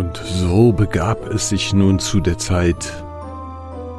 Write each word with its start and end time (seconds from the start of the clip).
Und 0.00 0.16
so 0.16 0.72
begab 0.72 1.26
es 1.26 1.50
sich 1.50 1.74
nun 1.74 1.98
zu 1.98 2.20
der 2.20 2.38
Zeit, 2.38 3.04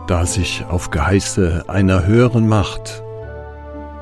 da 0.08 0.26
sich 0.26 0.66
auf 0.68 0.90
Geheiße 0.90 1.66
einer 1.68 2.08
höheren 2.08 2.48
Macht 2.48 3.04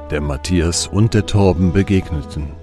der 0.09 0.21
Matthias 0.21 0.87
und 0.87 1.13
der 1.13 1.25
Torben 1.25 1.73
begegneten. 1.73 2.53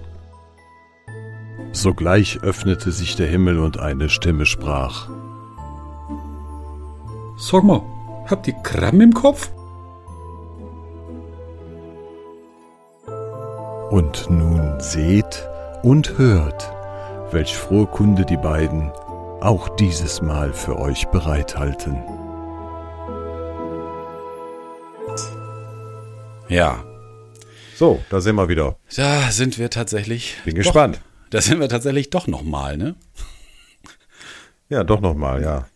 Sogleich 1.73 2.39
öffnete 2.45 2.91
sich 2.93 3.15
der 3.17 3.27
Himmel 3.27 3.59
und 3.59 3.79
eine 3.79 4.09
Stimme 4.09 4.47
sprach. 4.47 5.11
Sag 7.37 7.63
mal, 7.63 7.83
habt 8.31 8.49
ihr 8.49 8.55
Kram 8.63 9.03
im 9.03 9.13
Kopf? 9.13 9.51
Und 13.91 14.31
nun 14.31 14.81
seht 14.81 15.47
und 15.83 16.17
hört, 16.17 16.73
welch 17.33 17.55
frohe 17.55 17.85
Kunde 17.85 18.25
die 18.25 18.39
beiden 18.39 18.91
auch 19.47 19.69
dieses 19.69 20.23
Mal 20.23 20.53
für 20.53 20.77
euch 20.77 21.07
bereithalten. 21.07 22.03
Ja. 26.49 26.85
So, 27.77 28.03
da 28.11 28.21
sind 28.21 28.35
wir 28.35 28.49
wieder. 28.49 28.77
Da 28.97 29.31
sind 29.31 29.57
wir 29.59 29.71
tatsächlich. 29.71 30.37
Bin 30.45 30.57
doch, 30.57 30.63
gespannt. 30.65 31.01
Da 31.31 31.41
sind 31.41 31.61
wir 31.61 31.69
tatsächlich 31.69 32.11
doch 32.11 32.27
nochmal, 32.27 32.77
ne? 32.77 32.97
Ja, 34.69 34.83
doch 34.83 35.01
nochmal, 35.01 35.43
ja. 35.43 35.69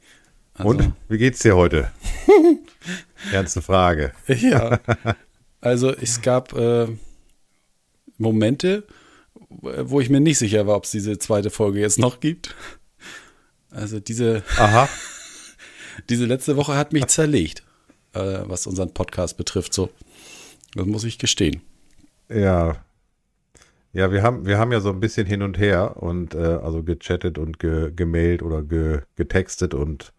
Also. 0.54 0.70
Und 0.70 0.92
wie 1.08 1.18
geht's 1.18 1.38
dir 1.38 1.54
heute? 1.54 1.92
Ernste 3.32 3.62
Frage. 3.62 4.12
Ja. 4.26 4.80
Also 5.62 5.94
es 5.94 6.22
gab 6.22 6.54
äh, 6.54 6.86
Momente, 8.16 8.86
wo 9.50 10.00
ich 10.00 10.08
mir 10.08 10.20
nicht 10.20 10.38
sicher 10.38 10.66
war, 10.66 10.76
ob 10.76 10.84
es 10.84 10.90
diese 10.90 11.18
zweite 11.18 11.50
Folge 11.50 11.80
jetzt 11.80 11.98
noch 11.98 12.20
gibt. 12.20 12.56
Also 13.70 14.00
diese, 14.00 14.42
Aha. 14.56 14.88
diese 16.08 16.26
letzte 16.26 16.56
Woche 16.56 16.76
hat 16.76 16.92
mich 16.92 17.06
zerlegt, 17.06 17.62
äh, 18.14 18.40
was 18.44 18.66
unseren 18.66 18.92
Podcast 18.92 19.36
betrifft. 19.36 19.74
So, 19.74 19.90
das 20.74 20.86
muss 20.86 21.04
ich 21.04 21.18
gestehen. 21.18 21.62
Ja. 22.28 22.84
Ja, 23.92 24.12
wir 24.12 24.22
haben, 24.22 24.46
wir 24.46 24.58
haben 24.58 24.70
ja 24.70 24.80
so 24.80 24.90
ein 24.90 25.00
bisschen 25.00 25.26
hin 25.26 25.42
und 25.42 25.58
her 25.58 25.96
und 25.96 26.34
äh, 26.34 26.38
also 26.38 26.84
gechattet 26.84 27.38
und 27.38 27.58
ge, 27.58 27.90
gemailt 27.90 28.42
oder 28.42 28.62
ge, 28.62 29.00
getextet 29.16 29.74
und 29.74 30.12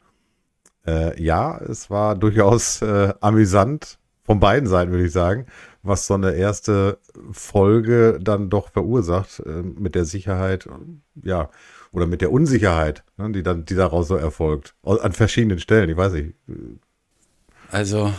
äh, 0.86 1.22
ja, 1.22 1.58
es 1.58 1.90
war 1.90 2.16
durchaus 2.16 2.82
äh, 2.82 3.14
amüsant 3.22 3.98
von 4.24 4.40
beiden 4.42 4.68
Seiten, 4.68 4.92
würde 4.92 5.06
ich 5.06 5.12
sagen, 5.14 5.46
was 5.84 6.06
so 6.06 6.16
eine 6.16 6.34
erste 6.34 7.00
Folge 7.32 8.20
dann 8.22 8.50
doch 8.50 8.70
verursacht 8.70 9.40
äh, 9.46 9.64
mit 9.64 9.96
der 9.96 10.06
Sicherheit, 10.06 10.68
ja, 11.24 11.50
oder 11.92 12.08
mit 12.08 12.22
der 12.22 12.31
Unsicherheit, 12.31 13.03
ne, 13.17 13.31
die 13.31 13.44
dann, 13.44 13.66
die 13.66 13.75
daraus 13.75 14.08
so 14.08 14.16
erfolgt. 14.16 14.75
An 14.84 15.14
verschiedenen 15.14 15.59
Stellen, 15.59 15.89
ich 15.89 15.98
weiß 15.98 16.14
nicht. 16.14 16.36
Also, 17.70 18.14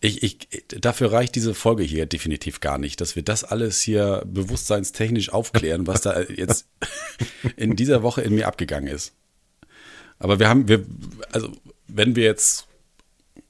ich, 0.00 0.22
ich, 0.22 0.64
dafür 0.80 1.12
reicht 1.12 1.34
diese 1.34 1.54
Folge 1.54 1.82
hier 1.82 2.06
definitiv 2.06 2.60
gar 2.60 2.78
nicht, 2.78 3.00
dass 3.00 3.16
wir 3.16 3.22
das 3.22 3.44
alles 3.44 3.80
hier 3.80 4.22
bewusstseinstechnisch 4.26 5.32
aufklären, 5.32 5.86
was 5.86 6.02
da 6.02 6.20
jetzt 6.28 6.68
in 7.56 7.76
dieser 7.76 8.02
Woche 8.02 8.22
in 8.22 8.34
mir 8.34 8.46
abgegangen 8.46 8.92
ist. 8.92 9.14
Aber 10.18 10.38
wir 10.38 10.48
haben, 10.48 10.68
wir, 10.68 10.84
also, 11.32 11.50
wenn 11.88 12.16
wir 12.16 12.24
jetzt 12.24 12.66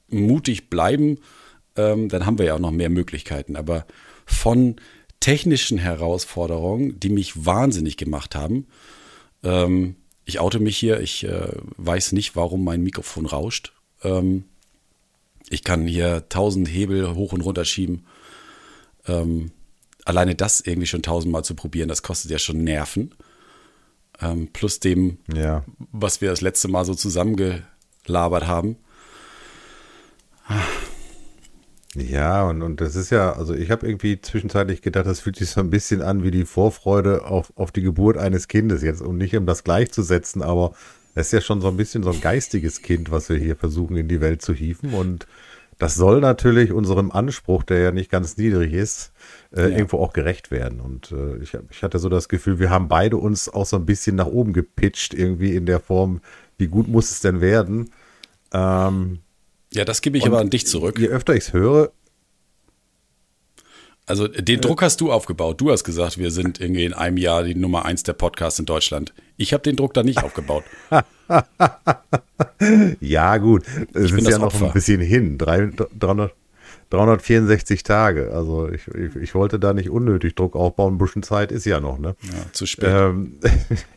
mutig 0.09 0.69
bleiben, 0.69 1.19
ähm, 1.75 2.09
dann 2.09 2.25
haben 2.25 2.39
wir 2.39 2.45
ja 2.45 2.55
auch 2.55 2.59
noch 2.59 2.71
mehr 2.71 2.89
Möglichkeiten. 2.89 3.55
Aber 3.55 3.85
von 4.25 4.77
technischen 5.19 5.77
Herausforderungen, 5.77 6.99
die 6.99 7.09
mich 7.09 7.45
wahnsinnig 7.45 7.97
gemacht 7.97 8.35
haben, 8.35 8.67
ähm, 9.47 9.95
ich 10.25 10.39
oute 10.39 10.59
mich 10.59 10.77
hier, 10.77 10.99
ich 10.99 11.23
äh, 11.23 11.53
weiß 11.77 12.11
nicht, 12.11 12.35
warum 12.35 12.63
mein 12.63 12.83
Mikrofon 12.83 13.25
rauscht. 13.25 13.73
Ähm, 14.03 14.43
ich 15.49 15.63
kann 15.63 15.87
hier 15.87 16.27
tausend 16.27 16.67
Hebel 16.67 17.15
hoch 17.15 17.31
und 17.31 17.41
runter 17.41 17.63
schieben. 17.63 18.05
Ähm, 19.07 19.51
alleine 20.03 20.35
das 20.35 20.59
irgendwie 20.59 20.87
schon 20.87 21.01
tausendmal 21.01 21.45
zu 21.45 21.55
probieren, 21.55 21.87
das 21.87 22.03
kostet 22.03 22.29
ja 22.29 22.39
schon 22.39 22.63
Nerven. 22.63 23.15
Ähm, 24.19 24.49
plus 24.51 24.79
dem, 24.79 25.19
ja. 25.33 25.63
was 25.91 26.21
wir 26.21 26.29
das 26.29 26.41
letzte 26.41 26.67
Mal 26.67 26.83
so 26.83 26.93
zusammengelabert 26.93 28.47
haben. 28.47 28.77
Ja, 31.97 32.43
und, 32.43 32.61
und 32.61 32.79
das 32.79 32.95
ist 32.95 33.09
ja, 33.09 33.33
also 33.33 33.55
ich 33.55 33.71
habe 33.71 33.87
irgendwie 33.87 34.21
zwischenzeitlich 34.21 34.83
gedacht, 34.83 35.07
das 35.07 35.19
fühlt 35.19 35.35
sich 35.35 35.49
so 35.49 35.61
ein 35.61 35.71
bisschen 35.71 36.03
an 36.03 36.23
wie 36.23 36.29
die 36.29 36.45
Vorfreude 36.45 37.25
auf, 37.25 37.51
auf 37.55 37.71
die 37.71 37.81
Geburt 37.81 38.17
eines 38.17 38.47
Kindes 38.47 38.83
jetzt, 38.83 39.01
um 39.01 39.17
nicht 39.17 39.35
um 39.35 39.47
das 39.47 39.63
gleichzusetzen, 39.63 40.43
aber 40.43 40.73
es 41.15 41.27
ist 41.27 41.31
ja 41.33 41.41
schon 41.41 41.59
so 41.59 41.69
ein 41.69 41.77
bisschen 41.77 42.03
so 42.03 42.11
ein 42.11 42.21
geistiges 42.21 42.83
Kind, 42.83 43.09
was 43.09 43.29
wir 43.29 43.37
hier 43.37 43.55
versuchen 43.55 43.97
in 43.97 44.07
die 44.07 44.21
Welt 44.21 44.43
zu 44.43 44.53
hieven 44.53 44.93
und 44.93 45.25
das 45.79 45.95
soll 45.95 46.21
natürlich 46.21 46.71
unserem 46.71 47.11
Anspruch, 47.11 47.63
der 47.63 47.79
ja 47.79 47.91
nicht 47.91 48.11
ganz 48.11 48.37
niedrig 48.37 48.73
ist, 48.73 49.11
äh, 49.55 49.61
ja. 49.61 49.67
irgendwo 49.69 49.97
auch 49.97 50.13
gerecht 50.13 50.49
werden. 50.49 50.79
Und 50.79 51.11
äh, 51.11 51.37
ich, 51.37 51.55
ich 51.69 51.83
hatte 51.83 51.99
so 51.99 52.09
das 52.09 52.29
Gefühl, 52.29 52.57
wir 52.57 52.71
haben 52.71 52.87
beide 52.87 53.17
uns 53.17 53.47
auch 53.47 53.65
so 53.65 53.75
ein 53.75 53.85
bisschen 53.85 54.15
nach 54.15 54.25
oben 54.25 54.53
gepitcht, 54.53 55.13
irgendwie 55.13 55.55
in 55.55 55.67
der 55.67 55.79
Form, 55.79 56.21
wie 56.57 56.67
gut 56.67 56.87
muss 56.87 57.11
es 57.11 57.21
denn 57.21 57.41
werden? 57.41 57.91
Ähm, 58.51 59.19
ja, 59.73 59.85
das 59.85 60.01
gebe 60.01 60.17
ich 60.17 60.25
aber 60.25 60.39
an 60.39 60.49
dich 60.49 60.67
zurück. 60.67 60.99
Je 60.99 61.07
öfter 61.07 61.35
ich 61.35 61.45
es 61.45 61.53
höre. 61.53 61.91
Also 64.05 64.29
den 64.29 64.61
Druck 64.61 64.81
hast 64.81 65.01
du 65.01 65.11
aufgebaut. 65.11 65.59
Du 65.59 65.69
hast 65.69 65.83
gesagt, 65.83 66.17
wir 66.17 66.31
sind 66.31 66.61
irgendwie 66.61 66.85
in 66.85 66.93
einem 66.93 67.17
Jahr 67.17 67.43
die 67.43 67.55
Nummer 67.55 67.83
eins 67.83 68.03
der 68.03 68.13
Podcasts 68.13 68.57
in 68.57 68.65
Deutschland. 68.65 69.13
Ich 69.35 69.51
habe 69.51 69.63
den 69.63 69.75
Druck 69.75 69.93
da 69.93 70.01
nicht 70.01 70.23
aufgebaut. 70.23 70.63
ja, 73.01 73.37
gut. 73.37 73.65
Es 73.93 74.11
ist 74.11 74.29
ja 74.29 74.37
noch 74.39 74.53
Opfer. 74.53 74.67
ein 74.67 74.71
bisschen 74.71 75.01
hin. 75.01 75.37
300, 75.37 75.89
364 76.89 77.83
Tage. 77.83 78.31
Also 78.31 78.69
ich, 78.69 78.87
ich, 78.87 79.17
ich, 79.17 79.35
wollte 79.35 79.59
da 79.59 79.73
nicht 79.73 79.89
unnötig 79.89 80.35
Druck 80.35 80.55
aufbauen. 80.55 80.95
Ein 80.95 80.97
bisschen 80.99 81.23
Zeit 81.23 81.51
ist 81.51 81.65
ja 81.65 81.81
noch, 81.81 81.99
ne? 81.99 82.15
Ja, 82.23 82.53
zu 82.53 82.65
spät. 82.65 82.87
Ähm, 82.89 83.39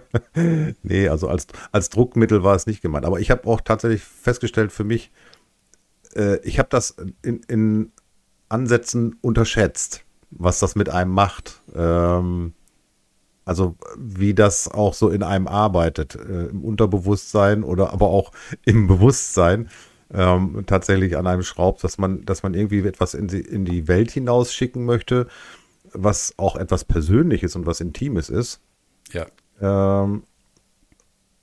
nee, 0.82 1.08
also 1.08 1.28
als, 1.28 1.46
als 1.70 1.90
Druckmittel 1.90 2.42
war 2.42 2.54
es 2.54 2.66
nicht 2.66 2.82
gemeint. 2.82 3.04
Aber 3.04 3.20
ich 3.20 3.30
habe 3.30 3.46
auch 3.46 3.60
tatsächlich 3.60 4.02
festgestellt 4.02 4.72
für 4.72 4.84
mich, 4.84 5.10
äh, 6.14 6.38
ich 6.40 6.58
habe 6.58 6.68
das 6.70 6.96
in, 7.22 7.40
in, 7.48 7.92
Ansätzen 8.48 9.16
unterschätzt, 9.22 10.04
was 10.30 10.58
das 10.58 10.76
mit 10.76 10.90
einem 10.90 11.10
macht. 11.10 11.62
Ähm, 11.74 12.52
also 13.46 13.76
wie 13.96 14.34
das 14.34 14.68
auch 14.68 14.92
so 14.92 15.08
in 15.08 15.22
einem 15.22 15.48
arbeitet, 15.48 16.16
äh, 16.16 16.46
im 16.46 16.62
Unterbewusstsein 16.62 17.64
oder 17.64 17.92
aber 17.92 18.08
auch 18.08 18.30
im 18.64 18.86
Bewusstsein. 18.86 19.68
Ähm, 20.14 20.64
tatsächlich 20.66 21.16
an 21.16 21.26
einem 21.26 21.42
schraubt, 21.42 21.82
dass 21.82 21.96
man, 21.96 22.26
dass 22.26 22.42
man 22.42 22.52
irgendwie 22.52 22.86
etwas 22.86 23.14
in 23.14 23.28
die, 23.28 23.40
in 23.40 23.64
die 23.64 23.88
Welt 23.88 24.10
hinausschicken 24.10 24.84
möchte, 24.84 25.26
was 25.94 26.34
auch 26.36 26.56
etwas 26.56 26.84
Persönliches 26.84 27.56
und 27.56 27.64
was 27.64 27.80
Intimes 27.80 28.28
ist. 28.28 28.60
Ja. 29.12 29.26
Ähm, 29.62 30.24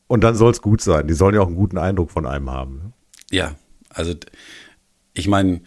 und 0.07 0.23
dann 0.23 0.35
soll 0.35 0.51
es 0.51 0.61
gut 0.61 0.81
sein. 0.81 1.07
Die 1.07 1.13
sollen 1.13 1.35
ja 1.35 1.41
auch 1.41 1.47
einen 1.47 1.55
guten 1.55 1.77
Eindruck 1.77 2.11
von 2.11 2.25
einem 2.25 2.49
haben. 2.49 2.77
Ne? 2.77 2.93
Ja, 3.31 3.55
also 3.89 4.13
ich 5.13 5.27
meine, 5.27 5.61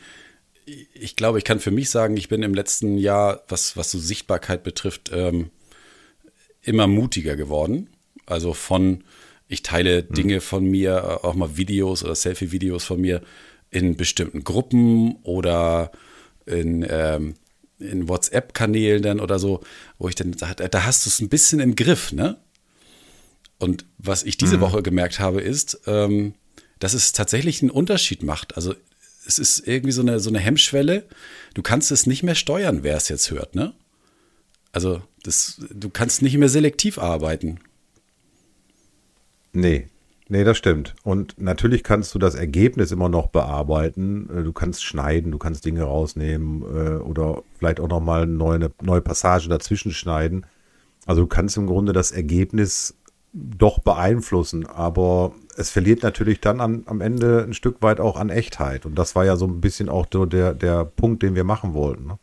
ich 0.95 1.17
glaube, 1.17 1.39
ich 1.39 1.45
kann 1.45 1.61
für 1.61 1.71
mich 1.71 1.91
sagen, 1.91 2.17
ich 2.17 2.29
bin 2.29 2.43
im 2.43 2.55
letzten 2.55 2.99
Jahr, 2.99 3.43
was, 3.49 3.77
was 3.77 3.91
so 3.91 3.99
Sichtbarkeit 3.99 4.63
betrifft, 4.63 5.11
ähm, 5.13 5.51
immer 6.63 6.87
mutiger 6.87 7.37
geworden. 7.37 7.89
Also 8.27 8.55
von, 8.55 9.05
ich 9.49 9.63
teile 9.63 9.99
hm. 9.99 10.15
Dinge 10.15 10.41
von 10.41 10.65
mir, 10.65 11.25
auch 11.25 11.35
mal 11.35 11.57
Videos 11.57 12.05
oder 12.05 12.15
Selfie-Videos 12.15 12.85
von 12.85 13.01
mir 13.01 13.23
in 13.71 13.97
bestimmten 13.97 14.45
Gruppen 14.45 15.17
oder 15.23 15.91
in, 16.47 16.87
ähm, 16.89 17.35
in 17.83 18.09
WhatsApp-Kanälen 18.09 19.03
dann 19.03 19.21
oder 19.21 19.39
so, 19.39 19.61
wo 19.99 20.09
ich 20.09 20.15
dann 20.15 20.33
sage, 20.37 20.69
da 20.69 20.85
hast 20.85 21.07
du 21.07 21.11
es 21.11 21.21
ein 21.21 21.29
bisschen 21.29 21.61
im 21.61 21.77
Griff, 21.77 22.13
ne? 22.13 22.39
Und 23.59 23.85
was 23.99 24.25
ich 24.25 24.37
diese 24.37 24.57
mhm. 24.57 24.63
Woche 24.63 24.83
gemerkt 24.83 25.21
habe, 25.21 25.41
ist, 25.41 25.83
ähm, 25.87 26.35
dass 26.81 26.95
es 26.95 27.13
tatsächlich 27.13 27.63
einen 27.63 27.71
Unterschied 27.71 28.25
macht. 28.25 28.57
Also 28.57 28.75
es 29.27 29.39
ist 29.39 29.67
irgendwie 29.69 29.93
so 29.93 30.03
eine, 30.03 30.19
so 30.19 30.31
eine 30.31 30.41
Hemmschwelle. 30.41 31.07
Du 31.55 31.63
kannst 31.63 31.93
es 31.93 32.07
nicht 32.07 32.25
mehr 32.25 32.35
steuern, 32.35 32.83
wer 32.83 32.97
es 32.97 33.09
jetzt 33.09 33.31
hört, 33.31 33.55
ne? 33.55 33.73
Also 34.73 35.03
das, 35.23 35.61
du 35.71 35.91
kannst 35.91 36.23
nicht 36.23 36.37
mehr 36.37 36.49
selektiv 36.49 36.99
arbeiten. 36.99 37.61
Nee, 39.53 39.89
Nee, 40.29 40.45
das 40.45 40.57
stimmt. 40.57 40.95
Und 41.03 41.35
natürlich 41.41 41.83
kannst 41.83 42.15
du 42.15 42.19
das 42.19 42.35
Ergebnis 42.35 42.91
immer 42.93 43.09
noch 43.09 43.29
bearbeiten. 43.29 44.29
Äh, 44.31 44.43
du 44.45 44.53
kannst 44.53 44.85
schneiden, 44.85 45.33
du 45.33 45.39
kannst 45.39 45.65
Dinge 45.65 45.83
rausnehmen 45.85 46.63
äh, 46.63 46.97
oder 47.03 47.43
vielleicht 47.59 47.81
auch 47.81 47.89
nochmal 47.89 48.23
eine 48.23 48.33
neue, 48.33 48.71
neue 48.81 49.01
Passage 49.01 49.49
dazwischen 49.49 49.93
schneiden. 49.93 50.47
Also 51.07 51.23
du 51.23 51.27
kannst 51.27 51.57
im 51.57 51.67
Grunde 51.67 51.93
das 51.93 52.13
Ergebnis 52.13 52.97
doch 53.33 53.79
beeinflussen, 53.79 54.67
aber 54.67 55.33
es 55.57 55.71
verliert 55.71 56.03
natürlich 56.03 56.41
dann 56.41 56.61
an, 56.61 56.83
am 56.87 57.01
Ende 57.01 57.43
ein 57.43 57.55
Stück 57.55 57.81
weit 57.81 57.99
auch 57.99 58.17
an 58.17 58.31
Echtheit. 58.31 58.87
Und 58.87 58.95
das 58.95 59.15
war 59.15 59.25
ja 59.25 59.37
so 59.37 59.47
ein 59.47 59.61
bisschen 59.61 59.89
auch 59.89 60.07
der, 60.07 60.55
der 60.55 60.85
Punkt, 60.85 61.23
den 61.23 61.35
wir 61.35 61.45
machen 61.45 61.75
wollten, 61.75 62.07
ne? 62.07 62.19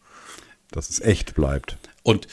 dass 0.72 0.90
es 0.90 1.02
echt 1.02 1.34
bleibt. 1.34 1.78
Und 2.04 2.28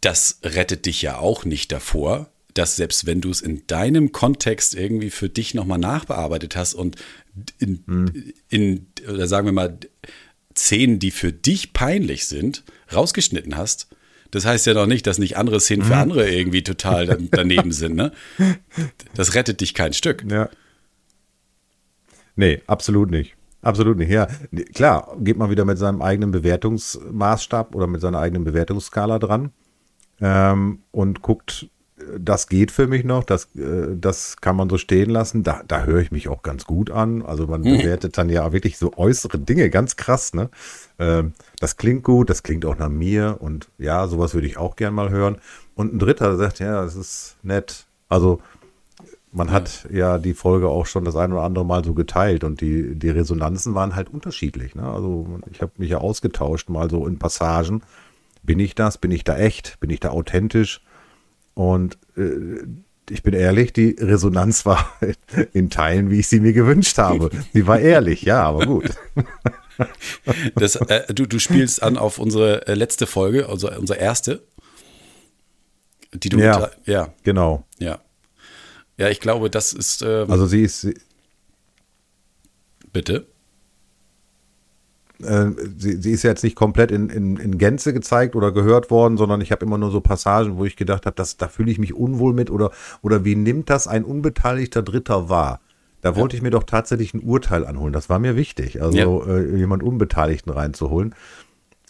das 0.00 0.38
rettet 0.42 0.86
dich 0.86 1.02
ja 1.02 1.18
auch 1.18 1.44
nicht 1.44 1.72
davor, 1.72 2.28
dass 2.54 2.76
selbst 2.76 3.06
wenn 3.06 3.20
du 3.20 3.30
es 3.30 3.40
in 3.40 3.66
deinem 3.66 4.12
Kontext 4.12 4.74
irgendwie 4.74 5.10
für 5.10 5.28
dich 5.28 5.54
nochmal 5.54 5.78
nachbearbeitet 5.78 6.56
hast 6.56 6.74
und 6.74 6.96
in, 7.58 7.82
Hm. 7.86 8.32
in, 8.48 8.86
oder 9.08 9.26
sagen 9.26 9.46
wir 9.46 9.52
mal, 9.52 9.78
Szenen, 10.56 10.98
die 10.98 11.10
für 11.12 11.32
dich 11.32 11.72
peinlich 11.72 12.26
sind, 12.26 12.64
rausgeschnitten 12.92 13.56
hast, 13.56 13.88
das 14.32 14.44
heißt 14.46 14.66
ja 14.66 14.74
noch 14.74 14.86
nicht, 14.86 15.06
dass 15.06 15.18
nicht 15.18 15.36
andere 15.36 15.60
Szenen 15.60 15.82
Hm. 15.82 15.88
für 15.88 15.96
andere 15.96 16.30
irgendwie 16.30 16.62
total 16.62 17.06
dan- 17.06 17.28
daneben 17.30 17.72
sind. 17.72 17.94
Ne? 17.96 18.12
Das 19.14 19.34
rettet 19.34 19.60
dich 19.60 19.74
kein 19.74 19.92
Stück. 19.92 20.24
Ja. 20.30 20.48
Nee, 22.36 22.62
absolut 22.66 23.10
nicht. 23.10 23.34
Absolut 23.62 23.98
nicht. 23.98 24.10
Ja, 24.10 24.26
klar, 24.74 25.16
geht 25.20 25.36
man 25.36 25.50
wieder 25.50 25.64
mit 25.66 25.76
seinem 25.78 26.00
eigenen 26.00 26.30
Bewertungsmaßstab 26.30 27.74
oder 27.74 27.86
mit 27.86 28.00
seiner 28.00 28.18
eigenen 28.18 28.44
Bewertungsskala 28.44 29.18
dran 29.18 29.52
ähm, 30.20 30.78
und 30.92 31.20
guckt, 31.20 31.68
das 32.18 32.48
geht 32.48 32.70
für 32.70 32.86
mich 32.86 33.04
noch, 33.04 33.24
das, 33.24 33.54
äh, 33.56 33.96
das 33.96 34.36
kann 34.38 34.56
man 34.56 34.68
so 34.68 34.78
stehen 34.78 35.10
lassen. 35.10 35.42
Da, 35.42 35.62
da 35.66 35.84
höre 35.84 36.00
ich 36.00 36.10
mich 36.10 36.28
auch 36.28 36.42
ganz 36.42 36.64
gut 36.64 36.90
an. 36.90 37.22
Also 37.22 37.46
man 37.46 37.62
bewertet 37.62 38.18
dann 38.18 38.28
ja 38.28 38.52
wirklich 38.52 38.78
so 38.78 38.92
äußere 38.96 39.38
Dinge, 39.38 39.70
ganz 39.70 39.96
krass, 39.96 40.34
ne? 40.34 40.50
Ähm, 40.98 41.32
das 41.58 41.76
klingt 41.76 42.04
gut, 42.04 42.30
das 42.30 42.42
klingt 42.42 42.64
auch 42.64 42.78
nach 42.78 42.88
mir 42.88 43.38
und 43.40 43.68
ja, 43.78 44.06
sowas 44.06 44.34
würde 44.34 44.46
ich 44.46 44.56
auch 44.56 44.76
gern 44.76 44.94
mal 44.94 45.10
hören. 45.10 45.38
Und 45.74 45.94
ein 45.94 45.98
Dritter 45.98 46.36
sagt, 46.36 46.58
ja, 46.58 46.82
das 46.82 46.96
ist 46.96 47.36
nett. 47.42 47.86
Also 48.08 48.40
man 49.32 49.50
hat 49.50 49.86
ja 49.92 50.18
die 50.18 50.34
Folge 50.34 50.68
auch 50.68 50.86
schon 50.86 51.04
das 51.04 51.16
ein 51.16 51.32
oder 51.32 51.42
andere 51.42 51.64
Mal 51.64 51.84
so 51.84 51.94
geteilt 51.94 52.44
und 52.44 52.60
die, 52.60 52.94
die 52.96 53.10
Resonanzen 53.10 53.74
waren 53.74 53.94
halt 53.94 54.12
unterschiedlich. 54.12 54.74
Ne? 54.74 54.82
Also 54.82 55.40
ich 55.50 55.62
habe 55.62 55.72
mich 55.76 55.90
ja 55.90 55.98
ausgetauscht, 55.98 56.68
mal 56.68 56.90
so 56.90 57.06
in 57.06 57.18
Passagen. 57.18 57.82
Bin 58.42 58.58
ich 58.58 58.74
das? 58.74 58.98
Bin 58.98 59.10
ich 59.10 59.22
da 59.22 59.36
echt? 59.36 59.78
Bin 59.80 59.90
ich 59.90 60.00
da 60.00 60.10
authentisch? 60.10 60.80
Und 61.60 61.98
äh, 62.16 62.64
ich 63.10 63.22
bin 63.22 63.34
ehrlich, 63.34 63.74
die 63.74 63.94
Resonanz 64.00 64.64
war 64.64 64.94
in 65.52 65.68
Teilen, 65.68 66.08
wie 66.10 66.20
ich 66.20 66.28
sie 66.28 66.40
mir 66.40 66.54
gewünscht 66.54 66.96
habe. 66.96 67.28
Sie 67.52 67.66
war 67.66 67.78
ehrlich, 67.78 68.22
ja, 68.22 68.42
aber 68.42 68.64
gut. 68.64 68.90
Das, 70.56 70.76
äh, 70.76 71.14
du, 71.14 71.24
du 71.24 71.38
spielst 71.38 71.82
an 71.82 71.96
auf 71.96 72.18
unsere 72.18 72.66
äh, 72.66 72.74
letzte 72.74 73.06
Folge, 73.06 73.48
also 73.48 73.70
unsere 73.70 73.98
erste. 73.98 74.42
Die 76.12 76.28
du 76.28 76.38
Ja. 76.38 76.70
ja, 76.84 77.14
Genau. 77.22 77.66
ja. 77.78 77.98
Ja, 78.98 79.08
ich 79.08 79.20
glaube, 79.20 79.48
das 79.48 79.72
ist, 79.72 80.02
ähm, 80.02 80.30
Also 80.30 80.44
sie 80.44 80.60
ist, 80.60 80.82
sie, 80.82 80.94
bitte. 82.92 83.26
Äh, 85.24 85.50
sie, 85.78 86.00
sie 86.00 86.12
ist 86.12 86.22
ja 86.22 86.30
jetzt 86.30 86.44
nicht 86.44 86.56
komplett 86.56 86.90
in, 86.90 87.08
in, 87.08 87.36
in 87.36 87.58
Gänze 87.58 87.92
gezeigt 87.92 88.36
oder 88.36 88.52
gehört 88.52 88.90
worden, 88.90 89.16
sondern 89.16 89.40
ich 89.40 89.52
habe 89.52 89.64
immer 89.64 89.78
nur 89.78 89.90
so 89.90 90.00
Passagen, 90.00 90.56
wo 90.58 90.64
ich 90.64 90.76
gedacht 90.76 91.06
habe, 91.06 91.22
da 91.38 91.48
fühle 91.48 91.70
ich 91.70 91.78
mich 91.78 91.94
unwohl 91.94 92.32
mit 92.32 92.50
oder, 92.50 92.70
oder 93.02 93.24
wie 93.24 93.36
nimmt 93.36 93.70
das 93.70 93.86
ein 93.88 94.04
unbeteiligter 94.04 94.82
Dritter 94.82 95.28
wahr? 95.28 95.60
Da 96.02 96.16
wollte 96.16 96.34
ich 96.34 96.42
mir 96.42 96.50
doch 96.50 96.64
tatsächlich 96.64 97.12
ein 97.12 97.20
Urteil 97.20 97.66
anholen. 97.66 97.92
Das 97.92 98.08
war 98.08 98.18
mir 98.18 98.34
wichtig, 98.34 98.80
also 98.80 98.96
Ja. 98.96 99.34
äh, 99.34 99.56
jemand 99.56 99.82
Unbeteiligten 99.82 100.50
reinzuholen. 100.50 101.14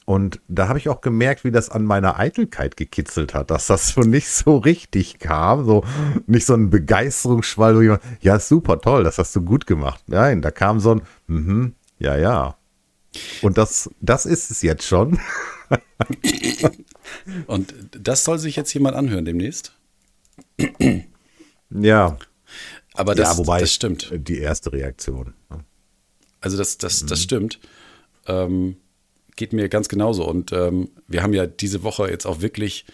Und 0.04 0.40
da 0.48 0.66
habe 0.66 0.78
ich 0.78 0.88
auch 0.88 1.02
gemerkt, 1.02 1.44
wie 1.44 1.52
das 1.52 1.68
an 1.70 1.84
meiner 1.84 2.18
Eitelkeit 2.18 2.76
gekitzelt 2.76 3.32
hat, 3.32 3.52
dass 3.52 3.68
das 3.68 3.90
so 3.90 4.00
nicht 4.00 4.28
so 4.28 4.56
richtig 4.56 5.20
kam, 5.20 5.64
so 5.64 5.84
nicht 6.26 6.46
so 6.46 6.54
ein 6.54 6.70
Begeisterungsschwall, 6.70 7.76
wo 7.76 7.80
jemand, 7.82 8.02
ja, 8.20 8.40
super 8.40 8.80
toll, 8.80 9.04
das 9.04 9.18
hast 9.18 9.36
du 9.36 9.42
gut 9.42 9.68
gemacht. 9.68 10.02
Nein, 10.08 10.42
da 10.42 10.50
kam 10.50 10.80
so 10.80 10.96
ein, 10.96 11.02
mhm, 11.28 11.74
ja, 12.00 12.16
ja, 12.16 12.56
und 13.42 13.58
das, 13.58 13.90
das 14.00 14.26
ist 14.26 14.50
es 14.50 14.62
jetzt 14.62 14.84
schon. 14.86 15.18
Und 17.46 17.74
das 17.92 18.24
soll 18.24 18.38
sich 18.38 18.56
jetzt 18.56 18.72
jemand 18.74 18.96
anhören 18.96 19.24
demnächst. 19.24 19.72
Ja, 21.72 22.18
Aber 22.94 23.14
das, 23.14 23.28
ja, 23.28 23.38
wobei 23.38 23.60
das 23.60 23.72
stimmt. 23.72 24.10
Die 24.12 24.38
erste 24.38 24.72
Reaktion. 24.72 25.34
ne? 25.50 25.64
Also 26.40 26.56
das, 26.56 26.78
das, 26.78 27.02
Mhm. 27.02 27.06
das 27.06 27.22
stimmt. 27.22 27.60
Ähm, 28.26 28.76
geht 29.36 29.52
mir 29.52 29.68
ganz 29.68 29.88
genauso. 29.88 30.26
Und 30.28 30.50
ähm, 30.50 30.90
wir 31.06 31.22
haben 31.22 31.32
ja 31.32 31.46
diese 31.46 31.84
Woche 31.84 32.10
jetzt 32.10 32.26
auch 32.26 32.40
wirklich 32.40 32.86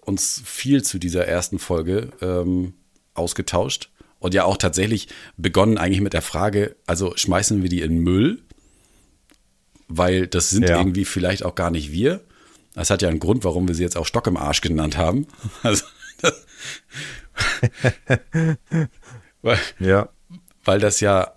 uns 0.00 0.42
viel 0.44 0.82
zu 0.82 0.98
dieser 0.98 1.24
ersten 1.26 1.60
Folge 1.60 2.10
ähm, 2.20 2.74
ausgetauscht. 3.14 3.90
Und 4.18 4.34
ja 4.34 4.42
auch 4.42 4.56
tatsächlich 4.56 5.06
begonnen 5.36 5.78
eigentlich 5.78 6.00
mit 6.00 6.14
der 6.14 6.22
Frage, 6.22 6.74
also 6.84 7.12
schmeißen 7.16 7.62
wir 7.62 7.68
die 7.68 7.82
in 7.82 7.98
Müll? 7.98 8.42
Weil 9.88 10.26
das 10.26 10.50
sind 10.50 10.68
Ja. 10.68 10.78
irgendwie 10.78 11.04
vielleicht 11.04 11.44
auch 11.44 11.54
gar 11.54 11.70
nicht 11.70 11.90
wir. 11.92 12.20
Das 12.74 12.90
hat 12.90 13.02
ja 13.02 13.08
einen 13.08 13.20
Grund, 13.20 13.42
warum 13.44 13.66
wir 13.66 13.74
sie 13.74 13.82
jetzt 13.82 13.96
auch 13.96 14.06
Stock 14.06 14.26
im 14.26 14.36
Arsch 14.36 14.60
genannt 14.60 14.96
haben. 14.96 15.26
Also, 15.62 15.84
das, 16.20 16.46
weil, 19.42 19.58
Ja, 19.78 20.08
weil 20.64 20.80
das 20.80 21.00
ja, 21.00 21.32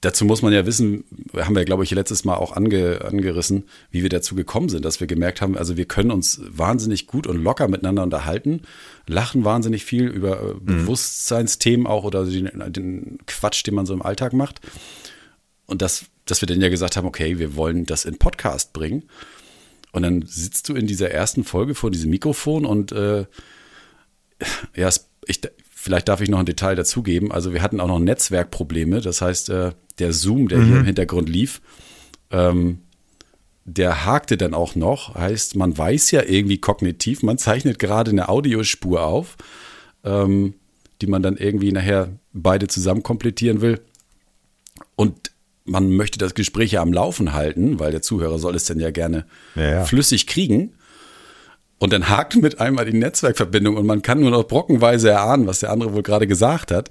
dazu 0.00 0.24
muss 0.24 0.40
man 0.42 0.52
ja 0.52 0.64
wissen, 0.66 1.04
haben 1.36 1.54
wir, 1.54 1.64
glaube 1.64 1.84
ich, 1.84 1.90
letztes 1.90 2.24
Mal 2.24 2.36
auch 2.36 2.56
ange, 2.56 3.02
angerissen, 3.04 3.64
wie 3.90 4.02
wir 4.02 4.08
dazu 4.08 4.34
gekommen 4.34 4.68
sind, 4.70 4.84
dass 4.84 5.00
wir 5.00 5.06
gemerkt 5.06 5.40
haben, 5.42 5.56
also 5.58 5.76
wir 5.76 5.84
können 5.84 6.10
uns 6.10 6.40
wahnsinnig 6.48 7.06
gut 7.06 7.26
und 7.26 7.36
locker 7.42 7.68
miteinander 7.68 8.02
unterhalten, 8.02 8.62
lachen 9.06 9.44
wahnsinnig 9.44 9.84
viel 9.84 10.06
über 10.06 10.40
äh, 10.42 10.54
Bewusstseinsthemen 10.60 11.86
auch 11.86 12.04
oder 12.04 12.24
den, 12.24 12.50
den 12.72 13.18
Quatsch, 13.26 13.66
den 13.66 13.74
man 13.74 13.86
so 13.86 13.92
im 13.92 14.02
Alltag 14.02 14.32
macht. 14.32 14.60
Und 15.66 15.82
das, 15.82 16.06
dass 16.30 16.40
wir 16.40 16.46
dann 16.46 16.60
ja 16.60 16.68
gesagt 16.68 16.96
haben, 16.96 17.06
okay, 17.06 17.38
wir 17.38 17.56
wollen 17.56 17.86
das 17.86 18.04
in 18.04 18.18
Podcast 18.18 18.72
bringen. 18.72 19.04
Und 19.92 20.02
dann 20.02 20.22
sitzt 20.26 20.68
du 20.68 20.74
in 20.74 20.86
dieser 20.86 21.10
ersten 21.10 21.44
Folge 21.44 21.74
vor 21.74 21.90
diesem 21.90 22.10
Mikrofon 22.10 22.64
und 22.64 22.92
äh, 22.92 23.26
ja, 24.76 24.88
ich, 25.26 25.40
vielleicht 25.74 26.08
darf 26.08 26.20
ich 26.20 26.28
noch 26.28 26.38
ein 26.38 26.46
Detail 26.46 26.76
dazugeben. 26.76 27.32
Also 27.32 27.52
wir 27.52 27.62
hatten 27.62 27.80
auch 27.80 27.88
noch 27.88 27.98
Netzwerkprobleme. 27.98 29.00
Das 29.00 29.20
heißt, 29.20 29.50
äh, 29.50 29.72
der 29.98 30.12
Zoom, 30.12 30.48
der 30.48 30.62
hier 30.62 30.76
im 30.76 30.84
Hintergrund 30.84 31.28
lief, 31.28 31.60
ähm, 32.30 32.80
der 33.64 34.04
hakte 34.04 34.36
dann 34.36 34.54
auch 34.54 34.74
noch. 34.74 35.14
Heißt, 35.14 35.56
man 35.56 35.76
weiß 35.76 36.10
ja 36.12 36.22
irgendwie 36.22 36.58
kognitiv, 36.58 37.22
man 37.22 37.38
zeichnet 37.38 37.78
gerade 37.78 38.10
eine 38.10 38.28
Audiospur 38.28 39.02
auf, 39.02 39.36
ähm, 40.04 40.54
die 41.00 41.06
man 41.06 41.22
dann 41.22 41.36
irgendwie 41.36 41.72
nachher 41.72 42.08
beide 42.32 42.68
zusammen 42.68 43.02
komplettieren 43.02 43.60
will. 43.60 43.80
Und 44.96 45.29
man 45.64 45.90
möchte 45.90 46.18
das 46.18 46.34
Gespräch 46.34 46.72
ja 46.72 46.82
am 46.82 46.92
Laufen 46.92 47.32
halten, 47.32 47.78
weil 47.78 47.92
der 47.92 48.02
Zuhörer 48.02 48.38
soll 48.38 48.54
es 48.54 48.64
dann 48.64 48.80
ja 48.80 48.90
gerne 48.90 49.26
Ja, 49.54 49.70
ja. 49.70 49.84
flüssig 49.84 50.26
kriegen. 50.26 50.74
Und 51.78 51.92
dann 51.92 52.08
hakt 52.08 52.36
mit 52.36 52.60
einmal 52.60 52.84
die 52.84 52.96
Netzwerkverbindung 52.96 53.76
und 53.76 53.86
man 53.86 54.02
kann 54.02 54.20
nur 54.20 54.30
noch 54.30 54.44
brockenweise 54.44 55.10
erahnen, 55.10 55.46
was 55.46 55.60
der 55.60 55.70
andere 55.70 55.94
wohl 55.94 56.02
gerade 56.02 56.26
gesagt 56.26 56.70
hat. 56.70 56.90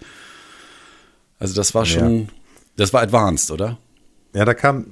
Also 1.38 1.53
das 1.53 1.75
war 1.75 1.85
schon, 1.85 2.29
das 2.75 2.91
war 2.91 3.01
advanced, 3.01 3.51
oder? 3.51 3.77
ja, 4.33 4.45
da 4.45 4.53
kam, 4.53 4.88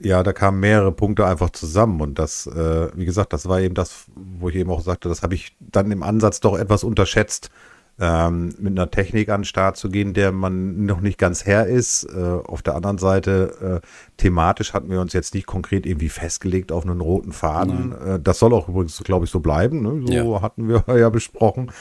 ja, 0.00 0.22
da 0.22 0.32
kamen 0.32 0.60
mehrere 0.60 0.92
Punkte 0.92 1.26
einfach 1.26 1.50
zusammen 1.50 2.00
und 2.00 2.18
das, 2.18 2.46
äh, 2.46 2.88
wie 2.94 3.04
gesagt, 3.04 3.32
das 3.32 3.48
war 3.48 3.60
eben 3.60 3.74
das, 3.74 4.04
wo 4.14 4.48
ich 4.48 4.56
eben 4.56 4.70
auch 4.70 4.82
sagte, 4.82 5.08
das 5.08 5.22
habe 5.22 5.34
ich 5.34 5.56
dann 5.60 5.90
im 5.90 6.02
Ansatz 6.02 6.40
doch 6.40 6.58
etwas 6.58 6.84
unterschätzt, 6.84 7.50
ähm, 7.98 8.54
mit 8.58 8.78
einer 8.78 8.90
Technik 8.90 9.28
an 9.30 9.40
den 9.40 9.44
Start 9.46 9.76
zu 9.76 9.88
gehen, 9.88 10.12
der 10.12 10.32
man 10.32 10.84
noch 10.84 11.00
nicht 11.00 11.18
ganz 11.18 11.46
Herr 11.46 11.66
ist. 11.66 12.04
Äh, 12.04 12.18
auf 12.44 12.62
der 12.62 12.74
anderen 12.74 12.98
Seite, 12.98 13.80
äh, 13.82 13.86
thematisch 14.18 14.74
hatten 14.74 14.90
wir 14.90 15.00
uns 15.00 15.12
jetzt 15.14 15.34
nicht 15.34 15.46
konkret 15.46 15.86
irgendwie 15.86 16.10
festgelegt 16.10 16.72
auf 16.72 16.84
einen 16.84 17.00
roten 17.00 17.32
Faden. 17.32 17.92
Äh, 17.92 18.20
das 18.20 18.38
soll 18.38 18.52
auch 18.52 18.68
übrigens, 18.68 19.02
glaube 19.02 19.24
ich, 19.24 19.30
so 19.30 19.40
bleiben. 19.40 19.82
Ne? 19.82 20.02
So 20.06 20.12
Ja. 20.12 20.42
hatten 20.42 20.68
wir 20.68 20.84
ja 20.98 21.08
besprochen. 21.08 21.72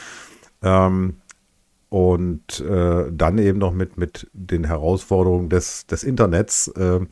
Ähm, 0.63 1.17
und 1.89 2.59
äh, 2.61 3.05
dann 3.11 3.37
eben 3.37 3.59
noch 3.59 3.73
mit, 3.73 3.97
mit 3.97 4.27
den 4.33 4.65
Herausforderungen 4.65 5.49
des, 5.49 5.85
des 5.87 6.03
Internets. 6.03 6.71
ähm, 6.77 7.07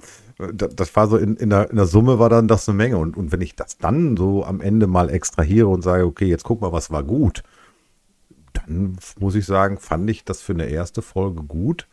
das, 0.53 0.75
das 0.75 0.95
war 0.95 1.07
so 1.07 1.17
in, 1.17 1.35
in, 1.35 1.49
der, 1.51 1.69
in 1.69 1.75
der 1.75 1.85
Summe 1.85 2.19
war 2.19 2.29
dann 2.29 2.47
das 2.47 2.67
eine 2.67 2.75
Menge. 2.75 2.97
Und, 2.97 3.15
und 3.15 3.31
wenn 3.31 3.41
ich 3.41 3.55
das 3.55 3.77
dann 3.77 4.17
so 4.17 4.43
am 4.43 4.61
Ende 4.61 4.87
mal 4.87 5.09
extrahiere 5.09 5.67
und 5.67 5.83
sage, 5.83 6.05
okay, 6.05 6.25
jetzt 6.25 6.43
guck 6.43 6.61
mal, 6.61 6.71
was 6.71 6.89
war 6.91 7.03
gut, 7.03 7.43
dann 8.67 8.97
muss 9.19 9.35
ich 9.35 9.45
sagen, 9.45 9.77
fand 9.79 10.09
ich 10.09 10.23
das 10.23 10.41
für 10.41 10.53
eine 10.53 10.67
erste 10.67 11.01
Folge 11.01 11.43
gut. 11.43 11.87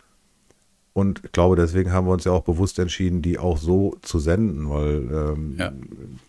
Und 0.92 1.22
ich 1.24 1.32
glaube, 1.32 1.56
deswegen 1.56 1.92
haben 1.92 2.06
wir 2.06 2.12
uns 2.12 2.24
ja 2.24 2.32
auch 2.32 2.42
bewusst 2.42 2.78
entschieden, 2.78 3.22
die 3.22 3.38
auch 3.38 3.58
so 3.58 3.96
zu 4.02 4.18
senden, 4.18 4.68
weil 4.68 5.08
ähm, 5.12 5.56
Ja. 5.58 5.72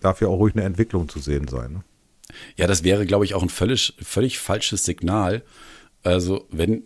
darf 0.01 0.21
ja 0.21 0.27
auch 0.27 0.37
ruhig 0.37 0.53
eine 0.55 0.63
Entwicklung 0.63 1.09
zu 1.09 1.19
sehen 1.19 1.47
sein. 1.47 1.73
Ne? 1.73 1.83
Ja, 2.57 2.67
das 2.67 2.83
wäre, 2.83 3.05
glaube 3.05 3.25
ich, 3.25 3.33
auch 3.33 3.43
ein 3.43 3.49
völlig, 3.49 3.95
völlig 4.01 4.39
falsches 4.39 4.85
Signal. 4.85 5.41
Also, 6.03 6.47
wenn 6.51 6.83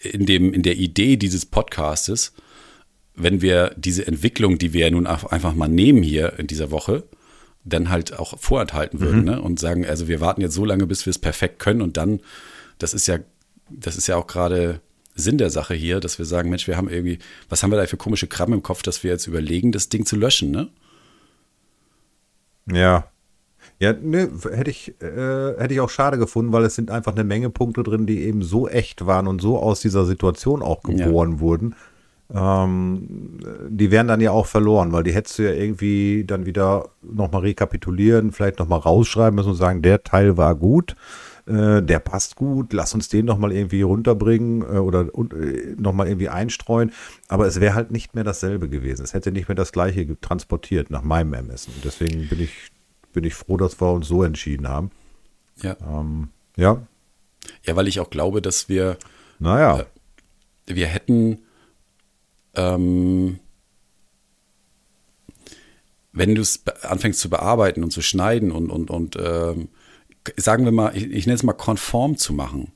in, 0.00 0.24
dem, 0.26 0.52
in 0.52 0.62
der 0.62 0.76
Idee 0.76 1.16
dieses 1.16 1.46
Podcastes, 1.46 2.32
wenn 3.14 3.42
wir 3.42 3.74
diese 3.76 4.06
Entwicklung, 4.06 4.58
die 4.58 4.72
wir 4.72 4.86
ja 4.86 4.90
nun 4.90 5.06
einfach 5.06 5.54
mal 5.54 5.68
nehmen 5.68 6.02
hier 6.02 6.38
in 6.38 6.46
dieser 6.46 6.70
Woche, 6.70 7.04
dann 7.64 7.90
halt 7.90 8.18
auch 8.18 8.38
vorenthalten 8.38 9.00
würden 9.00 9.24
ne? 9.24 9.42
und 9.42 9.58
sagen, 9.58 9.84
also 9.84 10.06
wir 10.06 10.20
warten 10.20 10.40
jetzt 10.40 10.54
so 10.54 10.64
lange, 10.64 10.86
bis 10.86 11.06
wir 11.06 11.10
es 11.10 11.18
perfekt 11.18 11.58
können 11.58 11.82
und 11.82 11.96
dann, 11.96 12.20
das 12.78 12.94
ist 12.94 13.06
ja, 13.06 13.18
das 13.70 13.96
ist 13.96 14.06
ja 14.06 14.16
auch 14.16 14.26
gerade 14.26 14.80
Sinn 15.14 15.38
der 15.38 15.50
Sache 15.50 15.74
hier, 15.74 16.00
dass 16.00 16.18
wir 16.18 16.26
sagen, 16.26 16.50
Mensch, 16.50 16.68
wir 16.68 16.76
haben 16.76 16.88
irgendwie, 16.88 17.18
was 17.48 17.62
haben 17.62 17.70
wir 17.70 17.78
da 17.78 17.86
für 17.86 17.96
komische 17.96 18.26
Kram 18.26 18.52
im 18.52 18.62
Kopf, 18.62 18.82
dass 18.82 19.02
wir 19.02 19.10
jetzt 19.10 19.26
überlegen, 19.26 19.72
das 19.72 19.88
Ding 19.88 20.04
zu 20.04 20.16
löschen, 20.16 20.50
ne? 20.50 20.68
Ja. 22.70 23.08
Ja, 23.78 23.92
ne, 23.92 24.30
hätte 24.52 24.70
ich, 24.70 24.94
äh, 25.02 25.58
hätte 25.58 25.74
ich 25.74 25.80
auch 25.80 25.90
schade 25.90 26.18
gefunden, 26.18 26.52
weil 26.52 26.64
es 26.64 26.74
sind 26.74 26.90
einfach 26.90 27.12
eine 27.12 27.24
Menge 27.24 27.50
Punkte 27.50 27.82
drin, 27.82 28.06
die 28.06 28.22
eben 28.22 28.42
so 28.42 28.68
echt 28.68 29.06
waren 29.06 29.26
und 29.26 29.40
so 29.40 29.58
aus 29.58 29.80
dieser 29.80 30.04
Situation 30.04 30.62
auch 30.62 30.82
geboren 30.82 31.32
ja. 31.32 31.40
wurden. 31.40 31.74
Ähm, 32.32 33.38
die 33.68 33.90
wären 33.90 34.08
dann 34.08 34.20
ja 34.20 34.30
auch 34.32 34.46
verloren, 34.46 34.92
weil 34.92 35.04
die 35.04 35.12
hättest 35.12 35.38
du 35.38 35.44
ja 35.44 35.52
irgendwie 35.52 36.24
dann 36.26 36.46
wieder 36.46 36.88
nochmal 37.02 37.42
rekapitulieren, 37.42 38.32
vielleicht 38.32 38.58
nochmal 38.58 38.80
rausschreiben 38.80 39.34
müssen 39.34 39.50
und 39.50 39.56
sagen, 39.56 39.82
der 39.82 40.02
Teil 40.02 40.36
war 40.36 40.54
gut, 40.54 40.96
äh, 41.46 41.82
der 41.82 41.98
passt 42.00 42.36
gut, 42.36 42.72
lass 42.72 42.94
uns 42.94 43.08
den 43.08 43.24
nochmal 43.24 43.52
irgendwie 43.52 43.82
runterbringen 43.82 44.62
äh, 44.62 44.78
oder 44.78 45.08
äh, 45.32 45.74
nochmal 45.78 46.08
irgendwie 46.08 46.28
einstreuen. 46.28 46.92
Aber 47.28 47.46
es 47.46 47.60
wäre 47.60 47.74
halt 47.74 47.90
nicht 47.90 48.14
mehr 48.14 48.24
dasselbe 48.24 48.68
gewesen. 48.68 49.02
Es 49.02 49.14
hätte 49.14 49.32
nicht 49.32 49.48
mehr 49.48 49.54
das 49.54 49.72
gleiche 49.72 50.20
transportiert 50.20 50.90
nach 50.90 51.02
meinem 51.02 51.32
Ermessen. 51.34 51.72
Deswegen 51.84 52.28
bin 52.28 52.40
ich 52.40 52.70
bin 53.16 53.24
ich 53.24 53.34
froh, 53.34 53.56
dass 53.56 53.80
wir 53.80 53.90
uns 53.92 54.06
so 54.08 54.22
entschieden 54.22 54.68
haben. 54.68 54.90
Ja. 55.62 55.74
Ähm, 55.80 56.28
ja. 56.56 56.86
Ja, 57.64 57.74
weil 57.74 57.88
ich 57.88 57.98
auch 57.98 58.10
glaube, 58.10 58.42
dass 58.42 58.68
wir, 58.68 58.98
naja. 59.38 59.80
Äh, 60.66 60.74
wir 60.74 60.86
hätten, 60.86 61.38
ähm, 62.54 63.38
wenn 66.12 66.34
du 66.34 66.42
es 66.42 66.62
anfängst 66.82 67.20
zu 67.20 67.30
bearbeiten 67.30 67.82
und 67.82 67.90
zu 67.90 68.02
schneiden 68.02 68.50
und, 68.52 68.70
und, 68.70 68.90
und 68.90 69.16
ähm, 69.18 69.68
sagen 70.36 70.64
wir 70.64 70.72
mal, 70.72 70.96
ich, 70.96 71.04
ich 71.04 71.26
nenne 71.26 71.36
es 71.36 71.42
mal 71.42 71.52
konform 71.52 72.16
zu 72.16 72.32
machen, 72.32 72.72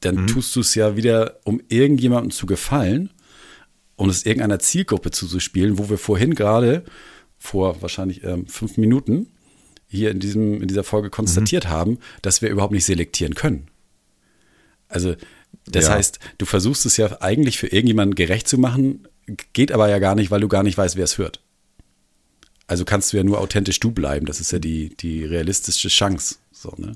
dann 0.00 0.22
mhm. 0.22 0.26
tust 0.26 0.54
du 0.56 0.60
es 0.60 0.74
ja 0.74 0.96
wieder, 0.96 1.40
um 1.44 1.60
irgendjemandem 1.68 2.30
zu 2.30 2.46
gefallen, 2.46 3.10
um 3.96 4.08
es 4.10 4.26
irgendeiner 4.26 4.58
Zielgruppe 4.58 5.10
zuzuspielen, 5.10 5.78
wo 5.78 5.88
wir 5.88 5.98
vorhin 5.98 6.34
gerade 6.34 6.84
vor 7.38 7.80
wahrscheinlich 7.82 8.22
ähm, 8.24 8.46
fünf 8.46 8.76
Minuten 8.76 9.28
hier 9.86 10.10
in, 10.10 10.20
diesem, 10.20 10.62
in 10.62 10.68
dieser 10.68 10.84
Folge 10.84 11.10
konstatiert 11.10 11.64
mhm. 11.64 11.70
haben, 11.70 11.98
dass 12.22 12.42
wir 12.42 12.50
überhaupt 12.50 12.72
nicht 12.72 12.84
selektieren 12.84 13.34
können. 13.34 13.68
Also, 14.88 15.14
das 15.64 15.86
ja. 15.86 15.94
heißt, 15.94 16.18
du 16.38 16.46
versuchst 16.46 16.86
es 16.86 16.96
ja 16.96 17.20
eigentlich 17.20 17.58
für 17.58 17.68
irgendjemanden 17.68 18.14
gerecht 18.14 18.48
zu 18.48 18.58
machen, 18.58 19.08
geht 19.52 19.72
aber 19.72 19.88
ja 19.88 19.98
gar 19.98 20.14
nicht, 20.14 20.30
weil 20.30 20.40
du 20.40 20.48
gar 20.48 20.62
nicht 20.62 20.78
weißt, 20.78 20.96
wer 20.96 21.04
es 21.04 21.18
hört. 21.18 21.42
Also 22.66 22.84
kannst 22.84 23.12
du 23.12 23.16
ja 23.16 23.24
nur 23.24 23.40
authentisch 23.40 23.80
du 23.80 23.92
bleiben. 23.92 24.26
Das 24.26 24.40
ist 24.40 24.52
ja 24.52 24.58
die, 24.58 24.96
die 24.96 25.24
realistische 25.24 25.88
Chance. 25.88 26.36
So, 26.50 26.72
ne? 26.76 26.92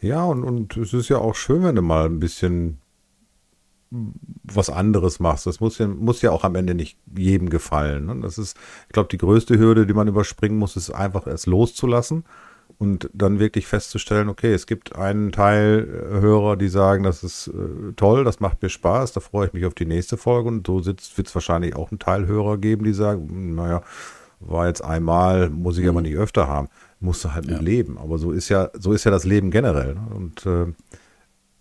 Ja, 0.00 0.24
und, 0.24 0.44
und 0.44 0.76
es 0.76 0.92
ist 0.92 1.08
ja 1.08 1.18
auch 1.18 1.34
schön, 1.34 1.64
wenn 1.64 1.76
du 1.76 1.82
mal 1.82 2.06
ein 2.06 2.20
bisschen 2.20 2.78
was 3.90 4.68
anderes 4.68 5.18
machst. 5.18 5.46
Das 5.46 5.60
muss 5.60 5.78
ja, 5.78 5.88
muss 5.88 6.22
ja 6.22 6.30
auch 6.30 6.44
am 6.44 6.54
Ende 6.56 6.74
nicht 6.74 6.98
jedem 7.16 7.48
gefallen. 7.48 8.06
Ne? 8.06 8.20
Das 8.20 8.38
ist, 8.38 8.56
ich 8.86 8.92
glaube, 8.92 9.08
die 9.10 9.18
größte 9.18 9.58
Hürde, 9.58 9.86
die 9.86 9.94
man 9.94 10.08
überspringen 10.08 10.58
muss, 10.58 10.76
ist 10.76 10.90
einfach 10.90 11.26
es 11.26 11.46
loszulassen 11.46 12.24
und 12.78 13.10
dann 13.12 13.38
wirklich 13.40 13.66
festzustellen, 13.66 14.28
okay, 14.28 14.52
es 14.52 14.66
gibt 14.66 14.94
einen 14.94 15.32
Teil 15.32 15.88
äh, 15.88 16.20
Hörer, 16.20 16.56
die 16.56 16.68
sagen, 16.68 17.02
das 17.02 17.24
ist 17.24 17.48
äh, 17.48 17.92
toll, 17.96 18.24
das 18.24 18.40
macht 18.40 18.62
mir 18.62 18.68
Spaß, 18.68 19.12
da 19.12 19.20
freue 19.20 19.48
ich 19.48 19.52
mich 19.52 19.66
auf 19.66 19.74
die 19.74 19.86
nächste 19.86 20.16
Folge 20.16 20.48
und 20.48 20.66
so 20.66 20.84
wird 20.86 21.00
es 21.00 21.34
wahrscheinlich 21.34 21.74
auch 21.74 21.90
einen 21.90 21.98
Teil 21.98 22.26
Hörer 22.26 22.58
geben, 22.58 22.84
die 22.84 22.92
sagen, 22.92 23.28
hm, 23.28 23.54
naja, 23.56 23.82
war 24.40 24.68
jetzt 24.68 24.82
einmal, 24.82 25.50
muss 25.50 25.78
ich 25.78 25.84
mhm. 25.84 25.90
aber 25.90 26.02
nicht 26.02 26.16
öfter 26.16 26.46
haben. 26.48 26.68
Musst 27.00 27.24
du 27.24 27.32
halt 27.32 27.46
ja. 27.46 27.52
mit 27.52 27.62
leben. 27.62 27.98
Aber 27.98 28.18
so 28.18 28.32
ist 28.32 28.48
ja, 28.48 28.70
so 28.78 28.92
ist 28.92 29.04
ja 29.04 29.10
das 29.10 29.24
Leben 29.24 29.50
generell. 29.50 29.94
Ne? 29.94 30.06
Und 30.14 30.46
äh, 30.46 30.66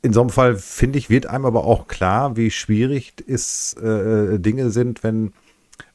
in 0.02 0.14
so 0.14 0.22
einem 0.22 0.30
Fall, 0.30 0.56
finde 0.56 0.98
ich, 1.00 1.10
wird 1.10 1.26
einem 1.26 1.46
aber 1.46 1.64
auch 1.66 1.88
klar, 1.88 2.38
wie 2.38 2.52
schwierig 2.52 3.14
es 3.28 3.74
äh, 3.74 4.40
Dinge 4.40 4.70
sind, 4.70 5.04
wenn 5.04 5.34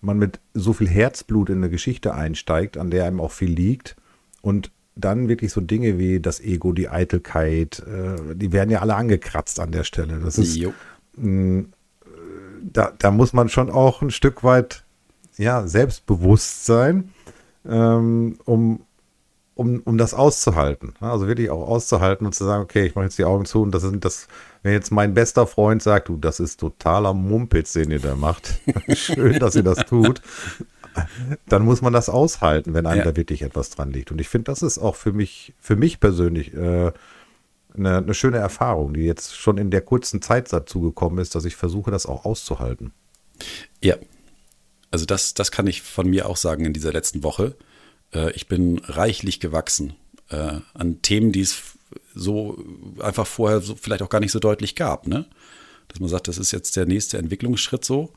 man 0.00 0.18
mit 0.18 0.40
so 0.54 0.72
viel 0.72 0.88
Herzblut 0.88 1.50
in 1.50 1.58
eine 1.58 1.70
Geschichte 1.70 2.14
einsteigt, 2.14 2.76
an 2.76 2.90
der 2.90 3.06
einem 3.06 3.20
auch 3.20 3.32
viel 3.32 3.50
liegt 3.50 3.96
und 4.42 4.70
dann 4.94 5.28
wirklich 5.28 5.52
so 5.52 5.60
Dinge 5.60 5.98
wie 5.98 6.20
das 6.20 6.40
Ego, 6.40 6.72
die 6.72 6.88
Eitelkeit, 6.88 7.80
äh, 7.80 8.34
die 8.34 8.52
werden 8.52 8.70
ja 8.70 8.80
alle 8.80 8.94
angekratzt 8.94 9.58
an 9.60 9.72
der 9.72 9.84
Stelle. 9.84 10.18
Das 10.18 10.38
ist, 10.38 10.58
mh, 10.58 10.72
mm, 11.16 11.72
da, 12.62 12.92
da 12.98 13.10
muss 13.10 13.32
man 13.32 13.48
schon 13.48 13.70
auch 13.70 14.02
ein 14.02 14.10
Stück 14.10 14.44
weit 14.44 14.84
ja, 15.36 15.66
selbstbewusst 15.66 16.66
sein, 16.66 17.12
ähm, 17.68 18.38
um, 18.44 18.80
um, 19.54 19.80
um 19.84 19.98
das 19.98 20.14
auszuhalten. 20.14 20.94
Also 21.00 21.26
wirklich 21.26 21.50
auch 21.50 21.68
auszuhalten 21.68 22.26
und 22.26 22.34
zu 22.34 22.44
sagen, 22.44 22.62
okay, 22.62 22.86
ich 22.86 22.94
mache 22.94 23.04
jetzt 23.04 23.18
die 23.18 23.24
Augen 23.24 23.44
zu 23.44 23.62
und 23.62 23.72
das 23.72 23.82
sind 23.82 24.04
das, 24.04 24.28
wenn 24.62 24.72
jetzt 24.72 24.90
mein 24.90 25.14
bester 25.14 25.46
Freund 25.46 25.82
sagt, 25.82 26.08
du, 26.08 26.16
das 26.16 26.40
ist 26.40 26.60
totaler 26.60 27.14
Mumpitz, 27.14 27.72
den 27.72 27.90
ihr 27.90 28.00
da 28.00 28.14
macht. 28.14 28.60
Schön, 28.92 29.38
dass 29.38 29.54
ihr 29.54 29.62
das 29.62 29.78
tut. 29.86 30.22
Dann 31.48 31.64
muss 31.64 31.80
man 31.80 31.92
das 31.92 32.08
aushalten, 32.10 32.74
wenn 32.74 32.86
einem 32.86 32.98
ja. 32.98 33.04
da 33.04 33.16
wirklich 33.16 33.42
etwas 33.42 33.70
dran 33.70 33.92
liegt. 33.92 34.10
Und 34.12 34.20
ich 34.20 34.28
finde, 34.28 34.44
das 34.50 34.62
ist 34.62 34.78
auch 34.78 34.96
für 34.96 35.12
mich, 35.12 35.54
für 35.58 35.76
mich 35.76 36.00
persönlich 36.00 36.52
äh, 36.54 36.92
eine, 37.74 37.96
eine 37.96 38.14
schöne 38.14 38.36
Erfahrung, 38.36 38.92
die 38.92 39.04
jetzt 39.04 39.34
schon 39.34 39.56
in 39.56 39.70
der 39.70 39.80
kurzen 39.80 40.20
Zeit 40.20 40.52
dazu 40.52 40.80
gekommen 40.80 41.18
ist, 41.18 41.34
dass 41.34 41.46
ich 41.46 41.56
versuche, 41.56 41.90
das 41.90 42.04
auch 42.04 42.26
auszuhalten. 42.26 42.92
Ja, 43.80 43.96
also 44.92 45.04
das, 45.04 45.34
das 45.34 45.50
kann 45.50 45.66
ich 45.66 45.82
von 45.82 46.08
mir 46.08 46.28
auch 46.28 46.36
sagen 46.36 46.64
in 46.64 46.72
dieser 46.72 46.92
letzten 46.92 47.24
Woche 47.24 47.56
äh, 48.12 48.32
ich 48.32 48.46
bin 48.46 48.78
reichlich 48.84 49.40
gewachsen 49.40 49.94
äh, 50.30 50.60
an 50.74 51.02
Themen, 51.02 51.32
die 51.32 51.40
es 51.40 51.62
so 52.14 52.62
einfach 53.00 53.26
vorher 53.26 53.60
so 53.60 53.74
vielleicht 53.74 54.02
auch 54.02 54.08
gar 54.08 54.20
nicht 54.20 54.32
so 54.32 54.38
deutlich 54.38 54.74
gab, 54.74 55.06
ne? 55.06 55.26
Dass 55.88 56.00
man 56.00 56.08
sagt, 56.08 56.28
das 56.28 56.38
ist 56.38 56.52
jetzt 56.52 56.76
der 56.76 56.86
nächste 56.86 57.18
Entwicklungsschritt 57.18 57.84
so. 57.84 58.12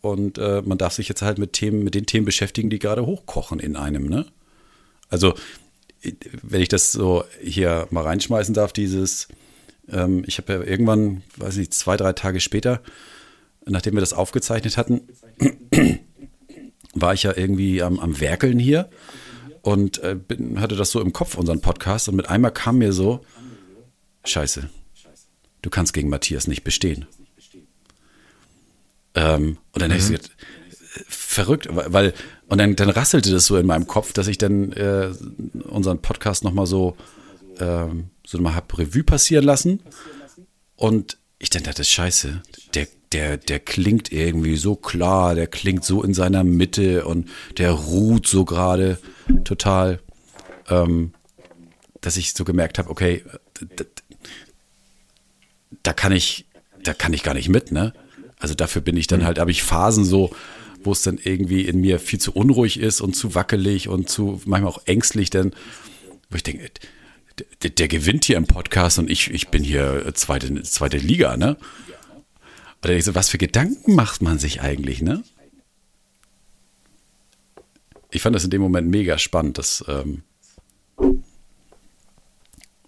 Und 0.00 0.38
äh, 0.38 0.62
man 0.64 0.78
darf 0.78 0.94
sich 0.94 1.08
jetzt 1.08 1.22
halt 1.22 1.38
mit 1.38 1.52
Themen, 1.52 1.82
mit 1.82 1.94
den 1.94 2.06
Themen 2.06 2.24
beschäftigen, 2.24 2.70
die 2.70 2.78
gerade 2.78 3.06
hochkochen 3.06 3.60
in 3.60 3.76
einem, 3.76 4.08
ne? 4.08 4.26
Also, 5.08 5.34
wenn 6.42 6.60
ich 6.60 6.68
das 6.68 6.92
so 6.92 7.24
hier 7.40 7.86
mal 7.90 8.02
reinschmeißen 8.02 8.54
darf, 8.54 8.72
dieses, 8.72 9.28
ähm, 9.88 10.24
ich 10.26 10.38
habe 10.38 10.52
ja 10.52 10.62
irgendwann, 10.62 11.22
weiß 11.36 11.56
nicht, 11.56 11.74
zwei, 11.74 11.96
drei 11.96 12.12
Tage 12.12 12.40
später, 12.40 12.82
nachdem 13.66 13.94
wir 13.94 14.00
das 14.00 14.12
aufgezeichnet 14.12 14.76
hatten, 14.76 15.02
war 16.94 17.14
ich 17.14 17.24
ja 17.24 17.36
irgendwie 17.36 17.82
am, 17.82 17.98
am 17.98 18.20
Werkeln 18.20 18.58
hier 18.58 18.88
und 19.62 19.98
äh, 19.98 20.14
bin, 20.14 20.60
hatte 20.60 20.76
das 20.76 20.90
so 20.90 21.00
im 21.00 21.12
Kopf, 21.12 21.36
unseren 21.36 21.60
Podcast. 21.60 22.08
Und 22.08 22.16
mit 22.16 22.28
einmal 22.28 22.52
kam 22.52 22.78
mir 22.78 22.92
so, 22.92 23.24
scheiße, 24.24 24.70
du 25.62 25.70
kannst 25.70 25.92
gegen 25.92 26.08
Matthias 26.08 26.46
nicht 26.46 26.62
bestehen. 26.62 27.06
Ähm, 29.14 29.58
und 29.72 29.82
dann 29.82 29.90
mhm. 29.90 29.94
habe 29.94 30.02
ich 30.02 30.08
gesagt, 30.08 30.30
verrückt, 31.08 31.68
weil, 31.70 32.14
und 32.48 32.58
dann, 32.58 32.76
dann 32.76 32.90
rasselte 32.90 33.30
das 33.30 33.46
so 33.46 33.56
in 33.56 33.66
meinem 33.66 33.86
Kopf, 33.86 34.12
dass 34.12 34.28
ich 34.28 34.38
dann 34.38 34.72
äh, 34.72 35.12
unseren 35.64 36.00
Podcast 36.00 36.44
nochmal 36.44 36.66
so, 36.66 36.96
äh, 37.58 37.86
so 38.24 38.38
mal 38.38 38.54
hab 38.54 38.78
Revue 38.78 39.04
passieren 39.04 39.44
lassen. 39.44 39.80
Und 40.76 41.18
ich 41.38 41.50
dann 41.50 41.64
dachte, 41.64 41.84
scheiße, 41.84 42.42
der 42.74 42.86
der, 43.12 43.36
der 43.36 43.60
klingt 43.60 44.12
irgendwie 44.12 44.56
so 44.56 44.74
klar, 44.74 45.34
der 45.34 45.46
klingt 45.46 45.84
so 45.84 46.02
in 46.02 46.14
seiner 46.14 46.44
Mitte 46.44 47.04
und 47.04 47.28
der 47.58 47.70
ruht 47.70 48.26
so 48.26 48.44
gerade 48.44 48.98
total, 49.44 50.00
ähm, 50.68 51.12
dass 52.00 52.16
ich 52.16 52.34
so 52.34 52.44
gemerkt 52.44 52.78
habe, 52.78 52.90
okay, 52.90 53.22
da 55.82 55.92
kann 55.92 56.12
ich, 56.12 56.46
da 56.82 56.94
kann 56.94 57.12
ich 57.12 57.22
gar 57.22 57.34
nicht 57.34 57.48
mit, 57.48 57.72
ne? 57.72 57.92
Also 58.38 58.54
dafür 58.54 58.82
bin 58.82 58.96
ich 58.96 59.06
dann 59.06 59.24
halt, 59.24 59.38
habe 59.38 59.50
ich 59.50 59.62
Phasen 59.62 60.04
so, 60.04 60.34
wo 60.82 60.92
es 60.92 61.02
dann 61.02 61.18
irgendwie 61.22 61.62
in 61.62 61.80
mir 61.80 61.98
viel 61.98 62.20
zu 62.20 62.32
unruhig 62.32 62.78
ist 62.78 63.00
und 63.00 63.14
zu 63.14 63.34
wackelig 63.34 63.88
und 63.88 64.08
zu 64.08 64.40
manchmal 64.44 64.72
auch 64.72 64.82
ängstlich, 64.86 65.30
denn 65.30 65.52
wo 66.28 66.36
ich 66.36 66.42
denke, 66.42 66.70
der, 67.62 67.70
der 67.70 67.88
gewinnt 67.88 68.24
hier 68.24 68.36
im 68.36 68.46
Podcast 68.46 68.98
und 68.98 69.10
ich, 69.10 69.30
ich 69.30 69.48
bin 69.48 69.62
hier 69.62 70.12
zweite, 70.14 70.62
zweite 70.62 70.98
Liga, 70.98 71.36
ne? 71.36 71.56
Oder 72.82 72.94
ich 72.94 73.04
so, 73.04 73.14
was 73.14 73.28
für 73.28 73.38
Gedanken 73.38 73.94
macht 73.94 74.22
man 74.22 74.38
sich 74.38 74.60
eigentlich, 74.60 75.02
ne? 75.02 75.24
Ich 78.10 78.22
fand 78.22 78.36
das 78.36 78.44
in 78.44 78.50
dem 78.50 78.62
Moment 78.62 78.88
mega 78.88 79.18
spannend, 79.18 79.58
dass, 79.58 79.84
ähm, 79.88 80.22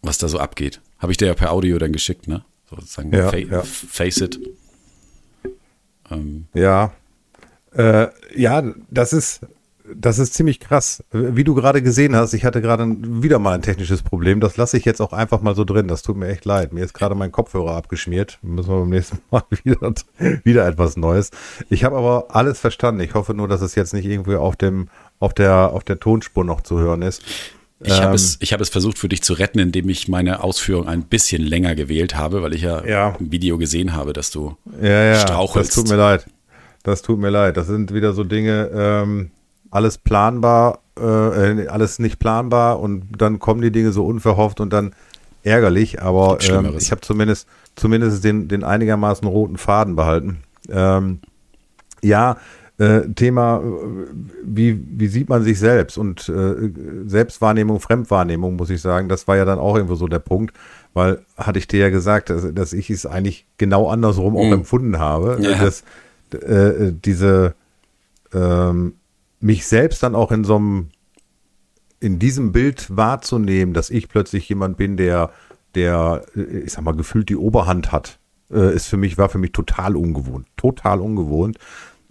was 0.03 0.19
da 0.19 0.29
so 0.29 0.39
abgeht. 0.39 0.81
Habe 0.99 1.13
ich 1.13 1.19
dir 1.19 1.27
ja 1.27 1.35
per 1.35 1.53
Audio 1.53 1.79
dann 1.79 1.93
geschickt, 1.93 2.29
ne? 2.29 2.45
Sozusagen 2.71 3.13
ja, 3.13 3.31
fa 3.31 3.37
ja. 3.37 3.63
Face 3.63 4.19
it. 4.19 4.41
Ähm. 6.11 6.47
Ja. 6.55 6.93
Äh, 7.73 8.09
ja, 8.35 8.63
das 8.91 9.13
ist, 9.13 9.41
das 9.95 10.19
ist 10.19 10.35
ziemlich 10.35 10.61
krass. 10.61 11.03
Wie 11.13 11.45
du 11.45 11.55
gerade 11.55 11.83
gesehen 11.83 12.15
hast, 12.17 12.35
ich 12.35 12.45
hatte 12.45 12.61
gerade 12.61 12.97
wieder 13.01 13.39
mal 13.39 13.55
ein 13.55 13.63
technisches 13.63 14.03
Problem. 14.03 14.41
Das 14.41 14.57
lasse 14.57 14.77
ich 14.77 14.85
jetzt 14.85 15.01
auch 15.01 15.13
einfach 15.13 15.41
mal 15.41 15.55
so 15.55 15.65
drin. 15.65 15.89
Das 15.89 16.03
tut 16.03 16.17
mir 16.17 16.29
echt 16.29 16.45
leid. 16.45 16.73
Mir 16.73 16.85
ist 16.85 16.95
gerade 16.95 17.15
mein 17.15 17.33
Kopfhörer 17.33 17.77
abgeschmiert. 17.77 18.39
Müssen 18.43 18.71
wir 18.71 18.81
beim 18.81 18.91
nächsten 18.91 19.19
Mal 19.31 19.43
wieder, 19.65 19.95
wieder 20.45 20.67
etwas 20.67 20.97
Neues. 20.97 21.31
Ich 21.71 21.85
habe 21.85 21.97
aber 21.97 22.27
alles 22.31 22.61
verstanden. 22.61 23.01
Ich 23.01 23.15
hoffe 23.15 23.35
nur, 23.35 23.49
dass 23.49 23.61
es 23.61 23.75
jetzt 23.75 23.95
nicht 23.95 24.07
irgendwie 24.07 24.37
auf 24.37 24.57
dem, 24.57 24.89
auf 25.21 25.35
der, 25.35 25.73
auf 25.73 25.85
der 25.85 26.01
Tonspur 26.01 26.45
noch 26.45 26.61
zu 26.61 26.79
hören 26.79 27.03
ist. 27.03 27.23
Ich 27.81 27.93
habe 27.93 28.07
ähm, 28.07 28.15
es, 28.15 28.39
hab 28.43 28.61
es 28.61 28.71
versucht 28.71 28.99
für 28.99 29.09
dich 29.09 29.23
zu 29.23 29.35
retten, 29.35 29.61
indem 29.61 29.89
ich 29.89 30.09
meine 30.09 30.43
Ausführung 30.43 30.89
ein 30.89 31.05
bisschen 31.05 31.43
länger 31.43 31.77
gewählt 31.77 32.17
habe, 32.17 32.43
weil 32.43 32.55
ich 32.55 32.63
ja, 32.63 32.85
ja. 32.85 33.17
im 33.21 33.31
Video 33.31 33.57
gesehen 33.57 33.95
habe, 33.95 34.13
dass 34.13 34.31
du 34.31 34.57
ja, 34.83 35.05
ja, 35.05 35.21
strauchelst. 35.21 35.71
Das 35.71 35.85
tut 35.85 35.89
mir 35.89 35.97
leid. 35.97 36.27
Das 36.83 37.03
tut 37.03 37.19
mir 37.21 37.31
leid. 37.31 37.57
Das 37.57 37.67
sind 37.67 37.95
wieder 37.95 38.15
so 38.15 38.25
Dinge, 38.25 38.71
ähm, 38.75 39.31
alles 39.71 39.99
planbar, 39.99 40.81
äh, 40.99 41.67
alles 41.69 41.99
nicht 41.99 42.19
planbar 42.19 42.81
und 42.81 43.05
dann 43.19 43.39
kommen 43.39 43.61
die 43.61 43.73
Dinge 43.73 43.93
so 43.93 44.07
unverhofft 44.07 44.61
und 44.61 44.73
dann 44.73 44.93
ärgerlich, 45.43 46.03
aber 46.03 46.39
ähm, 46.49 46.75
ich 46.79 46.91
habe 46.91 47.01
zumindest, 47.01 47.49
zumindest 47.77 48.25
den, 48.25 48.49
den 48.49 48.65
einigermaßen 48.65 49.27
roten 49.27 49.57
Faden 49.57 49.97
behalten. 49.97 50.39
Ähm, 50.69 51.21
ja, 52.03 52.37
äh, 52.79 53.09
Thema, 53.15 53.61
wie, 54.45 54.81
wie 54.89 55.09
sieht 55.09 55.29
man 55.29 55.43
sich 55.43 55.59
selbst 55.59 55.99
und 55.99 56.29
äh, 56.29 56.71
Selbstwahrnehmung, 57.07 57.81
Fremdwahrnehmung, 57.81 58.57
muss 58.57 58.71
ich 58.71 58.81
sagen, 58.81 59.09
das 59.09 59.27
war 59.27 59.37
ja 59.37 59.45
dann 59.45 59.59
auch 59.59 59.75
irgendwo 59.75 59.97
so 59.97 60.07
der 60.07 60.21
Punkt, 60.21 60.55
weil 60.95 61.21
hatte 61.37 61.59
ich 61.59 61.67
dir 61.67 61.81
ja 61.81 61.91
gesagt, 61.91 62.31
dass, 62.31 62.55
dass 62.55 62.73
ich 62.73 62.89
es 62.91 63.05
eigentlich 63.05 63.47
genau 63.57 63.89
andersrum 63.89 64.37
auch 64.37 64.47
mhm. 64.47 64.53
empfunden 64.53 64.99
habe, 64.99 65.39
ja. 65.41 65.59
dass 65.59 65.83
äh, 66.33 66.93
diese 66.93 67.55
ähm, 68.33 68.95
mich 69.41 69.67
selbst 69.67 70.03
dann 70.03 70.15
auch 70.15 70.33
in 70.33 70.45
so 70.45 70.57
einem 70.57 70.89
in 72.01 72.19
diesem 72.19 72.53
Bild 72.53 72.97
wahrzunehmen, 72.97 73.75
dass 73.75 73.91
ich 73.91 74.09
plötzlich 74.09 74.49
jemand 74.49 74.77
bin, 74.77 74.97
der, 74.97 75.31
der, 75.75 76.23
äh, 76.37 76.61
ich 76.61 76.73
sag 76.73 76.85
mal, 76.85 76.95
gefühlt 76.95 77.29
die 77.29 77.37
Oberhand 77.37 77.93
hat, 77.93 78.19
äh, 78.51 78.75
ist 78.75 78.87
für 78.87 78.97
mich, 78.97 79.19
war 79.19 79.29
für 79.29 79.39
mich 79.39 79.53
total 79.53 79.97
ungewohnt. 79.97 80.47
Total 80.57 81.01
ungewohnt. 81.01 81.59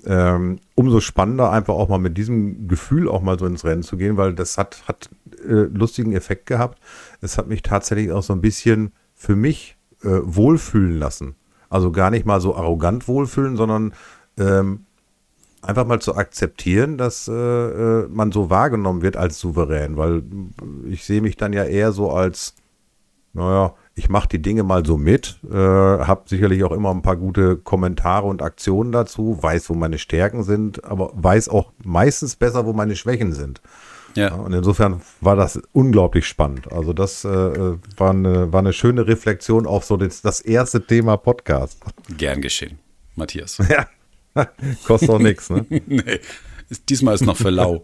Ähm, 0.05 0.59
umso 0.75 0.99
spannender, 0.99 1.51
einfach 1.51 1.73
auch 1.73 1.89
mal 1.89 1.97
mit 1.97 2.17
diesem 2.17 2.67
Gefühl 2.67 3.09
auch 3.09 3.21
mal 3.21 3.39
so 3.39 3.45
ins 3.45 3.65
Rennen 3.65 3.83
zu 3.83 3.97
gehen, 3.97 4.17
weil 4.17 4.33
das 4.33 4.57
hat, 4.57 4.83
hat 4.87 5.09
äh, 5.43 5.53
lustigen 5.53 6.13
Effekt 6.13 6.45
gehabt. 6.45 6.79
Es 7.21 7.37
hat 7.37 7.47
mich 7.47 7.61
tatsächlich 7.61 8.11
auch 8.11 8.23
so 8.23 8.33
ein 8.33 8.41
bisschen 8.41 8.91
für 9.15 9.35
mich 9.35 9.75
wohlfühlen 9.99 10.99
lassen. 10.99 11.33
Also 11.69 11.91
gar 11.91 12.11
nicht 12.11 12.23
mal 12.23 12.39
so 12.39 12.55
arrogant 12.55 13.07
wohlfühlen, 13.07 13.57
sondern 13.57 13.93
ähm, 14.37 14.85
einfach 15.61 15.85
mal 15.85 15.99
zu 15.99 16.15
akzeptieren, 16.15 16.97
dass 16.97 17.27
äh, 17.27 17.33
äh, 17.33 18.07
man 18.09 18.31
so 18.31 18.49
wahrgenommen 18.49 19.01
wird 19.01 19.17
als 19.17 19.39
souverän, 19.39 19.97
weil 19.97 20.23
ich 20.89 21.03
sehe 21.03 21.21
mich 21.21 21.35
dann 21.35 21.53
ja 21.53 21.63
eher 21.63 21.91
so 21.91 22.11
als, 22.11 22.55
naja, 23.33 23.73
ich 23.95 24.09
mache 24.09 24.27
die 24.27 24.41
Dinge 24.41 24.63
mal 24.63 24.85
so 24.85 24.97
mit, 24.97 25.39
äh, 25.49 25.55
habe 25.55 26.23
sicherlich 26.25 26.63
auch 26.63 26.71
immer 26.71 26.91
ein 26.91 27.01
paar 27.01 27.17
gute 27.17 27.57
Kommentare 27.57 28.27
und 28.27 28.43
Aktionen 28.43 28.91
dazu, 28.91 29.39
weiß, 29.41 29.69
wo 29.69 29.73
meine 29.73 29.97
Stärken 29.97 30.43
sind, 30.43 30.83
aber 30.85 31.11
weiß 31.15 31.49
auch 31.49 31.71
meistens 31.83 32.35
besser, 32.35 32.65
wo 32.65 32.73
meine 32.73 32.95
Schwächen 32.95 33.33
sind. 33.33 33.61
Ja. 34.13 34.33
Und 34.33 34.53
insofern 34.53 35.01
war 35.21 35.35
das 35.35 35.59
unglaublich 35.73 36.25
spannend. 36.25 36.71
Also 36.71 36.93
das 36.93 37.23
äh, 37.23 37.29
äh 37.29 37.77
war, 37.97 38.11
eine, 38.11 38.51
war 38.51 38.59
eine 38.59 38.73
schöne 38.73 39.07
Reflexion 39.07 39.67
auf 39.67 39.85
so 39.85 39.97
das, 39.97 40.21
das 40.21 40.41
erste 40.41 40.85
Thema 40.85 41.17
Podcast. 41.17 41.79
Gern 42.17 42.41
geschehen, 42.41 42.79
Matthias. 43.15 43.57
Ja. 43.69 43.87
Kostet 44.85 45.09
auch 45.09 45.19
nichts, 45.19 45.49
ne? 45.49 45.65
nee. 45.69 46.19
Diesmal 46.89 47.15
ist 47.15 47.25
noch 47.25 47.37
für 47.37 47.49
lau. 47.49 47.83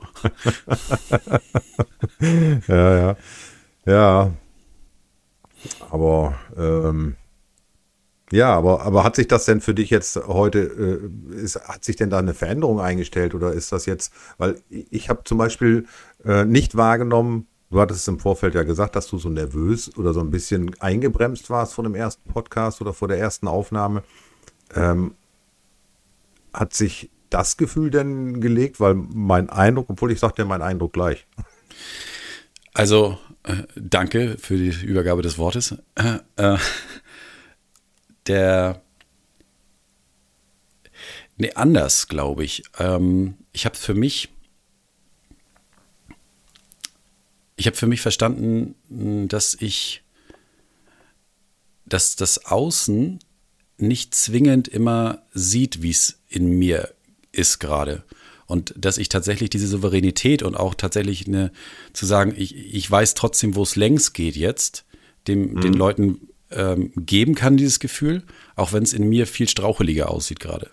ja, 2.68 2.98
ja. 2.98 3.18
Ja. 3.86 4.32
Aber 5.90 6.36
ähm, 6.58 7.16
ja, 8.34 8.54
aber, 8.56 8.82
aber 8.82 9.04
hat 9.04 9.16
sich 9.16 9.28
das 9.28 9.46
denn 9.46 9.62
für 9.62 9.76
dich 9.76 9.92
jetzt 9.92 10.16
heute, 10.28 10.60
äh, 10.60 11.36
ist, 11.36 11.60
hat 11.68 11.84
sich 11.84 11.98
denn 11.98 12.10
da 12.10 12.18
eine 12.18 12.34
Veränderung 12.34 12.80
eingestellt 12.80 13.36
oder 13.36 13.54
ist 13.54 13.72
das 13.72 13.86
jetzt, 13.86 14.12
weil 14.38 14.60
ich 14.70 15.10
habe 15.10 15.24
zum 15.24 15.38
Beispiel 15.38 15.86
äh, 16.26 16.44
nicht 16.44 16.76
wahrgenommen, 16.76 17.48
du 17.70 17.80
hattest 17.80 18.02
es 18.02 18.08
im 18.08 18.20
Vorfeld 18.20 18.56
ja 18.56 18.64
gesagt, 18.64 18.96
dass 18.96 19.08
du 19.08 19.20
so 19.20 19.30
nervös 19.30 19.96
oder 19.98 20.14
so 20.14 20.20
ein 20.20 20.32
bisschen 20.32 20.72
eingebremst 20.80 21.50
warst 21.52 21.76
vor 21.76 21.84
dem 21.84 21.96
ersten 21.96 22.28
Podcast 22.28 22.82
oder 22.82 22.94
vor 22.94 23.08
der 23.08 23.20
ersten 23.20 23.48
Aufnahme. 23.48 24.04
Ähm, 24.74 25.14
hat 26.54 26.74
sich 26.74 27.10
das 27.30 27.58
Gefühl 27.58 27.90
denn 27.90 28.42
gelegt? 28.42 28.80
Weil 28.80 28.94
mein 28.96 29.50
Eindruck, 29.50 29.90
obwohl 29.90 30.12
ich 30.12 30.20
sagte 30.20 30.46
mein 30.46 30.62
Eindruck 30.62 30.94
gleich. 30.94 31.26
Also, 32.74 33.20
äh, 33.44 33.64
danke 33.76 34.38
für 34.40 34.58
die 34.58 34.86
Übergabe 34.86 35.22
des 35.22 35.38
Wortes. 35.38 35.76
Äh, 35.96 36.20
äh, 36.38 36.58
der. 38.28 38.82
Nee, 41.38 41.52
anders, 41.54 42.08
glaube 42.08 42.44
ich. 42.44 42.64
Ähm, 42.80 43.38
ich 43.52 43.66
habe 43.66 43.76
für 43.76 43.94
mich. 43.94 44.30
Ich 47.56 47.68
habe 47.68 47.78
für 47.78 47.88
mich 47.88 48.02
verstanden, 48.02 48.76
dass 49.28 49.56
ich. 49.60 50.04
dass 51.86 52.16
das 52.16 52.46
Außen 52.46 53.20
nicht 53.78 54.16
zwingend 54.16 54.68
immer 54.68 55.24
sieht, 55.34 55.82
wie 55.82 55.92
es 55.92 56.23
in 56.34 56.48
mir 56.48 56.90
ist 57.32 57.60
gerade. 57.60 58.04
Und 58.46 58.74
dass 58.78 58.98
ich 58.98 59.10
tatsächlich 59.10 59.50
diese 59.50 59.68
Souveränität 59.68 60.44
und 60.44 60.56
auch 60.56 60.74
tatsächlich 60.74 61.28
eine, 61.28 61.52
zu 61.94 62.06
sagen, 62.06 62.34
ich, 62.36 62.56
ich 62.56 62.90
weiß 62.90 63.14
trotzdem, 63.14 63.56
wo 63.56 63.64
es 63.64 63.76
längs 63.76 64.14
geht 64.14 64.36
jetzt, 64.36 64.86
dem, 65.28 65.54
mhm. 65.54 65.62
den 65.62 65.74
Leuten 65.74 66.28
ähm, 66.52 66.92
geben 66.96 67.36
kann, 67.36 67.58
dieses 67.58 67.80
Gefühl, 67.80 68.24
auch 68.56 68.74
wenn 68.74 68.84
es 68.84 68.94
in 68.94 69.08
mir 69.08 69.28
viel 69.28 69.48
straucheliger 69.48 70.10
aussieht 70.12 70.40
gerade. 70.40 70.70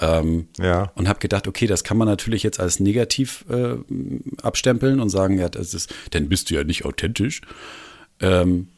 Ähm, 0.00 0.48
ja. 0.58 0.92
Und 0.94 1.08
habe 1.08 1.18
gedacht, 1.18 1.48
okay, 1.48 1.66
das 1.66 1.84
kann 1.84 1.96
man 1.96 2.08
natürlich 2.08 2.44
jetzt 2.44 2.60
als 2.60 2.80
negativ 2.80 3.44
äh, 3.50 3.76
abstempeln 4.42 5.00
und 5.00 5.10
sagen, 5.10 5.38
ja, 5.38 5.48
das 5.48 5.74
ist, 5.74 5.92
dann 6.10 6.28
bist 6.28 6.50
du 6.50 6.54
ja 6.54 6.64
nicht 6.64 6.84
authentisch. 6.84 7.42
Ähm, 8.20 8.68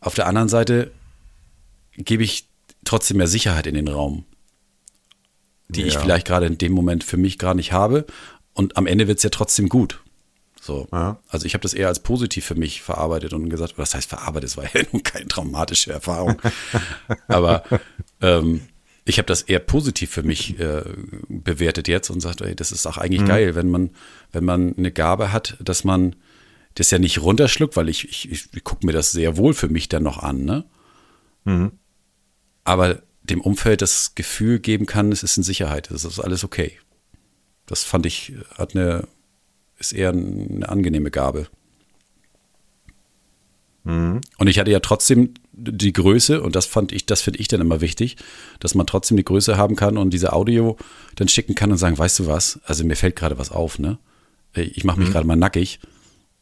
auf 0.00 0.14
der 0.14 0.26
anderen 0.26 0.48
Seite 0.48 0.90
gebe 1.96 2.24
ich 2.24 2.48
trotzdem 2.84 3.16
mehr 3.16 3.26
Sicherheit 3.26 3.66
in 3.66 3.74
den 3.74 3.88
Raum 3.88 4.24
die 5.68 5.82
ja. 5.82 5.86
ich 5.88 5.98
vielleicht 5.98 6.26
gerade 6.26 6.46
in 6.46 6.58
dem 6.58 6.72
Moment 6.72 7.04
für 7.04 7.16
mich 7.16 7.38
gar 7.38 7.54
nicht 7.54 7.72
habe. 7.72 8.06
Und 8.54 8.76
am 8.76 8.86
Ende 8.86 9.06
wird 9.06 9.18
es 9.18 9.24
ja 9.24 9.30
trotzdem 9.30 9.68
gut. 9.68 10.00
So. 10.60 10.88
Ja. 10.92 11.18
Also 11.28 11.46
ich 11.46 11.54
habe 11.54 11.62
das 11.62 11.74
eher 11.74 11.88
als 11.88 12.00
positiv 12.00 12.44
für 12.44 12.54
mich 12.54 12.82
verarbeitet 12.82 13.32
und 13.32 13.48
gesagt, 13.48 13.78
was 13.78 13.94
heißt 13.94 14.08
verarbeitet? 14.08 14.50
Es 14.50 14.56
war 14.56 14.64
ja 14.64 14.82
nun 14.92 15.02
keine 15.02 15.28
traumatische 15.28 15.92
Erfahrung. 15.92 16.40
Aber 17.28 17.62
ähm, 18.20 18.62
ich 19.04 19.18
habe 19.18 19.26
das 19.26 19.42
eher 19.42 19.60
positiv 19.60 20.10
für 20.10 20.22
mich 20.22 20.58
äh, 20.60 20.82
bewertet 21.28 21.88
jetzt 21.88 22.10
und 22.10 22.20
sagt, 22.20 22.42
ey, 22.42 22.54
das 22.54 22.72
ist 22.72 22.86
auch 22.86 22.98
eigentlich 22.98 23.22
mhm. 23.22 23.28
geil, 23.28 23.54
wenn 23.54 23.70
man, 23.70 23.90
wenn 24.32 24.44
man 24.44 24.74
eine 24.76 24.92
Gabe 24.92 25.32
hat, 25.32 25.56
dass 25.60 25.84
man 25.84 26.16
das 26.74 26.90
ja 26.90 26.98
nicht 26.98 27.22
runterschluckt, 27.22 27.76
weil 27.76 27.88
ich, 27.88 28.08
ich, 28.08 28.52
ich 28.52 28.64
gucke 28.64 28.84
mir 28.84 28.92
das 28.92 29.12
sehr 29.12 29.36
wohl 29.36 29.54
für 29.54 29.68
mich 29.68 29.88
dann 29.88 30.02
noch 30.02 30.18
an, 30.22 30.44
ne? 30.44 30.64
Mhm. 31.44 31.72
Aber 32.64 33.00
dem 33.30 33.40
Umfeld 33.40 33.82
das 33.82 34.14
Gefühl 34.14 34.58
geben 34.58 34.86
kann, 34.86 35.12
es 35.12 35.22
ist 35.22 35.36
in 35.36 35.42
Sicherheit, 35.42 35.90
es 35.90 36.04
ist 36.04 36.18
alles 36.18 36.44
okay. 36.44 36.72
Das 37.66 37.84
fand 37.84 38.06
ich, 38.06 38.32
hat 38.56 38.74
eine, 38.74 39.06
ist 39.78 39.92
eher 39.92 40.10
eine 40.10 40.68
angenehme 40.68 41.10
Gabe. 41.10 41.48
Mhm. 43.84 44.20
Und 44.36 44.46
ich 44.46 44.58
hatte 44.58 44.70
ja 44.70 44.80
trotzdem 44.80 45.34
die 45.52 45.92
Größe, 45.92 46.40
und 46.42 46.54
das 46.54 46.66
fand 46.66 46.92
ich, 46.92 47.06
das 47.06 47.20
finde 47.20 47.40
ich 47.40 47.48
dann 47.48 47.60
immer 47.60 47.80
wichtig, 47.80 48.16
dass 48.60 48.74
man 48.74 48.86
trotzdem 48.86 49.16
die 49.16 49.24
Größe 49.24 49.56
haben 49.56 49.76
kann 49.76 49.96
und 49.96 50.10
diese 50.10 50.32
Audio 50.32 50.76
dann 51.16 51.28
schicken 51.28 51.54
kann 51.54 51.72
und 51.72 51.78
sagen, 51.78 51.98
weißt 51.98 52.20
du 52.20 52.26
was, 52.26 52.60
also 52.64 52.84
mir 52.84 52.96
fällt 52.96 53.16
gerade 53.16 53.38
was 53.38 53.50
auf, 53.50 53.78
ne? 53.78 53.98
Ich 54.54 54.84
mache 54.84 54.98
mich 54.98 55.08
mhm. 55.08 55.12
gerade 55.12 55.26
mal 55.26 55.36
nackig. 55.36 55.80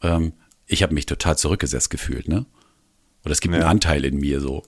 Ähm, 0.03 0.33
ich 0.67 0.83
habe 0.83 0.95
mich 0.95 1.07
total 1.07 1.39
zurückgesetzt 1.39 1.91
gefühlt, 1.91 2.29
ne? 2.29 2.47
Oder 3.25 3.33
es 3.33 3.41
gibt 3.41 3.55
ja. 3.55 3.61
einen 3.61 3.69
Anteil 3.69 4.05
in 4.05 4.19
mir 4.19 4.41
so. 4.41 4.63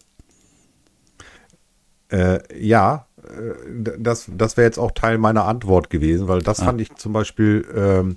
Äh, 2.11 2.39
ja, 2.59 3.07
äh, 3.23 3.55
das, 3.99 4.31
das 4.35 4.57
wäre 4.57 4.67
jetzt 4.67 4.79
auch 4.79 4.93
Teil 4.93 5.19
meiner 5.19 5.45
Antwort 5.45 5.91
gewesen, 5.91 6.29
weil 6.29 6.41
das 6.41 6.61
ah. 6.61 6.67
fand 6.67 6.81
ich 6.81 6.95
zum 6.95 7.13
Beispiel, 7.13 7.67
ähm, 7.75 8.17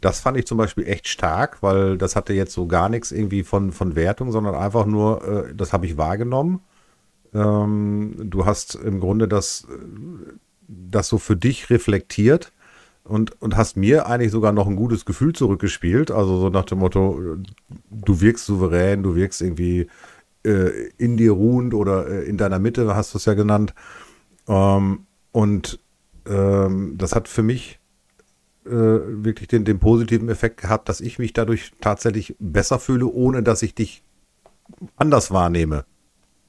das 0.00 0.20
fand 0.20 0.36
ich 0.36 0.46
zum 0.46 0.58
Beispiel 0.58 0.86
echt 0.86 1.08
stark, 1.08 1.62
weil 1.62 1.98
das 1.98 2.16
hatte 2.16 2.32
jetzt 2.32 2.52
so 2.52 2.66
gar 2.66 2.88
nichts 2.88 3.12
irgendwie 3.12 3.42
von, 3.42 3.72
von 3.72 3.96
Wertung, 3.96 4.32
sondern 4.32 4.54
einfach 4.54 4.86
nur, 4.86 5.48
äh, 5.48 5.54
das 5.54 5.72
habe 5.72 5.86
ich 5.86 5.96
wahrgenommen. 5.96 6.60
Ähm, 7.34 8.14
du 8.18 8.46
hast 8.46 8.74
im 8.74 9.00
Grunde 9.00 9.28
das, 9.28 9.66
das 10.66 11.08
so 11.08 11.18
für 11.18 11.36
dich 11.36 11.70
reflektiert 11.70 12.52
und, 13.04 13.40
und 13.40 13.56
hast 13.56 13.76
mir 13.76 14.06
eigentlich 14.06 14.32
sogar 14.32 14.52
noch 14.52 14.66
ein 14.66 14.76
gutes 14.76 15.04
Gefühl 15.04 15.32
zurückgespielt. 15.34 16.10
Also 16.10 16.38
so 16.38 16.48
nach 16.48 16.64
dem 16.64 16.78
Motto, 16.78 17.36
du 17.90 18.20
wirkst 18.20 18.46
souverän, 18.46 19.02
du 19.02 19.14
wirkst 19.14 19.40
irgendwie 19.40 19.88
äh, 20.48 20.90
in 20.96 21.16
dir 21.16 21.32
ruhend 21.32 21.74
oder 21.74 22.08
äh, 22.08 22.24
in 22.24 22.38
deiner 22.38 22.58
Mitte, 22.58 22.94
hast 22.94 23.12
du 23.14 23.18
es 23.18 23.26
ja 23.26 23.34
genannt. 23.34 23.74
Ähm, 24.48 25.06
und 25.30 25.78
ähm, 26.26 26.94
das 26.96 27.14
hat 27.14 27.28
für 27.28 27.42
mich 27.42 27.78
äh, 28.64 28.70
wirklich 28.70 29.48
den, 29.48 29.64
den 29.64 29.78
positiven 29.78 30.28
Effekt 30.28 30.60
gehabt, 30.60 30.88
dass 30.88 31.00
ich 31.00 31.18
mich 31.18 31.32
dadurch 31.32 31.72
tatsächlich 31.80 32.34
besser 32.38 32.78
fühle, 32.78 33.06
ohne 33.06 33.42
dass 33.42 33.62
ich 33.62 33.74
dich 33.74 34.02
anders 34.96 35.30
wahrnehme. 35.30 35.84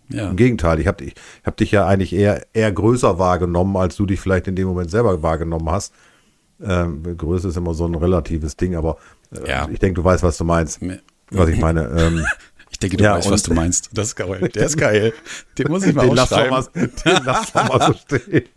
Ja. 0.10 0.30
Im 0.30 0.38
Gegenteil, 0.38 0.80
ich 0.80 0.88
habe 0.88 1.04
ich 1.04 1.14
hab 1.44 1.58
dich 1.58 1.72
ja 1.72 1.86
eigentlich 1.86 2.14
eher, 2.14 2.46
eher 2.54 2.72
größer 2.72 3.20
wahrgenommen, 3.20 3.78
als 3.78 3.96
du 3.96 4.06
dich 4.06 4.20
vielleicht 4.20 4.48
in 4.48 4.56
dem 4.56 4.68
Moment 4.68 4.90
selber 4.90 5.22
wahrgenommen 5.22 5.70
hast. 5.70 5.94
Ähm, 6.62 7.04
Größe 7.16 7.50
ist 7.50 7.58
immer 7.58 7.74
so 7.74 7.86
ein 7.86 7.96
relatives 7.96 8.58
Ding, 8.58 8.76
aber 8.76 8.98
äh, 9.32 9.48
ja. 9.48 9.70
ich 9.72 9.80
denke, 9.80 10.02
du 10.02 10.04
weißt, 10.04 10.24
was 10.24 10.38
du 10.38 10.46
meinst. 10.46 10.80
Was 11.32 11.50
ich 11.50 11.60
meine. 11.60 11.90
Ähm, 11.90 12.26
Ich 12.82 12.88
denke, 12.90 12.98
du 12.98 13.04
ja, 13.04 13.16
weißt, 13.18 13.30
was 13.30 13.44
du 13.44 13.54
meinst. 13.54 13.90
Das 13.94 14.08
ist 14.08 14.16
geil. 14.16 14.50
Der 14.56 14.66
ist 14.66 14.78
geil. 14.78 15.14
Den 15.58 15.68
muss 15.68 15.86
ich 15.86 15.94
mal 15.94 16.08
den 16.08 16.18
ausschreiben. 16.18 16.52
Lass 16.52 16.74
mal, 16.74 16.88
den 16.88 17.26
lass 17.26 17.54
mal 17.54 17.88
so 17.88 17.94
stehen. 18.18 18.50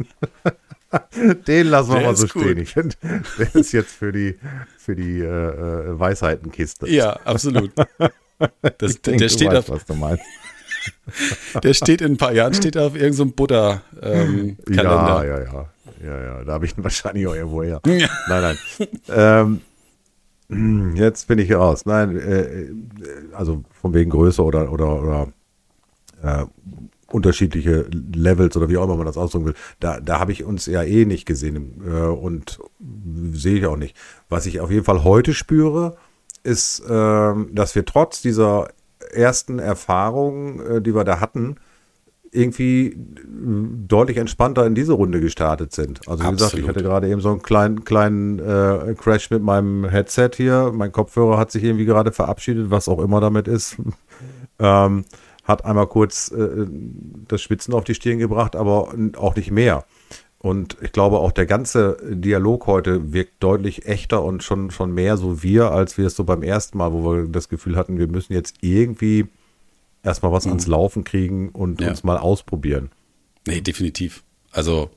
Den 1.49 1.67
lassen 1.67 1.89
wir 1.91 1.99
Der 1.99 2.07
mal 2.07 2.17
so 2.17 2.27
gut. 2.29 2.43
stehen. 2.45 2.59
Ich 2.59 2.73
finde, 2.73 2.95
der 3.37 3.55
ist 3.57 3.73
jetzt 3.73 3.91
für 3.91 4.13
die, 4.13 4.39
für 4.79 4.95
die 4.95 5.19
äh, 5.19 5.25
äh, 5.25 5.99
Weisheitenkiste. 5.99 6.89
Ja, 6.89 7.15
absolut. 7.25 7.73
Das, 8.79 8.93
Ich 8.93 9.03
denke, 9.03 9.19
der, 9.19 9.29
steht 9.29 9.49
weißt, 9.49 9.71
auf, 9.71 9.71
was 9.71 9.87
du 9.87 9.95
meinst. 9.95 10.23
der 11.63 11.75
steht 11.75 12.01
in 12.01 12.13
ein 12.13 12.17
paar 12.17 12.33
Jahren 12.33 12.55
steht 12.55 12.77
auf 12.77 12.95
irgendeinem 12.95 13.15
so 13.15 13.27
Butter-Kalender. 13.27 14.73
Ja, 14.77 15.25
ja, 15.25 15.39
ja. 15.43 15.69
Ja, 16.05 16.21
ja, 16.21 16.45
da 16.45 16.53
habe 16.53 16.67
ich 16.67 16.77
ihn 16.77 16.85
wahrscheinlich 16.85 17.27
auch 17.27 17.35
irgendwo 17.35 17.63
her. 17.65 17.81
Ja. 17.87 18.09
Nein, 18.29 18.57
nein. 18.79 18.89
ähm, 19.09 19.61
jetzt 20.95 21.29
bin 21.29 21.39
ich 21.39 21.53
raus. 21.53 21.87
Nein, 21.87 22.17
äh, 22.17 22.69
also 23.35 23.65
von 23.81 23.95
wegen 23.95 24.11
Größe 24.11 24.43
oder, 24.43 24.73
oder, 24.73 25.03
oder 25.03 25.29
äh, 26.23 26.47
unterschiedliche 27.13 27.87
Levels 28.15 28.57
oder 28.57 28.69
wie 28.69 28.77
auch 28.77 28.85
immer 28.85 28.97
man 28.97 29.07
das 29.07 29.17
ausdrücken 29.17 29.47
will, 29.47 29.55
da, 29.81 30.01
da 30.01 30.19
habe 30.19 30.33
ich 30.33 30.45
uns 30.45 30.67
ja 30.67 30.83
eh 30.83 31.05
nicht 31.05 31.27
gesehen 31.27 31.83
äh, 31.87 32.07
und 32.07 32.59
sehe 33.33 33.59
ich 33.59 33.67
auch 33.67 33.77
nicht. 33.77 33.97
Was 34.29 34.47
ich 34.47 34.61
auf 34.61 34.71
jeden 34.71 34.85
Fall 34.85 35.05
heute 35.05 35.35
spüre, 35.35 35.97
ist, 36.43 36.83
ähm, 36.89 37.51
dass 37.53 37.75
wir 37.75 37.85
trotz 37.85 38.23
dieser 38.23 38.69
ersten 39.13 39.59
Erfahrungen, 39.59 40.61
äh, 40.61 40.83
die 40.83 40.95
wir 40.95 41.05
da 41.05 41.21
hatten, 41.21 41.57
irgendwie 42.33 42.87
äh, 42.87 42.97
deutlich 43.87 44.17
entspannter 44.17 44.67
in 44.67 44.75
diese 44.75 44.95
Runde 44.95 45.21
gestartet 45.21 45.73
sind. 45.73 46.01
Also 46.09 46.25
wie 46.25 46.31
gesagt, 46.31 46.55
ich 46.55 46.61
Absolut. 46.61 46.69
hatte 46.69 46.83
gerade 46.83 47.09
eben 47.09 47.21
so 47.21 47.31
einen 47.31 47.43
kleinen, 47.43 47.85
kleinen 47.85 48.39
äh, 48.39 48.95
Crash 48.99 49.31
mit 49.31 49.43
meinem 49.43 49.89
Headset 49.89 50.31
hier. 50.35 50.73
Mein 50.75 50.91
Kopfhörer 50.91 51.39
hat 51.39 51.51
sich 51.53 51.63
irgendwie 51.63 51.85
gerade 51.85 52.11
verabschiedet, 52.11 52.71
was 52.71 52.89
auch 52.89 53.01
immer 53.01 53.21
damit 53.21 53.49
ist. 53.49 53.77
ähm, 54.59 55.05
hat 55.45 55.65
einmal 55.65 55.87
kurz 55.87 56.31
äh, 56.33 56.67
das 57.29 57.43
Schwitzen 57.43 57.75
auf 57.75 57.85
die 57.85 57.95
Stirn 57.95 58.19
gebracht, 58.19 58.57
aber 58.57 58.95
auch 59.17 59.37
nicht 59.37 59.51
mehr. 59.51 59.85
Und 60.39 60.77
ich 60.81 60.91
glaube, 60.91 61.19
auch 61.19 61.31
der 61.31 61.47
ganze 61.47 61.99
Dialog 62.03 62.67
heute 62.67 63.13
wirkt 63.13 63.35
deutlich 63.41 63.87
echter 63.87 64.25
und 64.25 64.43
schon, 64.43 64.73
schon 64.73 64.93
mehr 64.93 65.17
so 65.17 65.43
wir, 65.43 65.71
als 65.71 65.99
wir 65.99 66.07
es 66.07 66.17
so 66.17 66.25
beim 66.25 66.43
ersten 66.43 66.79
Mal, 66.79 66.93
wo 66.93 67.13
wir 67.13 67.29
das 67.29 67.49
Gefühl 67.49 67.77
hatten, 67.77 67.99
wir 67.99 68.09
müssen 68.09 68.33
jetzt 68.33 68.57
irgendwie 68.61 69.29
erstmal 70.03 70.33
was 70.33 70.47
ans 70.47 70.67
Laufen 70.67 71.05
kriegen 71.05 71.51
und 71.51 71.81
Ja. 71.81 71.91
uns 71.91 72.03
mal 72.05 72.19
ausprobieren. 72.19 72.91
Nee, 73.47 73.61
definitiv. 73.61 74.23
Also 74.51 74.91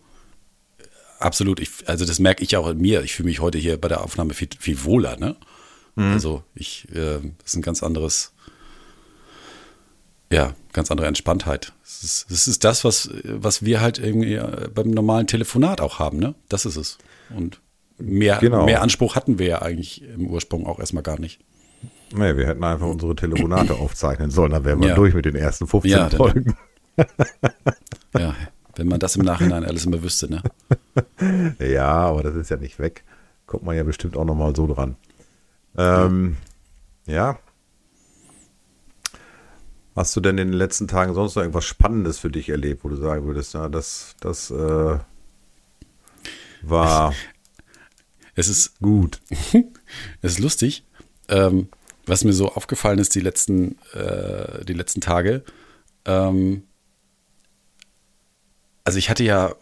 absolut. 1.19 1.59
Ich, 1.59 1.69
also 1.87 2.05
das 2.05 2.19
merke 2.19 2.43
ich 2.43 2.57
auch 2.57 2.67
in 2.69 2.77
mir. 2.79 3.03
Ich 3.03 3.13
fühle 3.15 3.29
mich 3.29 3.39
heute 3.39 3.57
hier 3.57 3.79
bei 3.79 3.87
der 3.87 4.03
Aufnahme 4.03 4.33
viel, 4.33 4.49
viel 4.59 4.83
wohler. 4.83 5.17
Ne? 5.17 5.35
Also 5.95 6.43
ich, 6.53 6.87
äh, 6.91 7.19
das 7.39 7.47
ist 7.51 7.55
ein 7.55 7.61
ganz 7.61 7.81
anderes, 7.81 8.33
ja, 10.31 10.53
ganz 10.73 10.91
andere 10.91 11.07
Entspanntheit. 11.07 11.71
Das 11.83 12.03
ist 12.03 12.25
das, 12.29 12.47
ist 12.47 12.63
das 12.63 12.83
was, 12.83 13.09
was 13.23 13.63
wir 13.63 13.79
halt 13.81 13.97
irgendwie 13.99 14.33
äh, 14.33 14.69
beim 14.73 14.89
normalen 14.91 15.27
Telefonat 15.27 15.79
auch 15.81 15.99
haben. 15.99 16.19
Ne? 16.19 16.35
Das 16.49 16.65
ist 16.65 16.75
es. 16.75 16.97
Und 17.29 17.61
mehr, 17.97 18.39
Genau. 18.39 18.65
mehr 18.65 18.81
Anspruch 18.81 19.15
hatten 19.15 19.39
wir 19.39 19.47
ja 19.47 19.61
eigentlich 19.61 20.01
im 20.03 20.27
Ursprung 20.27 20.65
auch 20.67 20.79
erstmal 20.79 21.03
gar 21.03 21.19
nicht. 21.19 21.39
Nee, 22.13 22.37
wir 22.37 22.47
hätten 22.47 22.63
einfach 22.63 22.87
unsere 22.87 23.15
Telefonate 23.15 23.73
aufzeichnen 23.79 24.31
sollen, 24.31 24.51
dann 24.51 24.63
wären 24.65 24.79
wir 24.81 24.89
Ja. 24.89 24.95
durch 24.95 25.13
mit 25.13 25.25
den 25.25 25.35
ersten 25.35 25.67
15 25.67 25.91
Ja, 25.91 26.09
dann- 26.09 26.17
Folgen. 26.17 26.57
Ja, 28.17 28.33
wenn 28.77 28.87
man 28.87 28.99
das 29.01 29.17
im 29.17 29.25
Nachhinein 29.25 29.65
alles 29.65 29.85
immer 29.85 30.01
wüsste. 30.01 30.29
Ne? 30.29 30.41
Ja, 31.59 31.87
aber 31.91 32.23
das 32.23 32.35
ist 32.35 32.49
ja 32.49 32.57
nicht 32.57 32.79
weg. 32.79 33.03
Kommt 33.45 33.63
man 33.63 33.75
ja 33.75 33.83
bestimmt 33.83 34.15
auch 34.15 34.23
nochmal 34.25 34.55
so 34.55 34.65
dran. 34.67 34.95
Ähm, 35.77 36.37
ja. 37.05 37.37
Hast 39.95 40.15
du 40.15 40.19
denn 40.21 40.37
in 40.37 40.49
den 40.49 40.57
letzten 40.57 40.87
Tagen 40.87 41.13
sonst 41.13 41.35
noch 41.35 41.43
irgendwas 41.43 41.65
Spannendes 41.65 42.19
für 42.19 42.29
dich 42.29 42.49
erlebt, 42.49 42.83
wo 42.83 42.89
du 42.89 42.95
sagen 42.95 43.25
würdest, 43.25 43.53
na, 43.53 43.69
das, 43.69 44.15
das 44.19 44.51
äh, 44.51 44.97
war 46.61 47.13
Es 48.35 48.47
ist 48.47 48.79
gut. 48.79 49.21
Es 50.21 50.33
ist 50.33 50.39
lustig. 50.39 50.85
Ähm, 51.27 51.67
was 52.05 52.23
mir 52.23 52.33
so 52.33 52.51
aufgefallen 52.51 52.99
ist 52.99 53.15
die 53.15 53.21
letzten, 53.21 53.77
äh, 53.93 54.63
die 54.65 54.73
letzten 54.73 55.01
Tage. 55.01 55.43
Ähm, 56.05 56.63
also 58.83 58.99
ich 58.99 59.09
hatte 59.09 59.23
ja, 59.23 59.55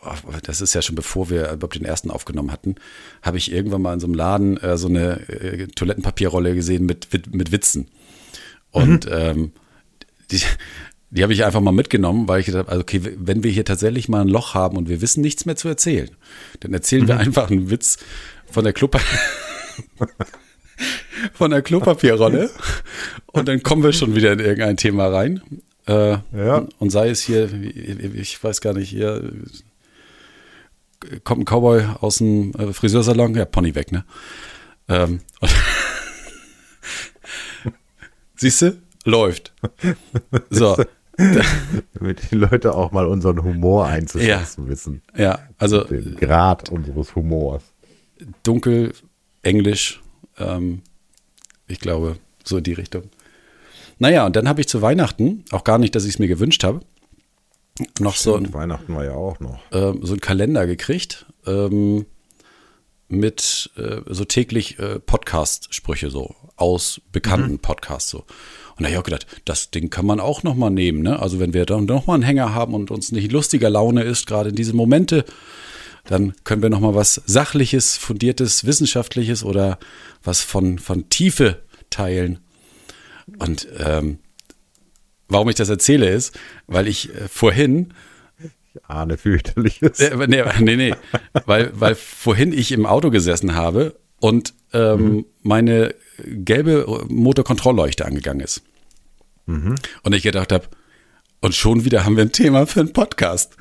das 0.43 0.59
ist 0.59 0.73
ja 0.73 0.81
schon 0.81 0.95
bevor 0.95 1.29
wir 1.29 1.51
überhaupt 1.51 1.75
den 1.75 1.85
ersten 1.85 2.11
aufgenommen 2.11 2.51
hatten, 2.51 2.75
habe 3.21 3.37
ich 3.37 3.53
irgendwann 3.53 3.81
mal 3.81 3.93
in 3.93 4.01
so 4.01 4.07
einem 4.07 4.15
Laden 4.15 4.57
äh, 4.57 4.77
so 4.77 4.89
eine 4.89 5.27
äh, 5.29 5.67
Toilettenpapierrolle 5.67 6.53
gesehen 6.53 6.85
mit, 6.85 7.07
mit, 7.13 7.33
mit 7.33 7.51
Witzen. 7.53 7.87
Und 8.71 9.07
ähm, 9.09 9.53
die, 10.29 10.41
die 11.09 11.23
habe 11.23 11.31
ich 11.31 11.45
einfach 11.45 11.61
mal 11.61 11.71
mitgenommen, 11.71 12.27
weil 12.27 12.41
ich 12.41 12.47
gedacht 12.47 12.65
habe, 12.65 12.71
also 12.71 12.81
okay, 12.81 13.01
wenn 13.17 13.43
wir 13.43 13.51
hier 13.51 13.63
tatsächlich 13.63 14.09
mal 14.09 14.21
ein 14.21 14.27
Loch 14.27 14.55
haben 14.55 14.75
und 14.75 14.89
wir 14.89 14.99
wissen 14.99 15.21
nichts 15.21 15.45
mehr 15.45 15.55
zu 15.55 15.69
erzählen, 15.69 16.09
dann 16.59 16.73
erzählen 16.73 17.07
wir 17.07 17.17
einfach 17.17 17.49
einen 17.49 17.69
Witz 17.69 17.99
von 18.45 18.65
der 18.65 18.73
Klopa 18.73 18.99
von 21.33 21.51
der 21.51 21.61
Klopapierrolle 21.61 22.49
und 23.27 23.47
dann 23.47 23.63
kommen 23.63 23.83
wir 23.83 23.93
schon 23.93 24.15
wieder 24.15 24.33
in 24.33 24.39
irgendein 24.39 24.77
Thema 24.77 25.07
rein. 25.07 25.41
Äh, 25.87 26.17
Ja. 26.35 26.65
Und 26.79 26.89
sei 26.91 27.09
es 27.09 27.21
hier, 27.21 27.49
ich 27.53 28.43
weiß 28.43 28.61
gar 28.61 28.73
nicht, 28.73 28.89
hier 28.89 29.31
kommt 31.23 31.41
ein 31.41 31.45
Cowboy 31.45 31.83
aus 32.01 32.17
dem 32.17 32.53
äh, 32.55 32.73
Friseursalon, 32.73 33.35
ja, 33.35 33.45
Pony 33.45 33.75
weg, 33.75 33.91
ne? 33.91 34.05
Ähm, 34.87 35.19
Siehst 38.35 38.61
du? 38.61 38.77
Läuft. 39.05 39.53
So, 40.49 40.77
Damit 41.93 42.31
die 42.31 42.35
Leute 42.35 42.73
auch 42.73 42.91
mal 42.91 43.05
unseren 43.05 43.43
Humor 43.43 43.85
einzuschätzen 43.85 44.67
wissen. 44.67 45.01
ja, 45.15 45.39
also 45.57 45.83
Den 45.83 46.15
Grad 46.15 46.69
unseres 46.69 47.15
Humors. 47.15 47.63
dunkel, 48.43 48.93
Englisch, 49.43 50.01
ähm, 50.37 50.81
ich 51.67 51.79
glaube, 51.79 52.17
so 52.43 52.57
in 52.57 52.63
die 52.63 52.73
Richtung. 52.73 53.03
Naja, 53.99 54.25
und 54.25 54.35
dann 54.35 54.47
habe 54.47 54.61
ich 54.61 54.67
zu 54.67 54.81
Weihnachten, 54.81 55.45
auch 55.51 55.63
gar 55.63 55.77
nicht, 55.77 55.95
dass 55.95 56.03
ich 56.03 56.15
es 56.15 56.19
mir 56.19 56.27
gewünscht 56.27 56.63
habe, 56.63 56.81
noch 57.99 58.15
so 58.15 58.35
ein 58.35 58.53
Weihnachten 58.53 58.93
war 58.93 59.03
ja 59.03 59.13
auch 59.13 59.39
noch. 59.39 59.59
ähm, 59.71 59.99
so 60.03 60.13
einen 60.13 60.21
Kalender 60.21 60.67
gekriegt 60.67 61.25
ähm, 61.47 62.05
mit 63.07 63.71
äh, 63.77 64.01
so 64.07 64.25
täglich 64.25 64.77
äh, 64.79 64.99
Podcast-Sprüche 64.99 66.11
so 66.11 66.35
aus 66.55 67.01
bekannten 67.11 67.59
Podcasts 67.59 68.09
so. 68.11 68.25
Und 68.75 68.79
da 68.79 68.85
habe 68.85 68.91
ich 68.93 68.97
auch 68.99 69.03
gedacht, 69.03 69.27
das 69.45 69.71
Ding 69.71 69.89
kann 69.89 70.05
man 70.05 70.19
auch 70.19 70.43
noch 70.43 70.55
mal 70.55 70.69
nehmen, 70.69 71.01
ne? 71.03 71.19
Also 71.19 71.39
wenn 71.39 71.53
wir 71.53 71.65
dann 71.65 71.85
noch 71.85 72.07
mal 72.07 72.15
einen 72.15 72.23
Hänger 72.23 72.53
haben 72.53 72.73
und 72.73 72.91
uns 72.91 73.11
nicht 73.11 73.31
lustiger 73.31 73.69
Laune 73.69 74.03
ist, 74.03 74.25
gerade 74.27 74.49
in 74.49 74.55
diese 74.55 74.73
Momente, 74.73 75.25
dann 76.05 76.33
können 76.43 76.61
wir 76.61 76.69
noch 76.69 76.79
mal 76.79 76.95
was 76.95 77.21
sachliches, 77.25 77.97
fundiertes, 77.97 78.65
wissenschaftliches 78.65 79.43
oder 79.43 79.79
was 80.23 80.41
von 80.41 80.79
von 80.79 81.09
Tiefe 81.09 81.63
teilen. 81.89 82.39
Und 83.39 83.67
ähm, 83.77 84.19
warum 85.29 85.49
ich 85.49 85.55
das 85.55 85.69
erzähle 85.69 86.09
ist, 86.09 86.37
weil 86.67 86.87
ich 86.87 87.13
äh, 87.13 87.27
vorhin 87.27 87.93
Ich 88.75 88.85
ahne 88.85 89.17
fürchterliches. 89.17 89.99
äh, 89.99 90.27
nee, 90.27 90.43
nee, 90.59 90.75
nee. 90.75 90.95
Weil, 91.45 91.71
weil 91.73 91.95
vorhin 91.95 92.51
ich 92.53 92.71
im 92.71 92.85
Auto 92.85 93.09
gesessen 93.11 93.55
habe 93.55 93.97
und 94.19 94.53
ähm, 94.73 95.25
meine 95.41 95.95
gelbe 96.25 97.05
Motorkontrollleuchte 97.07 98.05
angegangen 98.05 98.41
ist. 98.41 98.61
Und 100.03 100.13
ich 100.13 100.23
gedacht 100.23 100.51
habe, 100.51 100.67
und 101.41 101.55
schon 101.55 101.83
wieder 101.83 102.05
haben 102.05 102.15
wir 102.15 102.23
ein 102.23 102.31
Thema 102.31 102.65
für 102.65 102.79
einen 102.79 102.93
Podcast. 102.93 103.57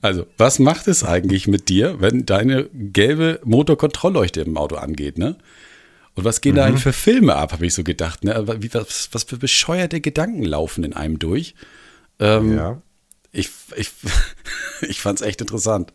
Also, 0.00 0.26
was 0.36 0.58
macht 0.58 0.86
es 0.86 1.02
eigentlich 1.02 1.48
mit 1.48 1.68
dir, 1.68 2.00
wenn 2.00 2.24
deine 2.24 2.68
gelbe 2.72 3.40
Motorkontrollleuchte 3.44 4.42
im 4.42 4.56
Auto 4.56 4.76
angeht, 4.76 5.18
ne? 5.18 5.36
Und 6.14 6.24
was 6.24 6.40
gehen 6.40 6.56
da 6.56 6.64
eigentlich 6.64 6.82
für 6.82 6.92
Filme 6.92 7.36
ab, 7.36 7.52
habe 7.52 7.66
ich 7.66 7.74
so 7.74 7.84
gedacht, 7.84 8.24
ne? 8.24 8.34
Aber 8.34 8.62
Wie, 8.62 8.72
was, 8.74 9.08
was 9.12 9.24
für 9.24 9.36
bescheuerte 9.36 10.00
Gedanken 10.00 10.42
laufen 10.42 10.84
in 10.84 10.92
einem 10.92 11.18
durch? 11.18 11.54
Ähm, 12.18 12.56
Ja. 12.56 12.82
Ich, 13.30 13.50
ich, 13.76 13.92
ich 14.88 15.00
fand 15.00 15.20
es 15.20 15.26
echt 15.26 15.40
interessant. 15.40 15.92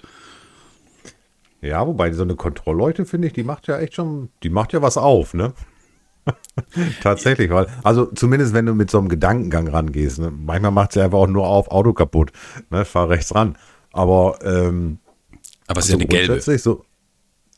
Ja, 1.61 1.87
wobei 1.87 2.11
so 2.11 2.23
eine 2.23 2.35
Kontrollleuchte, 2.35 3.05
finde 3.05 3.27
ich, 3.27 3.33
die 3.33 3.43
macht 3.43 3.67
ja 3.67 3.79
echt 3.79 3.95
schon, 3.95 4.29
die 4.43 4.49
macht 4.49 4.73
ja 4.73 4.81
was 4.81 4.97
auf, 4.97 5.33
ne? 5.33 5.53
Tatsächlich, 7.01 7.49
weil, 7.51 7.67
also 7.83 8.05
zumindest 8.05 8.53
wenn 8.53 8.65
du 8.65 8.73
mit 8.73 8.91
so 8.91 8.97
einem 8.97 9.09
Gedankengang 9.09 9.67
rangehst, 9.67 10.19
ne? 10.19 10.31
manchmal 10.31 10.71
macht 10.71 10.93
sie 10.93 11.01
einfach 11.01 11.19
auch 11.19 11.27
nur 11.27 11.47
auf, 11.47 11.69
Auto 11.69 11.93
kaputt, 11.93 12.31
ne? 12.69 12.85
fahr 12.85 13.09
rechts 13.09 13.33
ran. 13.33 13.57
Aber 13.93 14.39
ähm, 14.43 14.97
Aber 15.67 15.79
es 15.79 15.86
ist 15.86 15.91
so 15.91 15.97
ja 15.97 16.01
eine 16.01 16.08
gelbe. 16.08 16.58
So, 16.60 16.84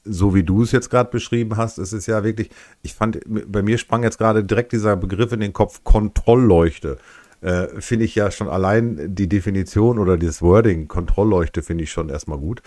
so 0.04 0.36
wie 0.36 0.44
du 0.44 0.62
es 0.62 0.72
jetzt 0.72 0.92
gerade 0.92 1.10
beschrieben 1.10 1.58
hast, 1.58 1.80
ist 1.80 1.92
es 1.92 2.06
ja 2.06 2.24
wirklich, 2.24 2.52
ich 2.84 2.94
fand, 2.94 3.20
bei 3.26 3.64
mir 3.64 3.80
sprang 3.80 4.04
jetzt 4.04 4.20
gerade 4.20 4.44
direkt 4.44 4.72
dieser 4.72 4.96
Begriff 4.96 5.32
in 5.32 5.40
den 5.40 5.54
Kopf, 5.54 5.84
Kontrollleuchte. 5.84 7.00
Äh, 7.42 7.82
finde 7.82 8.06
ich 8.06 8.16
ja 8.16 8.32
schon 8.32 8.48
allein 8.48 9.16
die 9.16 9.28
Definition 9.28 9.98
oder 9.98 10.18
das 10.18 10.42
Wording, 10.42 10.88
Kontrollleuchte, 10.88 11.64
finde 11.64 11.84
ich 11.84 11.92
schon 11.92 12.10
erstmal 12.10 12.38
gut. 12.38 12.62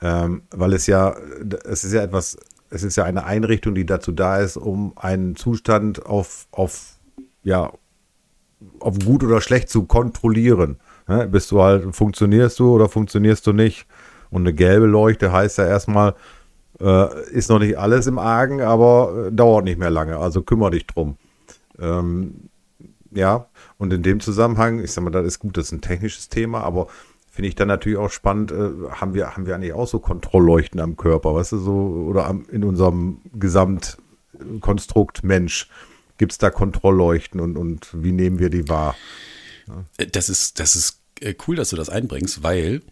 Ähm, 0.00 0.42
weil 0.50 0.72
es 0.72 0.86
ja, 0.86 1.16
es 1.64 1.82
ist 1.82 1.92
ja 1.92 2.02
etwas, 2.02 2.36
es 2.70 2.84
ist 2.84 2.96
ja 2.96 3.04
eine 3.04 3.24
Einrichtung, 3.24 3.74
die 3.74 3.86
dazu 3.86 4.12
da 4.12 4.38
ist, 4.38 4.56
um 4.56 4.92
einen 4.96 5.34
Zustand 5.34 6.06
auf, 6.06 6.46
auf, 6.52 6.98
ja, 7.42 7.72
auf 8.80 8.98
gut 9.00 9.24
oder 9.24 9.40
schlecht 9.40 9.68
zu 9.68 9.84
kontrollieren. 9.84 10.78
Ne? 11.08 11.26
Bist 11.26 11.50
du 11.50 11.62
halt, 11.62 11.94
funktionierst 11.94 12.58
du 12.58 12.74
oder 12.74 12.88
funktionierst 12.88 13.46
du 13.46 13.52
nicht? 13.52 13.86
Und 14.30 14.42
eine 14.42 14.52
gelbe 14.52 14.86
Leuchte 14.86 15.32
heißt 15.32 15.58
ja 15.58 15.66
erstmal, 15.66 16.14
äh, 16.80 17.30
ist 17.30 17.48
noch 17.48 17.58
nicht 17.58 17.78
alles 17.78 18.06
im 18.06 18.18
Argen, 18.18 18.60
aber 18.60 19.26
äh, 19.28 19.32
dauert 19.32 19.64
nicht 19.64 19.78
mehr 19.78 19.90
lange. 19.90 20.18
Also 20.18 20.42
kümmere 20.42 20.72
dich 20.72 20.86
drum. 20.86 21.16
Ähm, 21.78 22.50
ja, 23.10 23.46
und 23.78 23.92
in 23.92 24.02
dem 24.02 24.20
Zusammenhang, 24.20 24.80
ich 24.80 24.92
sag 24.92 25.02
mal, 25.02 25.10
das 25.10 25.26
ist 25.26 25.38
gut, 25.38 25.56
das 25.56 25.66
ist 25.66 25.72
ein 25.72 25.80
technisches 25.80 26.28
Thema, 26.28 26.62
aber 26.62 26.88
finde 27.30 27.48
ich 27.48 27.54
dann 27.54 27.68
natürlich 27.68 27.98
auch 27.98 28.10
spannend, 28.10 28.52
äh, 28.52 28.70
haben 28.90 29.14
wir, 29.14 29.34
haben 29.34 29.46
wir 29.46 29.54
eigentlich 29.54 29.72
auch 29.72 29.86
so 29.86 29.98
Kontrollleuchten 29.98 30.80
am 30.80 30.96
Körper, 30.96 31.34
weißt 31.34 31.52
du, 31.52 31.58
so, 31.58 31.72
oder 32.08 32.26
am, 32.26 32.44
in 32.50 32.64
unserem 32.64 33.22
Gesamtkonstrukt 33.32 35.24
Mensch. 35.24 35.70
Gibt 36.18 36.32
es 36.32 36.38
da 36.38 36.50
Kontrollleuchten 36.50 37.40
und, 37.40 37.56
und 37.56 37.88
wie 37.92 38.12
nehmen 38.12 38.40
wir 38.40 38.50
die 38.50 38.68
wahr? 38.68 38.96
Ja. 39.68 40.06
Das 40.06 40.28
ist, 40.28 40.58
das 40.58 40.74
ist 40.74 40.90
äh, 40.90 40.97
cool, 41.46 41.56
dass 41.56 41.70
du 41.70 41.76
das 41.76 41.88
einbringst, 41.88 42.42
weil 42.42 42.82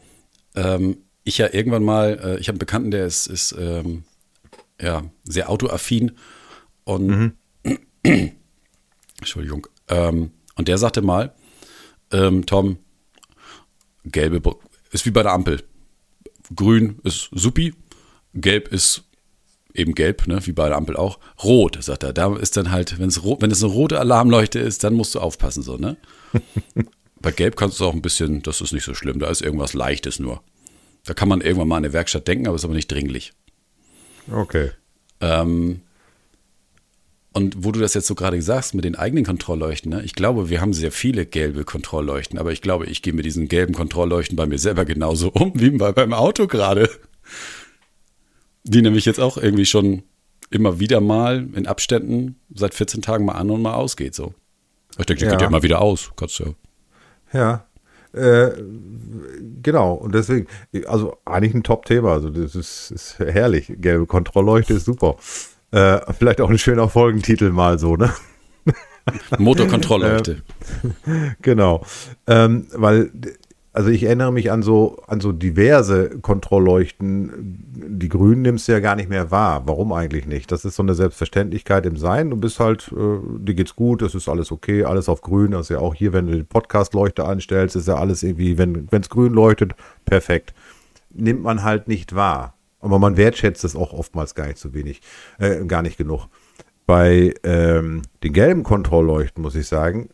ähm, 0.54 0.98
ich 1.24 1.38
ja 1.38 1.52
irgendwann 1.52 1.84
mal, 1.84 2.18
äh, 2.22 2.40
ich 2.40 2.48
habe 2.48 2.54
einen 2.54 2.58
Bekannten, 2.58 2.90
der 2.90 3.06
ist, 3.06 3.26
ist 3.26 3.54
ähm, 3.58 4.04
ja, 4.80 5.04
sehr 5.24 5.50
autoaffin 5.50 6.12
und 6.84 7.06
mhm. 7.06 7.32
Entschuldigung. 9.18 9.66
Ähm, 9.88 10.30
und 10.54 10.68
der 10.68 10.78
sagte 10.78 11.02
mal, 11.02 11.34
ähm, 12.12 12.46
Tom, 12.46 12.78
gelbe 14.04 14.40
ist 14.92 15.06
wie 15.06 15.10
bei 15.10 15.22
der 15.22 15.32
Ampel. 15.32 15.62
Grün 16.54 17.00
ist 17.02 17.28
supi, 17.32 17.74
gelb 18.34 18.68
ist 18.68 19.02
eben 19.74 19.94
gelb, 19.94 20.26
ne, 20.26 20.44
wie 20.46 20.52
bei 20.52 20.68
der 20.68 20.76
Ampel 20.78 20.96
auch. 20.96 21.18
Rot, 21.42 21.82
sagt 21.82 22.02
er. 22.02 22.12
Da 22.12 22.34
ist 22.36 22.56
dann 22.56 22.70
halt, 22.70 22.98
wenn's 22.98 23.22
rot, 23.22 23.42
wenn 23.42 23.50
es 23.50 23.62
eine 23.62 23.72
rote 23.72 24.00
Alarmleuchte 24.00 24.58
ist, 24.58 24.84
dann 24.84 24.94
musst 24.94 25.14
du 25.14 25.20
aufpassen, 25.20 25.62
so, 25.62 25.76
ne? 25.76 25.96
bei 27.26 27.32
gelb 27.32 27.56
kannst 27.56 27.80
du 27.80 27.86
auch 27.86 27.92
ein 27.92 28.02
bisschen, 28.02 28.44
das 28.44 28.60
ist 28.60 28.72
nicht 28.72 28.84
so 28.84 28.94
schlimm, 28.94 29.18
da 29.18 29.28
ist 29.28 29.42
irgendwas 29.42 29.74
Leichtes 29.74 30.20
nur. 30.20 30.44
Da 31.04 31.12
kann 31.12 31.28
man 31.28 31.40
irgendwann 31.40 31.66
mal 31.66 31.76
an 31.78 31.84
eine 31.84 31.92
Werkstatt 31.92 32.28
denken, 32.28 32.46
aber 32.46 32.54
ist 32.54 32.64
aber 32.64 32.74
nicht 32.74 32.86
dringlich. 32.86 33.32
Okay. 34.30 34.70
Ähm, 35.20 35.80
und 37.32 37.64
wo 37.64 37.72
du 37.72 37.80
das 37.80 37.94
jetzt 37.94 38.06
so 38.06 38.14
gerade 38.14 38.40
sagst 38.40 38.76
mit 38.76 38.84
den 38.84 38.94
eigenen 38.94 39.24
Kontrollleuchten, 39.24 39.90
ne? 39.90 40.04
ich 40.04 40.12
glaube, 40.12 40.50
wir 40.50 40.60
haben 40.60 40.72
sehr 40.72 40.92
viele 40.92 41.26
gelbe 41.26 41.64
Kontrollleuchten, 41.64 42.38
aber 42.38 42.52
ich 42.52 42.62
glaube, 42.62 42.86
ich 42.86 43.02
gehe 43.02 43.12
mit 43.12 43.24
diesen 43.24 43.48
gelben 43.48 43.74
Kontrollleuchten 43.74 44.36
bei 44.36 44.46
mir 44.46 44.60
selber 44.60 44.84
genauso 44.84 45.32
um 45.32 45.50
wie 45.56 45.70
bei, 45.70 45.90
beim 45.90 46.12
Auto 46.12 46.46
gerade. 46.46 46.88
Die 48.62 48.82
nämlich 48.82 49.04
jetzt 49.04 49.18
auch 49.18 49.36
irgendwie 49.36 49.66
schon 49.66 50.04
immer 50.50 50.78
wieder 50.78 51.00
mal 51.00 51.48
in 51.56 51.66
Abständen 51.66 52.36
seit 52.54 52.72
14 52.72 53.02
Tagen 53.02 53.24
mal 53.24 53.32
an 53.32 53.50
und 53.50 53.62
mal 53.62 53.74
ausgeht. 53.74 54.14
So. 54.14 54.32
Ich 54.96 55.06
denke, 55.06 55.18
die 55.18 55.24
ja. 55.24 55.32
geht 55.32 55.40
ja 55.40 55.48
immer 55.48 55.64
wieder 55.64 55.82
aus. 55.82 56.12
Kannst 56.14 56.38
du 56.38 56.54
ja. 57.32 57.64
Äh, 58.12 58.50
genau, 59.62 59.92
und 59.94 60.14
deswegen, 60.14 60.46
also 60.86 61.18
eigentlich 61.24 61.54
ein 61.54 61.62
Top-Thema. 61.62 62.12
Also, 62.12 62.30
das 62.30 62.54
ist, 62.54 62.90
ist 62.90 63.18
herrlich. 63.18 63.72
Gelbe 63.78 64.06
Kontrollleuchte 64.06 64.74
ist 64.74 64.86
super. 64.86 65.16
Äh, 65.70 66.00
vielleicht 66.18 66.40
auch 66.40 66.48
ein 66.48 66.58
schöner 66.58 66.88
Folgentitel 66.88 67.50
mal 67.50 67.78
so, 67.78 67.96
ne? 67.96 68.12
Motorkontrollleuchte. 69.38 70.42
Äh, 71.06 71.30
genau. 71.40 71.84
Ähm, 72.26 72.66
weil, 72.72 73.10
also 73.76 73.90
ich 73.90 74.04
erinnere 74.04 74.32
mich 74.32 74.50
an 74.50 74.62
so, 74.62 74.96
an 75.06 75.20
so 75.20 75.32
diverse 75.32 76.18
Kontrollleuchten. 76.20 77.62
Die 77.98 78.08
Grünen 78.08 78.40
nimmst 78.40 78.66
du 78.66 78.72
ja 78.72 78.80
gar 78.80 78.96
nicht 78.96 79.10
mehr 79.10 79.30
wahr. 79.30 79.64
Warum 79.66 79.92
eigentlich 79.92 80.26
nicht? 80.26 80.50
Das 80.50 80.64
ist 80.64 80.76
so 80.76 80.82
eine 80.82 80.94
Selbstverständlichkeit 80.94 81.84
im 81.84 81.98
Sein. 81.98 82.30
Du 82.30 82.38
bist 82.38 82.58
halt, 82.58 82.90
äh, 82.96 83.18
dir 83.38 83.54
geht's 83.54 83.76
gut, 83.76 84.00
es 84.00 84.14
ist 84.14 84.30
alles 84.30 84.50
okay, 84.50 84.84
alles 84.84 85.10
auf 85.10 85.20
grün. 85.20 85.50
Das 85.50 85.66
ist 85.66 85.68
ja 85.68 85.80
auch 85.80 85.94
hier, 85.94 86.14
wenn 86.14 86.26
du 86.26 86.36
die 86.38 86.42
Podcast-Leuchte 86.42 87.26
anstellst, 87.26 87.76
ist 87.76 87.86
ja 87.86 87.96
alles 87.96 88.22
irgendwie, 88.22 88.56
wenn 88.56 88.88
es 88.90 89.10
grün 89.10 89.34
leuchtet, 89.34 89.74
perfekt. 90.06 90.54
Nimmt 91.10 91.42
man 91.42 91.62
halt 91.62 91.86
nicht 91.86 92.14
wahr. 92.14 92.54
Aber 92.80 92.98
man 92.98 93.18
wertschätzt 93.18 93.62
es 93.62 93.76
auch 93.76 93.92
oftmals 93.92 94.34
gar 94.34 94.46
nicht 94.46 94.58
so 94.58 94.72
wenig, 94.72 95.02
äh, 95.38 95.62
gar 95.66 95.82
nicht 95.82 95.98
genug. 95.98 96.28
Bei 96.86 97.34
ähm, 97.42 98.00
den 98.22 98.32
gelben 98.32 98.62
Kontrollleuchten, 98.62 99.42
muss 99.42 99.54
ich 99.54 99.66
sagen, 99.66 100.08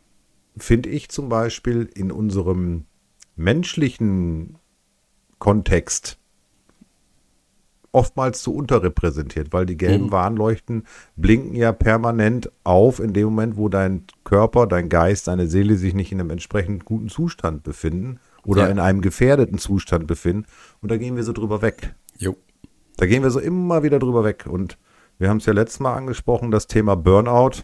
finde 0.57 0.89
ich 0.89 1.11
zum 1.11 1.29
Beispiel 1.29 1.89
in 1.95 2.11
unserem 2.11 2.87
menschlichen 3.37 4.59
Kontext 5.39 6.19
oftmals 7.93 8.43
zu 8.43 8.55
unterrepräsentiert, 8.55 9.53
weil 9.53 9.67
die 9.67 9.77
gelben 9.77 10.07
mhm. 10.07 10.13
Warnleuchten 10.13 10.85
blinken 11.17 11.55
ja 11.55 11.73
permanent 11.73 12.51
auf 12.65 13.01
in 13.01 13.13
dem 13.13 13.27
Moment, 13.27 13.57
wo 13.57 13.69
dein 13.69 14.05
Körper, 14.25 14.67
dein 14.67 14.89
Geist, 14.89 15.29
deine 15.29 15.47
Seele 15.47 15.77
sich 15.77 15.95
nicht 15.95 16.11
in 16.11 16.21
einem 16.21 16.31
entsprechend 16.31 16.85
guten 16.85 17.11
Zustand 17.11 17.63
befinden 17.63 18.19
oder 18.45 18.63
ja. 18.63 18.69
in 18.69 18.79
einem 18.79 19.03
gefährdeten 19.03 19.59
Zustand 19.59 20.07
befinden. 20.07 20.47
Und 20.81 20.91
da 20.91 20.97
gehen 20.97 21.17
wir 21.17 21.23
so 21.23 21.33
drüber 21.33 21.63
weg. 21.63 21.95
Jo. 22.19 22.37
Da 22.97 23.07
gehen 23.07 23.23
wir 23.23 23.31
so 23.31 23.41
immer 23.41 23.83
wieder 23.83 23.99
drüber 23.99 24.25
weg. 24.25 24.47
Und 24.49 24.79
wir 25.19 25.29
haben 25.29 25.37
es 25.37 25.47
ja 25.47 25.53
letztes 25.53 25.81
Mal 25.81 25.95
angesprochen, 25.95 26.51
das 26.51 26.67
Thema 26.67 26.97
Burnout 26.97 27.63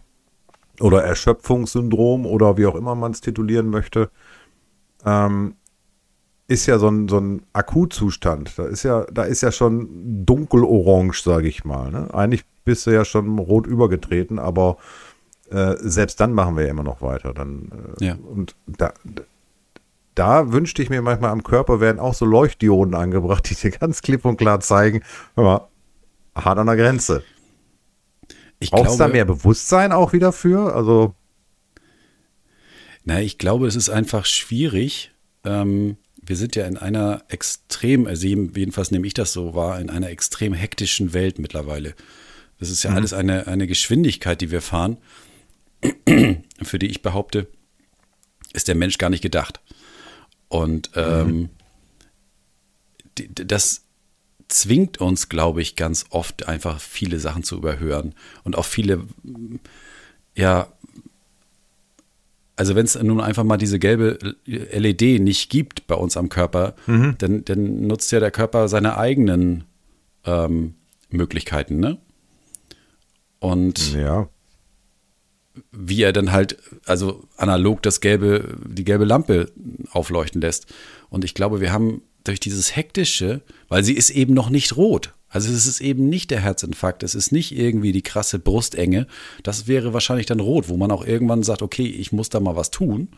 oder 0.81 1.03
Erschöpfungssyndrom 1.03 2.27
oder 2.27 2.57
wie 2.57 2.67
auch 2.67 2.75
immer 2.75 2.95
man 2.95 3.13
es 3.13 3.21
titulieren 3.21 3.69
möchte, 3.69 4.11
ähm, 5.05 5.55
ist 6.49 6.67
ja 6.67 6.79
so 6.79 6.89
ein, 6.89 7.09
so 7.09 7.19
ein 7.19 7.43
Akutzustand. 7.53 8.59
Da 8.59 8.65
ist 8.65 8.83
ja, 8.83 9.05
da 9.13 9.25
ist 9.25 9.43
ja 9.43 9.53
schon 9.53 10.25
dunkelorange, 10.25 11.13
sage 11.15 11.47
ich 11.47 11.65
mal. 11.65 11.91
Ne? 11.91 12.13
Eigentlich 12.15 12.45
bist 12.65 12.87
du 12.87 12.91
ja 12.91 13.05
schon 13.05 13.39
rot 13.39 13.67
übergetreten, 13.67 14.39
aber 14.39 14.79
äh, 15.51 15.75
selbst 15.79 16.21
dann 16.21 16.33
machen 16.33 16.57
wir 16.57 16.65
ja 16.65 16.71
immer 16.71 16.83
noch 16.83 17.03
weiter. 17.03 17.35
Dann, 17.35 17.71
äh, 18.01 18.05
ja. 18.05 18.15
Und 18.15 18.57
da, 18.67 18.93
da 20.15 20.53
wünschte 20.53 20.83
ich 20.83 20.91
mir 20.91 21.03
manchmal 21.03 21.31
am 21.31 21.43
Körper 21.43 21.81
werden 21.81 22.01
auch 22.01 22.15
so 22.15 22.25
Leuchtdioden 22.25 22.95
angebracht, 22.95 23.49
die 23.51 23.55
dir 23.55 23.71
ganz 23.71 24.01
klipp 24.01 24.25
und 24.25 24.39
klar 24.39 24.61
zeigen, 24.61 25.03
hör 25.35 25.45
mal, 25.45 25.69
hart 26.35 26.59
an 26.59 26.67
der 26.67 26.77
Grenze. 26.77 27.23
Ich 28.59 28.71
Brauchst 28.71 28.97
glaube, 28.97 28.99
da 28.99 29.09
mehr 29.09 29.25
Bewusstsein 29.25 29.93
auch 29.93 30.13
wieder 30.13 30.33
für? 30.33 30.75
Also. 30.75 31.15
Na, 33.09 33.23
ich 33.23 33.39
glaube, 33.39 33.67
es 33.67 33.75
ist 33.75 33.89
einfach 33.89 34.27
schwierig. 34.27 35.13
Ähm, 35.43 35.97
wir 36.21 36.37
sind 36.37 36.57
ja 36.57 36.67
in 36.67 36.77
einer 36.77 37.25
extrem, 37.29 38.07
also 38.07 38.27
jedenfalls 38.27 38.91
nehme 38.91 39.07
ich 39.07 39.15
das 39.15 39.33
so 39.33 39.55
wahr, 39.55 39.81
in 39.81 39.89
einer 39.89 40.11
extrem 40.11 40.53
hektischen 40.53 41.15
Welt 41.15 41.39
mittlerweile. 41.39 41.95
Das 42.59 42.69
ist 42.69 42.83
ja 42.83 42.91
mhm. 42.91 42.97
alles 42.97 43.15
eine, 43.15 43.47
eine 43.47 43.67
Geschwindigkeit, 43.67 44.43
die 44.43 44.51
wir 44.51 44.61
fahren, 44.61 44.99
für 46.63 46.79
die 46.79 46.89
ich 46.89 47.01
behaupte, 47.01 47.47
ist 48.53 48.69
der 48.69 48.75
Mensch 48.75 48.99
gar 48.99 49.09
nicht 49.09 49.23
gedacht. 49.23 49.63
Und 50.49 50.91
ähm, 50.95 51.49
mhm. 53.17 53.29
das 53.33 53.87
zwingt 54.49 54.99
uns, 54.99 55.31
glaube 55.31 55.63
ich, 55.63 55.77
ganz 55.77 56.05
oft 56.11 56.47
einfach 56.47 56.79
viele 56.79 57.21
Sachen 57.21 57.43
zu 57.43 57.57
überhören 57.57 58.15
und 58.45 58.55
auch 58.59 58.67
viele, 58.67 59.07
ja, 60.35 60.71
also 62.59 62.75
wenn 62.75 62.85
es 62.85 63.01
nun 63.01 63.21
einfach 63.21 63.45
mal 63.45 63.57
diese 63.57 63.79
gelbe 63.79 64.19
LED 64.47 65.21
nicht 65.21 65.51
gibt 65.51 65.87
bei 65.87 65.95
uns 65.95 66.17
am 66.17 66.29
Körper, 66.29 66.75
mhm. 66.87 67.15
dann, 67.19 67.45
dann, 67.45 67.87
nutzt 67.87 68.13
ja 68.13 68.21
der 68.21 68.31
Körper 68.31 68.69
seine 68.69 68.99
eigenen 68.99 69.65
ähm, 70.25 70.75
Möglichkeiten, 71.11 71.79
ne? 71.79 71.99
Und 73.41 73.95
ja 73.95 74.29
wie 75.73 76.03
er 76.03 76.13
dann 76.13 76.33
halt, 76.33 76.59
also 76.87 77.25
analog 77.37 77.83
das 77.83 78.01
gelbe, 78.01 78.57
die 78.67 78.85
gelbe 78.85 79.05
Lampe 79.05 79.51
aufleuchten 79.91 80.41
lässt. 80.41 80.67
Und 81.11 81.25
ich 81.25 81.35
glaube, 81.35 81.61
wir 81.61 81.73
haben 81.73 82.03
durch 82.25 82.41
dieses 82.41 82.77
hektische, 82.77 83.43
weil 83.69 83.85
sie 83.85 83.95
ist 83.95 84.11
eben 84.11 84.35
noch 84.35 84.51
nicht 84.51 84.77
rot. 84.77 85.15
Also 85.29 85.53
es 85.53 85.67
ist 85.67 85.81
eben 85.81 86.09
nicht 86.09 86.31
der 86.31 86.41
Herzinfarkt, 86.41 87.03
es 87.03 87.15
ist 87.15 87.33
nicht 87.33 87.57
irgendwie 87.57 87.93
die 87.93 88.03
krasse 88.03 88.39
Brustenge. 88.39 89.07
Das 89.43 89.67
wäre 89.67 89.93
wahrscheinlich 89.93 90.27
dann 90.27 90.41
rot, 90.41 90.69
wo 90.69 90.77
man 90.77 90.91
auch 90.91 91.05
irgendwann 91.05 91.43
sagt, 91.43 91.63
okay, 91.63 91.87
ich 91.87 92.13
muss 92.13 92.31
da 92.31 92.41
mal 92.41 92.57
was 92.57 92.71
tun. 92.71 93.09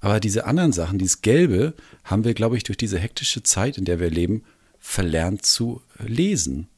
Aber 0.00 0.20
diese 0.20 0.44
anderen 0.44 0.72
Sachen, 0.72 0.98
dieses 0.98 1.22
Gelbe, 1.22 1.74
haben 2.04 2.24
wir, 2.24 2.34
glaube 2.34 2.56
ich, 2.56 2.64
durch 2.64 2.76
diese 2.76 2.98
hektische 2.98 3.42
Zeit, 3.42 3.78
in 3.78 3.84
der 3.84 4.00
wir 4.00 4.10
leben, 4.10 4.42
verlernt 4.78 5.44
zu 5.44 5.80
lesen. 6.04 6.68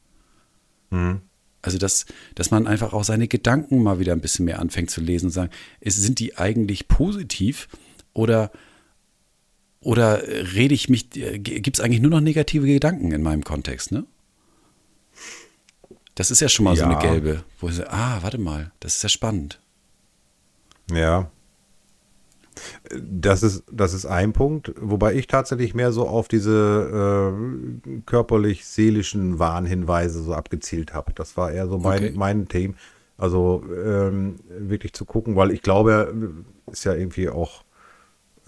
Mhm. 0.90 1.22
Also, 1.60 1.78
dass, 1.78 2.06
dass 2.34 2.50
man 2.50 2.66
einfach 2.66 2.92
auch 2.92 3.04
seine 3.04 3.26
Gedanken 3.26 3.82
mal 3.82 3.98
wieder 3.98 4.12
ein 4.12 4.20
bisschen 4.20 4.44
mehr 4.44 4.60
anfängt 4.60 4.90
zu 4.90 5.00
lesen 5.00 5.26
und 5.26 5.32
sagen, 5.32 5.50
sind 5.84 6.20
die 6.20 6.36
eigentlich 6.38 6.88
positiv 6.88 7.68
oder, 8.12 8.52
oder 9.80 10.22
rede 10.54 10.74
ich 10.74 10.88
mich, 10.88 11.10
gibt 11.10 11.76
es 11.76 11.80
eigentlich 11.80 12.00
nur 12.00 12.12
noch 12.12 12.20
negative 12.20 12.66
Gedanken 12.66 13.10
in 13.12 13.22
meinem 13.22 13.42
Kontext, 13.42 13.92
ne? 13.92 14.06
Das 16.18 16.32
ist 16.32 16.40
ja 16.40 16.48
schon 16.48 16.64
mal 16.64 16.74
ja. 16.74 16.84
so 16.84 16.90
eine 16.90 16.98
gelbe, 16.98 17.44
wo 17.60 17.68
ich 17.68 17.76
sage, 17.76 17.92
ah, 17.92 18.18
warte 18.22 18.38
mal, 18.38 18.72
das 18.80 18.96
ist 18.96 19.04
ja 19.04 19.08
spannend. 19.08 19.60
Ja, 20.92 21.30
das 22.90 23.44
ist, 23.44 23.62
das 23.70 23.94
ist 23.94 24.04
ein 24.04 24.32
Punkt, 24.32 24.72
wobei 24.80 25.14
ich 25.14 25.28
tatsächlich 25.28 25.74
mehr 25.74 25.92
so 25.92 26.08
auf 26.08 26.26
diese 26.26 27.32
äh, 27.32 28.00
körperlich-seelischen 28.04 29.38
Warnhinweise 29.38 30.20
so 30.20 30.34
abgezielt 30.34 30.92
habe. 30.92 31.12
Das 31.14 31.36
war 31.36 31.52
eher 31.52 31.68
so 31.68 31.78
mein, 31.78 32.02
okay. 32.02 32.12
mein 32.16 32.48
Thema. 32.48 32.74
Also 33.16 33.62
ähm, 33.72 34.40
wirklich 34.48 34.94
zu 34.94 35.04
gucken, 35.04 35.36
weil 35.36 35.52
ich 35.52 35.62
glaube, 35.62 36.14
ist 36.66 36.82
ja 36.82 36.94
irgendwie 36.94 37.28
auch, 37.28 37.62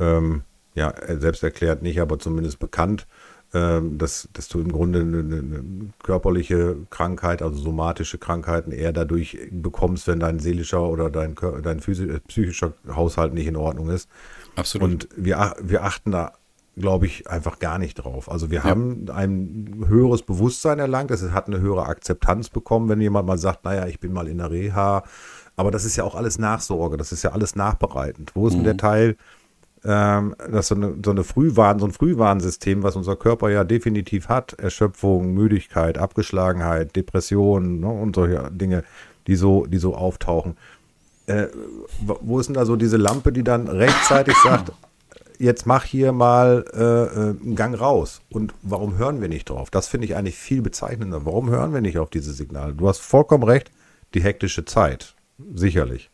ähm, 0.00 0.42
ja, 0.74 0.92
selbst 1.18 1.44
erklärt 1.44 1.82
nicht, 1.82 2.00
aber 2.00 2.18
zumindest 2.18 2.58
bekannt, 2.58 3.06
dass, 3.52 4.28
dass 4.32 4.48
du 4.48 4.60
im 4.60 4.70
Grunde 4.70 5.00
eine, 5.00 5.18
eine, 5.18 5.64
körperliche 6.02 6.76
Krankheit, 6.88 7.42
also 7.42 7.58
somatische 7.58 8.18
Krankheiten 8.18 8.70
eher 8.70 8.92
dadurch 8.92 9.38
bekommst, 9.50 10.06
wenn 10.06 10.20
dein 10.20 10.38
seelischer 10.38 10.82
oder 10.82 11.10
dein, 11.10 11.34
dein 11.62 11.80
physisch, 11.80 12.20
psychischer 12.28 12.74
Haushalt 12.88 13.34
nicht 13.34 13.48
in 13.48 13.56
Ordnung 13.56 13.90
ist. 13.90 14.08
Absolut. 14.54 14.88
Und 14.88 15.08
wir, 15.16 15.56
wir 15.60 15.82
achten 15.82 16.12
da, 16.12 16.34
glaube 16.76 17.06
ich, 17.06 17.28
einfach 17.28 17.58
gar 17.58 17.78
nicht 17.78 17.94
drauf. 17.94 18.30
Also 18.30 18.50
wir 18.50 18.58
ja. 18.58 18.64
haben 18.64 19.06
ein 19.12 19.84
höheres 19.88 20.22
Bewusstsein 20.22 20.78
erlangt, 20.78 21.10
es 21.10 21.22
hat 21.32 21.48
eine 21.48 21.60
höhere 21.60 21.86
Akzeptanz 21.86 22.50
bekommen, 22.50 22.88
wenn 22.88 23.00
jemand 23.00 23.26
mal 23.26 23.38
sagt, 23.38 23.64
naja, 23.64 23.86
ich 23.86 23.98
bin 23.98 24.12
mal 24.12 24.28
in 24.28 24.38
der 24.38 24.50
Reha. 24.50 25.02
Aber 25.56 25.70
das 25.70 25.84
ist 25.84 25.96
ja 25.96 26.04
auch 26.04 26.14
alles 26.14 26.38
Nachsorge, 26.38 26.96
das 26.96 27.10
ist 27.10 27.24
ja 27.24 27.32
alles 27.32 27.56
nachbereitend. 27.56 28.30
Wo 28.34 28.46
ist 28.46 28.54
mhm. 28.54 28.58
denn 28.58 28.64
der 28.64 28.76
Teil, 28.76 29.16
ähm, 29.84 30.34
dass 30.50 30.68
so 30.68 30.74
eine, 30.74 30.94
so 31.02 31.10
eine 31.10 31.24
Frühwarn, 31.24 31.78
so 31.78 31.86
ein 31.86 31.92
Frühwarnsystem, 31.92 32.82
was 32.82 32.96
unser 32.96 33.16
Körper 33.16 33.48
ja 33.50 33.64
definitiv 33.64 34.28
hat, 34.28 34.52
Erschöpfung, 34.54 35.32
Müdigkeit, 35.32 35.96
Abgeschlagenheit, 35.96 36.94
Depressionen 36.96 37.80
ne, 37.80 37.88
und 37.88 38.14
solche 38.14 38.50
Dinge, 38.50 38.84
die 39.26 39.36
so, 39.36 39.66
die 39.66 39.78
so 39.78 39.94
auftauchen. 39.94 40.56
Äh, 41.26 41.46
wo 42.00 42.38
ist 42.38 42.46
denn 42.46 42.54
da 42.54 42.66
so 42.66 42.76
diese 42.76 42.96
Lampe, 42.96 43.32
die 43.32 43.44
dann 43.44 43.68
rechtzeitig 43.68 44.36
sagt, 44.42 44.72
jetzt 45.38 45.66
mach 45.66 45.84
hier 45.84 46.12
mal 46.12 46.64
äh, 46.74 46.82
äh, 46.82 47.20
einen 47.30 47.56
Gang 47.56 47.78
raus. 47.78 48.20
Und 48.28 48.52
warum 48.62 48.98
hören 48.98 49.20
wir 49.20 49.28
nicht 49.28 49.48
drauf? 49.48 49.70
Das 49.70 49.88
finde 49.88 50.06
ich 50.06 50.14
eigentlich 50.14 50.36
viel 50.36 50.60
bezeichnender. 50.60 51.24
Warum 51.24 51.48
hören 51.48 51.72
wir 51.72 51.80
nicht 51.80 51.98
auf 51.98 52.10
diese 52.10 52.32
Signale? 52.32 52.74
Du 52.74 52.86
hast 52.86 53.00
vollkommen 53.00 53.44
recht, 53.44 53.70
die 54.12 54.22
hektische 54.22 54.66
Zeit. 54.66 55.14
Sicherlich. 55.54 56.10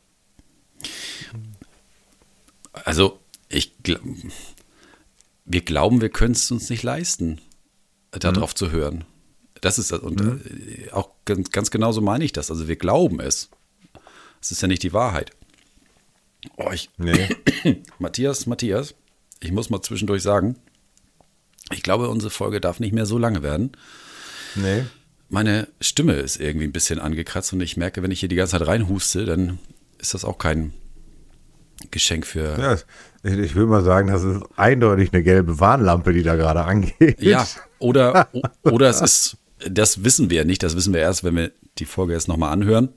Also 2.72 3.18
ich 3.56 3.72
wir 5.44 5.60
glauben, 5.60 6.00
wir 6.00 6.08
können 6.08 6.32
es 6.32 6.50
uns 6.50 6.68
nicht 6.70 6.82
leisten, 6.82 7.40
darauf 8.10 8.52
mhm. 8.52 8.56
zu 8.56 8.70
hören. 8.70 9.04
Das 9.60 9.78
ist 9.78 9.92
und 9.92 10.20
mhm. 10.20 10.40
Äh, 10.44 10.90
auch 10.90 11.10
ganz, 11.24 11.50
ganz 11.50 11.70
genau 11.70 11.92
so 11.92 12.00
meine 12.00 12.24
ich 12.24 12.32
das. 12.32 12.50
Also 12.50 12.68
wir 12.68 12.76
glauben 12.76 13.20
es. 13.20 13.50
Es 14.40 14.50
ist 14.50 14.60
ja 14.60 14.68
nicht 14.68 14.82
die 14.82 14.92
Wahrheit. 14.92 15.30
Oh, 16.56 16.70
ich, 16.72 16.90
nee. 16.98 17.28
Matthias, 17.98 18.46
Matthias, 18.46 18.94
ich 19.40 19.52
muss 19.52 19.70
mal 19.70 19.82
zwischendurch 19.82 20.22
sagen, 20.22 20.56
ich 21.72 21.82
glaube, 21.82 22.08
unsere 22.08 22.30
Folge 22.30 22.60
darf 22.60 22.78
nicht 22.78 22.92
mehr 22.92 23.06
so 23.06 23.18
lange 23.18 23.42
werden. 23.42 23.72
Nee. 24.54 24.84
Meine 25.28 25.68
Stimme 25.80 26.14
ist 26.14 26.40
irgendwie 26.40 26.66
ein 26.66 26.72
bisschen 26.72 27.00
angekratzt 27.00 27.52
und 27.52 27.60
ich 27.60 27.76
merke, 27.76 28.02
wenn 28.02 28.12
ich 28.12 28.20
hier 28.20 28.28
die 28.28 28.36
ganze 28.36 28.58
Zeit 28.58 28.66
reinhuste, 28.66 29.24
dann 29.24 29.58
ist 29.98 30.14
das 30.14 30.24
auch 30.24 30.38
kein 30.38 30.72
Geschenk 31.90 32.26
für. 32.26 32.58
Ja, 32.58 32.74
ich, 33.22 33.38
ich 33.38 33.54
will 33.54 33.66
mal 33.66 33.82
sagen, 33.82 34.08
das 34.08 34.22
ist 34.22 34.42
eindeutig 34.56 35.12
eine 35.12 35.22
gelbe 35.22 35.60
Warnlampe, 35.60 36.12
die 36.12 36.22
da 36.22 36.36
gerade 36.36 36.62
angeht. 36.62 37.20
Ja, 37.22 37.46
oder, 37.78 38.28
oder 38.62 38.88
es 38.88 39.00
ist, 39.00 39.36
das 39.68 40.04
wissen 40.04 40.30
wir 40.30 40.44
nicht, 40.44 40.62
das 40.62 40.76
wissen 40.76 40.94
wir 40.94 41.00
erst, 41.00 41.24
wenn 41.24 41.36
wir 41.36 41.52
die 41.78 41.84
Folge 41.84 42.12
jetzt 42.12 42.28
nochmal 42.28 42.52
anhören. 42.52 42.90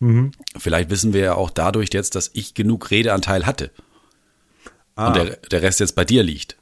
Mhm. 0.00 0.32
Vielleicht 0.58 0.90
wissen 0.90 1.12
wir 1.12 1.20
ja 1.20 1.34
auch 1.34 1.50
dadurch 1.50 1.90
jetzt, 1.92 2.14
dass 2.14 2.30
ich 2.34 2.54
genug 2.54 2.90
Redeanteil 2.90 3.46
hatte. 3.46 3.70
Ah. 4.96 5.08
Und 5.08 5.16
der, 5.16 5.36
der 5.50 5.62
Rest 5.62 5.80
jetzt 5.80 5.94
bei 5.94 6.04
dir 6.04 6.22
liegt. 6.22 6.56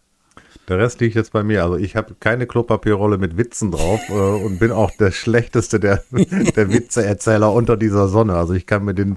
Der 0.69 0.79
Rest 0.79 1.01
liegt 1.01 1.17
jetzt 1.17 1.33
bei 1.33 1.43
mir. 1.43 1.65
Also 1.65 1.77
ich 1.77 1.97
habe 1.97 2.15
keine 2.21 2.47
Klopapierrolle 2.47 3.19
mit 3.19 3.37
Witzen 3.37 3.73
drauf 3.73 4.01
äh, 4.09 4.13
und 4.13 4.61
bin 4.61 4.71
auch 4.71 4.93
der 4.93 5.11
schlechteste 5.11 5.81
der, 5.81 6.05
der 6.11 6.71
Witzeerzähler 6.71 7.53
unter 7.53 7.77
dieser 7.77 8.09
Sonne. 8.09 8.35
Also 8.35 8.55
ich 8.55 8.67
kann 8.67 8.85
mir 8.85 8.95
den 8.95 9.17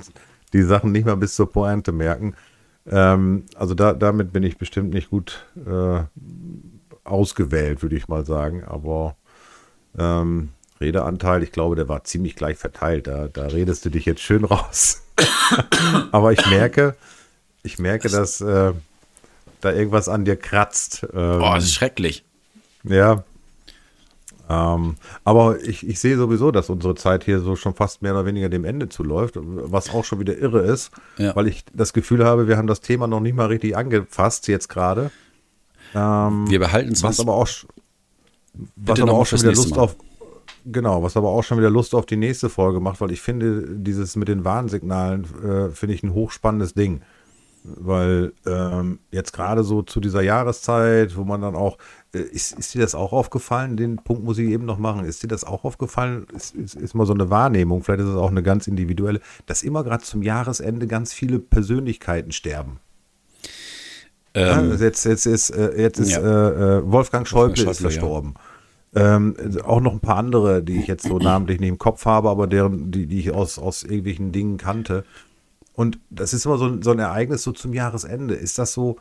die 0.54 0.64
Sachen 0.64 0.92
nicht 0.92 1.06
mal 1.06 1.18
bis 1.18 1.36
zur 1.36 1.52
Pointe 1.52 1.92
merken. 1.92 2.36
Ähm, 2.90 3.46
also 3.56 3.74
da, 3.74 3.94
damit 3.94 4.32
bin 4.32 4.44
ich 4.44 4.58
bestimmt 4.58 4.94
nicht 4.94 5.10
gut 5.10 5.46
äh, 5.66 6.04
ausgewählt, 7.04 7.82
würde 7.82 7.96
ich 7.96 8.08
mal 8.08 8.26
sagen. 8.26 8.64
Aber 8.64 9.16
ähm, 9.98 10.50
Redeanteil, 10.80 11.44
ich 11.44 11.52
glaube, 11.52 11.76
der 11.76 11.90
war 11.90 12.04
ziemlich 12.04 12.36
gleich 12.36 12.58
verteilt. 12.58 13.08
Da, 13.08 13.28
da 13.28 13.48
redest 13.48 13.86
du 13.86 13.90
dich 13.90 14.06
jetzt 14.06 14.22
schön 14.22 14.44
raus. 14.46 15.04
Aber 16.12 16.32
ich 16.32 16.46
merke, 16.50 16.96
ich 17.64 17.80
merke, 17.80 18.10
dass 18.10 18.42
äh, 18.42 18.74
da 19.62 19.72
irgendwas 19.72 20.10
an 20.10 20.26
dir 20.26 20.36
kratzt. 20.36 21.04
Ähm, 21.14 21.40
Boah, 21.40 21.56
das 21.56 21.66
ist 21.66 21.74
schrecklich. 21.74 22.26
Ja, 22.84 23.24
ähm, 24.50 24.96
aber 25.24 25.62
ich, 25.64 25.88
ich 25.88 26.00
sehe 26.00 26.18
sowieso, 26.18 26.52
dass 26.52 26.70
unsere 26.70 26.96
Zeit 26.96 27.24
hier 27.24 27.40
so 27.40 27.56
schon 27.56 27.74
fast 27.74 28.02
mehr 28.02 28.14
oder 28.14 28.26
weniger 28.26 28.50
dem 28.50 28.66
Ende 28.66 28.90
zuläuft, 28.90 29.36
was 29.38 29.90
auch 29.92 30.04
schon 30.04 30.20
wieder 30.20 30.38
irre 30.38 30.62
ist, 30.62 30.92
ja. 31.18 31.36
weil 31.36 31.48
ich 31.48 31.64
das 31.74 31.94
Gefühl 31.94 32.26
habe, 32.26 32.48
wir 32.48 32.58
haben 32.58 32.68
das 32.68 32.82
Thema 32.82 33.08
noch 33.08 33.22
nicht 33.22 33.36
mal 33.36 33.48
richtig 33.48 33.78
angefasst 33.78 34.48
jetzt 34.48 34.68
gerade. 34.68 35.12
Ähm, 35.96 36.50
wir 36.50 36.60
behalten 36.60 36.92
es 36.92 37.04
was 37.04 37.20
aber 37.20 37.36
auch, 37.36 37.48
was 38.76 39.00
aber 39.00 39.14
auch 39.14 39.26
schon 39.26 39.40
wieder 39.40 39.54
Lust 39.54 39.78
auf 39.78 39.96
Genau, 40.66 41.04
was 41.04 41.18
aber 41.18 41.30
auch 41.30 41.44
schon 41.44 41.58
wieder 41.58 41.70
Lust 41.70 41.94
auf 41.94 42.06
die 42.06 42.16
nächste 42.16 42.50
Folge 42.50 42.80
macht, 42.80 43.02
weil 43.02 43.12
ich 43.12 43.22
finde, 43.22 43.66
dieses 43.70 44.16
mit 44.16 44.30
den 44.30 44.46
Warnsignalen 44.46 45.26
äh, 45.44 45.70
finde 45.72 45.94
ich 45.94 46.04
ein 46.04 46.14
hochspannendes 46.14 46.74
Ding. 46.74 47.02
Weil 47.66 48.34
ähm, 48.46 49.00
jetzt 49.12 49.34
gerade 49.34 49.64
so 49.64 49.82
zu 49.82 50.00
dieser 50.00 50.22
Jahreszeit, 50.22 51.18
wo 51.18 51.24
man 51.24 51.42
dann 51.42 51.56
auch, 51.56 51.78
ist, 52.20 52.58
ist 52.58 52.74
dir 52.76 52.82
das 52.82 52.94
auch 52.96 53.12
aufgefallen? 53.12 53.76
Den 53.76 53.98
Punkt 53.98 54.24
muss 54.24 54.38
ich 54.38 54.50
eben 54.50 54.66
noch 54.66 54.78
machen. 54.78 55.04
Ist 55.06 55.24
dir 55.24 55.28
das 55.28 55.44
auch 55.44 55.64
aufgefallen? 55.64 56.28
Ist, 56.36 56.56
ist, 56.56 56.76
ist 56.76 56.94
mal 56.94 57.06
so 57.06 57.14
eine 57.14 57.30
Wahrnehmung, 57.30 57.84
vielleicht 57.84 58.02
ist 58.02 58.10
es 58.10 58.16
auch 58.16 58.30
eine 58.30 58.44
ganz 58.44 58.68
individuelle, 58.68 59.20
dass 59.48 59.64
immer 59.64 59.84
gerade 59.84 60.04
zum 60.04 60.22
Jahresende 60.22 60.88
ganz 60.88 61.12
viele 61.12 61.40
Persönlichkeiten 61.40 62.32
sterben. 62.32 62.80
Ähm, 64.36 64.48
ja, 64.48 64.54
also 64.72 64.84
jetzt, 64.84 65.06
jetzt 65.06 65.26
ist, 65.26 65.50
äh, 65.52 65.80
jetzt 65.80 66.00
ist 66.00 66.12
ja. 66.12 66.20
äh, 66.20 66.78
äh 66.78 66.92
Wolfgang 66.92 67.28
Schäuble, 67.28 67.56
Schäuble 67.56 67.72
ist 67.72 67.82
verstorben. 67.82 68.36
Ja. 68.36 69.16
Ähm, 69.16 69.36
auch 69.64 69.82
noch 69.82 69.94
ein 69.94 70.00
paar 70.00 70.18
andere, 70.18 70.62
die 70.62 70.80
ich 70.80 70.88
jetzt 70.88 71.08
so 71.08 71.18
namentlich 71.20 71.60
nicht 71.60 71.70
im 71.70 71.80
Kopf 71.80 72.06
habe, 72.06 72.30
aber 72.30 72.48
deren, 72.48 72.92
die, 72.92 73.08
die 73.08 73.20
ich 73.20 73.32
aus, 73.32 73.58
aus 73.58 73.84
irgendwelchen 73.84 74.32
Dingen 74.32 74.58
kannte. 74.58 75.04
Und 75.74 76.00
das 76.12 76.34
ist 76.34 76.46
immer 76.46 76.58
so, 76.58 76.80
so 76.82 76.92
ein 76.92 77.00
Ereignis 77.00 77.42
so 77.42 77.52
zum 77.52 77.74
Jahresende. 77.74 78.36
Ist 78.36 78.60
das 78.60 78.74
so, 78.74 78.98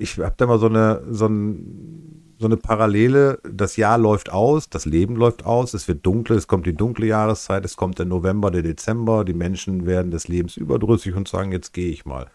ich 0.00 0.18
habe 0.18 0.34
da 0.36 0.46
mal 0.46 0.58
so 0.58 0.66
eine, 0.66 1.02
so, 1.10 1.26
ein, 1.26 2.34
so 2.38 2.46
eine 2.46 2.56
Parallele, 2.56 3.38
das 3.42 3.76
Jahr 3.76 3.98
läuft 3.98 4.32
aus, 4.32 4.70
das 4.70 4.86
Leben 4.86 5.14
läuft 5.14 5.44
aus, 5.44 5.74
es 5.74 5.86
wird 5.88 6.06
dunkel, 6.06 6.36
es 6.38 6.46
kommt 6.46 6.66
die 6.66 6.74
dunkle 6.74 7.06
Jahreszeit, 7.06 7.64
es 7.66 7.76
kommt 7.76 7.98
der 7.98 8.06
November, 8.06 8.50
der 8.50 8.62
Dezember, 8.62 9.24
die 9.24 9.34
Menschen 9.34 9.84
werden 9.84 10.10
des 10.10 10.26
Lebens 10.26 10.56
überdrüssig 10.56 11.14
und 11.14 11.28
sagen, 11.28 11.52
jetzt 11.52 11.74
gehe 11.74 11.90
ich 11.90 12.06
mal. 12.06 12.30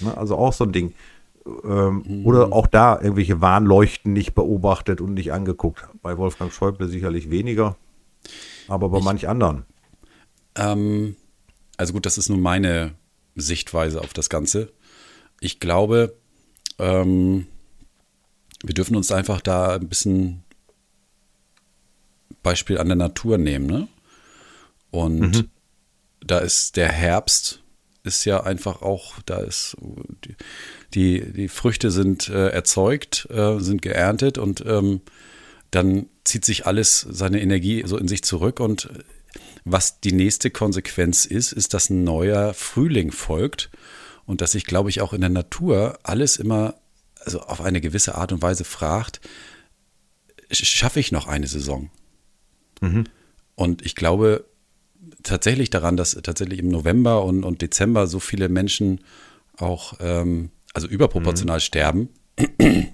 Ne, 0.00 0.16
also 0.16 0.36
auch 0.36 0.52
so 0.52 0.64
ein 0.64 0.72
Ding. 0.72 0.92
Ähm, 1.46 2.02
mhm. 2.04 2.26
Oder 2.26 2.52
auch 2.52 2.66
da 2.66 2.98
irgendwelche 3.00 3.40
Warnleuchten 3.40 4.12
nicht 4.12 4.34
beobachtet 4.34 5.00
und 5.00 5.14
nicht 5.14 5.32
angeguckt. 5.32 5.86
Bei 6.02 6.18
Wolfgang 6.18 6.52
Schäuble 6.52 6.88
sicherlich 6.88 7.30
weniger, 7.30 7.76
aber 8.66 8.88
bei 8.88 8.98
ich, 8.98 9.04
manch 9.04 9.28
anderen. 9.28 9.64
Ähm, 10.56 11.14
also 11.76 11.92
gut, 11.92 12.06
das 12.06 12.18
ist 12.18 12.28
nun 12.28 12.40
meine 12.40 12.94
Sichtweise 13.36 14.00
auf 14.00 14.12
das 14.14 14.28
Ganze. 14.28 14.72
Ich 15.40 15.60
glaube, 15.60 16.14
ähm, 16.78 17.46
wir 18.64 18.74
dürfen 18.74 18.96
uns 18.96 19.12
einfach 19.12 19.40
da 19.40 19.74
ein 19.74 19.88
bisschen 19.88 20.42
Beispiel 22.42 22.78
an 22.78 22.88
der 22.88 22.96
Natur 22.96 23.38
nehmen. 23.38 23.66
Ne? 23.66 23.88
Und 24.90 25.20
mhm. 25.20 25.50
da 26.20 26.38
ist 26.38 26.76
der 26.76 26.90
Herbst 26.90 27.60
ist 28.04 28.26
ja 28.26 28.42
einfach 28.42 28.82
auch, 28.82 29.14
da 29.24 29.38
ist 29.38 29.76
die, 30.92 31.32
die 31.32 31.48
Früchte 31.48 31.90
sind 31.90 32.28
äh, 32.28 32.48
erzeugt, 32.48 33.26
äh, 33.30 33.58
sind 33.58 33.80
geerntet 33.80 34.36
und 34.36 34.62
ähm, 34.66 35.00
dann 35.70 36.06
zieht 36.22 36.44
sich 36.44 36.66
alles 36.66 37.00
seine 37.00 37.40
Energie 37.40 37.82
so 37.86 37.96
in 37.96 38.06
sich 38.06 38.22
zurück 38.22 38.60
und 38.60 38.90
was 39.64 40.00
die 40.00 40.12
nächste 40.12 40.50
Konsequenz 40.50 41.24
ist, 41.24 41.52
ist, 41.52 41.72
dass 41.72 41.88
ein 41.88 42.04
neuer 42.04 42.52
Frühling 42.52 43.10
folgt 43.10 43.70
und 44.26 44.40
dass 44.40 44.52
sich, 44.52 44.64
glaube 44.64 44.90
ich, 44.90 45.00
auch 45.00 45.12
in 45.12 45.20
der 45.20 45.30
Natur 45.30 45.98
alles 46.02 46.36
immer 46.36 46.74
also 47.24 47.40
auf 47.40 47.60
eine 47.60 47.80
gewisse 47.80 48.14
Art 48.14 48.32
und 48.32 48.42
Weise 48.42 48.64
fragt, 48.64 49.20
schaffe 50.50 51.00
ich 51.00 51.12
noch 51.12 51.26
eine 51.26 51.46
Saison? 51.46 51.90
Mhm. 52.80 53.04
Und 53.54 53.84
ich 53.84 53.94
glaube 53.94 54.44
tatsächlich 55.22 55.70
daran, 55.70 55.96
dass 55.96 56.12
tatsächlich 56.22 56.58
im 56.58 56.68
November 56.68 57.24
und, 57.24 57.44
und 57.44 57.62
Dezember 57.62 58.06
so 58.06 58.20
viele 58.20 58.48
Menschen 58.48 59.00
auch, 59.56 59.94
ähm, 60.00 60.50
also 60.72 60.86
überproportional 60.86 61.58
mhm. 61.58 61.60
sterben, 61.60 62.08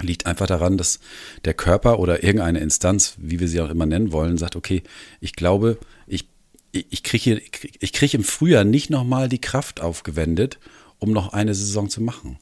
liegt 0.00 0.26
einfach 0.26 0.46
daran, 0.46 0.78
dass 0.78 1.00
der 1.44 1.54
Körper 1.54 1.98
oder 1.98 2.22
irgendeine 2.22 2.60
Instanz, 2.60 3.14
wie 3.18 3.40
wir 3.40 3.48
sie 3.48 3.60
auch 3.60 3.70
immer 3.70 3.86
nennen 3.86 4.12
wollen, 4.12 4.38
sagt, 4.38 4.56
okay, 4.56 4.82
ich 5.20 5.34
glaube, 5.34 5.78
ich, 6.06 6.28
ich 6.72 7.02
kriege 7.02 7.40
ich 7.80 7.92
krieg 7.92 8.14
im 8.14 8.24
Frühjahr 8.24 8.64
nicht 8.64 8.90
nochmal 8.90 9.28
die 9.28 9.40
Kraft 9.40 9.80
aufgewendet, 9.80 10.58
um 10.98 11.12
noch 11.12 11.32
eine 11.32 11.54
Saison 11.54 11.88
zu 11.88 12.02
machen. 12.02 12.38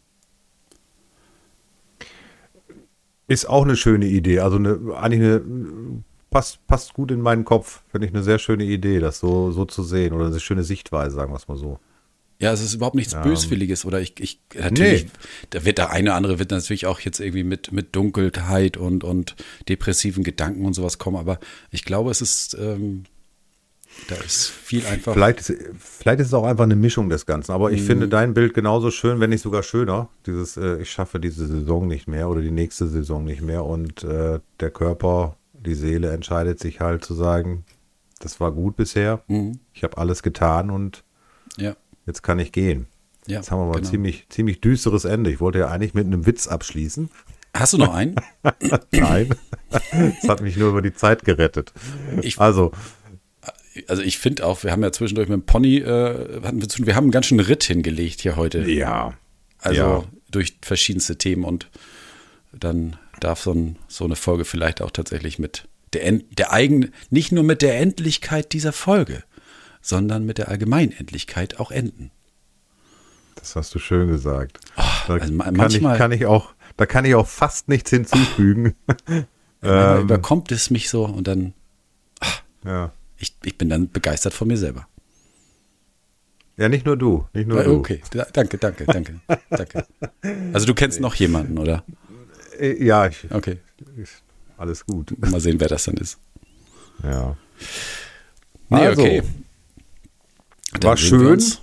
Ist 3.27 3.49
auch 3.49 3.65
eine 3.65 3.77
schöne 3.77 4.07
Idee. 4.07 4.41
Also 4.41 4.57
eine, 4.57 4.79
eigentlich 4.97 5.21
eine, 5.21 5.43
passt, 6.31 6.67
passt 6.67 6.95
gut 6.95 7.11
in 7.11 7.21
meinen 7.21 7.45
Kopf. 7.45 7.83
Finde 7.91 8.07
ich 8.07 8.13
eine 8.15 8.23
sehr 8.23 8.39
schöne 8.39 8.65
Idee, 8.65 8.99
das 8.99 9.21
so, 9.21 9.53
so 9.53 9.65
zu 9.65 9.83
sehen. 9.83 10.13
Oder 10.13 10.27
eine 10.27 10.41
schöne 10.41 10.65
Sichtweise, 10.65 11.15
sagen 11.15 11.33
wir 11.33 11.37
es 11.37 11.47
mal 11.47 11.57
so. 11.57 11.79
Ja, 12.41 12.53
es 12.53 12.63
ist 12.63 12.73
überhaupt 12.73 12.97
nichts 12.97 13.15
Böswilliges 13.15 13.85
oder 13.85 14.01
ich, 14.01 14.19
ich 14.19 14.41
natürlich, 14.59 15.05
Nee. 15.05 15.11
da 15.51 15.67
wird 15.67 15.77
der 15.77 15.91
eine 15.91 16.09
oder 16.09 16.17
andere 16.17 16.39
wird 16.39 16.51
natürlich 16.51 16.87
auch 16.87 16.99
jetzt 17.01 17.21
irgendwie 17.21 17.45
mit, 17.45 17.71
mit 17.71 17.95
Dunkelheit 17.95 18.79
und, 18.79 19.05
und 19.05 19.37
depressiven 19.69 20.25
Gedanken 20.25 20.65
und 20.65 20.73
sowas 20.73 20.97
kommen, 20.97 21.19
aber 21.19 21.39
ich 21.71 21.85
glaube, 21.85 22.11
es 22.11 22.23
ist, 22.23 22.57
ähm, 22.59 23.05
da 24.09 24.17
ist 24.17 24.49
viel 24.49 24.85
einfach. 24.87 25.13
Vielleicht 25.13 25.41
ist, 25.41 25.53
vielleicht 25.79 26.21
ist 26.21 26.29
es 26.29 26.35
auch 26.35 26.45
einfach 26.45 26.65
eine 26.65 26.77
Mischung 26.77 27.09
des 27.11 27.27
Ganzen. 27.27 27.53
Aber 27.53 27.71
ich 27.73 27.83
finde 27.83 28.09
dein 28.09 28.35
Bild 28.35 28.55
genauso 28.55 28.91
schön, 28.91 29.21
wenn 29.21 29.31
nicht 29.31 29.43
sogar 29.43 29.63
schöner. 29.63 30.09
Dieses, 30.27 30.57
äh, 30.57 30.79
ich 30.83 30.91
schaffe 30.91 31.21
diese 31.21 31.47
Saison 31.47 31.87
nicht 31.87 32.09
mehr 32.09 32.29
oder 32.29 32.41
die 32.41 32.51
nächste 32.51 32.87
Saison 32.89 33.25
nicht 33.25 33.43
mehr. 33.43 33.65
Und 33.65 34.03
äh, 34.05 34.41
der 34.61 34.71
Körper, 34.71 35.37
die 35.53 35.75
Seele 35.75 36.11
entscheidet 36.13 36.59
sich 36.61 36.81
halt 36.81 37.05
zu 37.05 37.15
sagen, 37.15 37.65
das 38.21 38.41
war 38.41 38.53
gut 38.53 38.77
bisher. 38.77 39.23
Ich 39.73 39.83
habe 39.85 39.97
alles 39.99 40.23
getan 40.23 40.71
und 40.71 41.05
Ja, 41.57 41.75
jetzt 42.07 42.23
kann 42.23 42.39
ich 42.39 42.53
gehen. 42.53 42.87
ja. 43.27 43.37
Jetzt 43.37 43.51
haben 43.51 43.61
wir 43.61 43.65
mal 43.67 43.73
ein 43.73 43.79
genau. 43.79 43.91
ziemlich, 43.91 44.27
ziemlich 44.29 44.61
düsteres 44.61 45.05
Ende. 45.05 45.31
Ich 45.31 45.41
wollte 45.41 45.59
ja 45.61 45.69
eigentlich 45.69 45.95
mit 45.95 46.07
einem 46.07 46.27
Witz 46.27 46.47
abschließen. 46.47 47.09
Hast 47.55 47.73
du 47.73 47.79
noch 47.79 47.93
einen? 47.95 48.17
Nein. 48.93 49.35
das 49.71 50.29
hat 50.29 50.41
mich 50.43 50.57
nur 50.57 50.69
über 50.71 50.83
die 50.83 50.93
Zeit 50.95 51.25
gerettet. 51.25 51.73
Ich- 52.23 52.39
also, 52.41 52.73
Also 53.89 54.03
ich 54.03 54.19
finde 54.19 54.45
auch, 54.47 54.65
wir 54.65 54.73
haben 54.73 54.83
ja 54.83 54.91
zwischendurch 54.93 55.29
mit 55.29 55.37
dem 55.39 55.47
Pony, 55.47 55.77
äh, 55.79 56.41
hatten 56.43 56.61
wir, 56.61 56.69
zu, 56.69 56.85
wir 56.87 56.97
haben 56.97 57.05
einen 57.05 57.11
ganz 57.13 57.27
schönen 57.27 57.41
Ritt 57.41 57.63
hingelegt 57.65 58.21
hier 58.21 58.37
heute. 58.37 58.69
ja. 58.71 59.15
Also 59.63 59.81
Ja. 59.83 60.05
durch 60.31 60.57
verschiedenste 60.63 61.17
Themen 61.19 61.45
und 61.45 61.69
dann 62.53 62.97
darf 63.21 63.43
so, 63.43 63.53
ein, 63.53 63.77
so 63.89 64.05
eine 64.07 64.17
Folge 64.17 64.45
vielleicht 64.47 64.81
auch 64.81 64.91
tatsächlich 64.91 65.39
mit 65.39 65.69
der, 65.93 66.05
End, 66.07 66.39
der 66.39 66.53
eigen, 66.53 66.93
nicht 67.11 67.31
nur 67.33 67.45
mit 67.45 67.61
der 67.63 67.79
Endlichkeit 67.79 68.53
dieser 68.53 68.73
Folge, 68.73 69.23
sondern 69.83 70.25
mit 70.25 70.39
der 70.39 70.49
Allgemeinendlichkeit 70.49 71.61
auch 71.61 71.71
enden. 71.71 72.11
Das 73.37 73.55
hast 73.57 73.75
du 73.75 73.79
schön 73.79 74.09
gesagt. 74.09 74.59
da 75.07 75.15
also 75.15 75.19
kann, 75.19 75.37
manchmal- 75.37 75.93
ich, 75.93 75.99
kann 75.99 76.13
ich 76.13 76.27
auch, 76.27 76.55
da 76.77 76.87
kann 76.87 77.05
ich 77.05 77.15
auch 77.15 77.29
fast 77.29 77.69
nichts 77.69 77.91
hinzufügen. 77.91 78.75
Manchmal 79.61 79.99
Ähm. 79.99 80.03
überkommt 80.05 80.51
es 80.53 80.71
mich 80.71 80.89
so 80.89 81.05
und 81.05 81.27
dann, 81.29 81.53
ja. 82.65 82.93
Ich, 83.21 83.37
ich 83.45 83.57
bin 83.57 83.69
dann 83.69 83.89
begeistert 83.91 84.35
von 84.35 84.49
mir 84.49 84.57
selber. 84.57 84.89
ja, 86.57 86.69
nicht 86.69 86.85
nur 86.87 86.97
du, 86.97 87.27
nicht 87.33 87.47
nur 87.47 87.63
du. 87.63 87.77
Okay, 87.77 88.01
da, 88.11 88.25
danke, 88.33 88.59
danke, 88.59 88.85
danke, 88.87 89.21
danke. 89.51 89.87
Also 90.53 90.67
du 90.67 90.75
kennst 90.75 91.01
noch 91.01 91.15
jemanden, 91.15 91.59
oder? 91.59 91.85
Äh, 92.59 92.85
Ja, 92.85 93.07
ich, 93.07 93.31
Okay, 93.31 93.59
ich, 93.97 94.09
alles 94.59 94.85
gut. 94.85 95.15
mal 95.31 95.41
sehen, 95.41 95.61
wer 95.61 95.69
das 95.69 95.85
dann 95.85 95.97
ist. 95.97 96.19
Ja. 97.03 97.37
Nee, 98.69 98.77
Also, 98.87 99.03
okay. 99.03 99.23
War 100.83 100.97
sehen 100.97 101.21
wir 101.21 101.39
schön. 101.41 101.55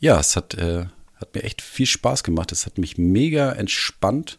Ja, 0.00 0.20
es 0.20 0.36
hat, 0.36 0.54
äh, 0.54 0.86
hat 1.16 1.34
mir 1.34 1.42
echt 1.44 1.62
viel 1.62 1.86
Spaß 1.86 2.22
gemacht. 2.22 2.52
Es 2.52 2.66
hat 2.66 2.76
mich 2.78 2.98
mega 2.98 3.52
entspannt, 3.52 4.38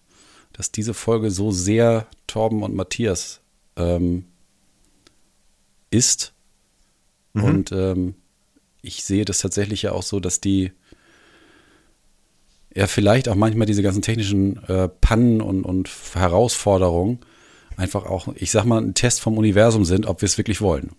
dass 0.53 0.71
diese 0.71 0.93
Folge 0.93 1.31
so 1.31 1.51
sehr 1.51 2.05
Torben 2.27 2.63
und 2.63 2.75
Matthias 2.75 3.39
ähm, 3.75 4.25
ist. 5.89 6.33
Mhm. 7.33 7.43
Und 7.43 7.71
ähm, 7.71 8.15
ich 8.81 9.03
sehe 9.03 9.25
das 9.25 9.39
tatsächlich 9.39 9.81
ja 9.83 9.91
auch 9.91 10.03
so, 10.03 10.19
dass 10.19 10.39
die 10.41 10.71
ja 12.73 12.87
vielleicht 12.87 13.27
auch 13.29 13.35
manchmal 13.35 13.65
diese 13.67 13.81
ganzen 13.83 14.01
technischen 14.01 14.63
äh, 14.67 14.87
Pannen 14.87 15.41
und, 15.41 15.63
und 15.63 15.89
Herausforderungen 16.13 17.19
einfach 17.75 18.05
auch, 18.05 18.27
ich 18.35 18.51
sag 18.51 18.65
mal, 18.65 18.81
ein 18.81 18.93
Test 18.93 19.21
vom 19.21 19.37
Universum 19.37 19.85
sind, 19.85 20.05
ob 20.05 20.21
wir 20.21 20.25
es 20.27 20.37
wirklich 20.37 20.61
wollen. 20.61 20.91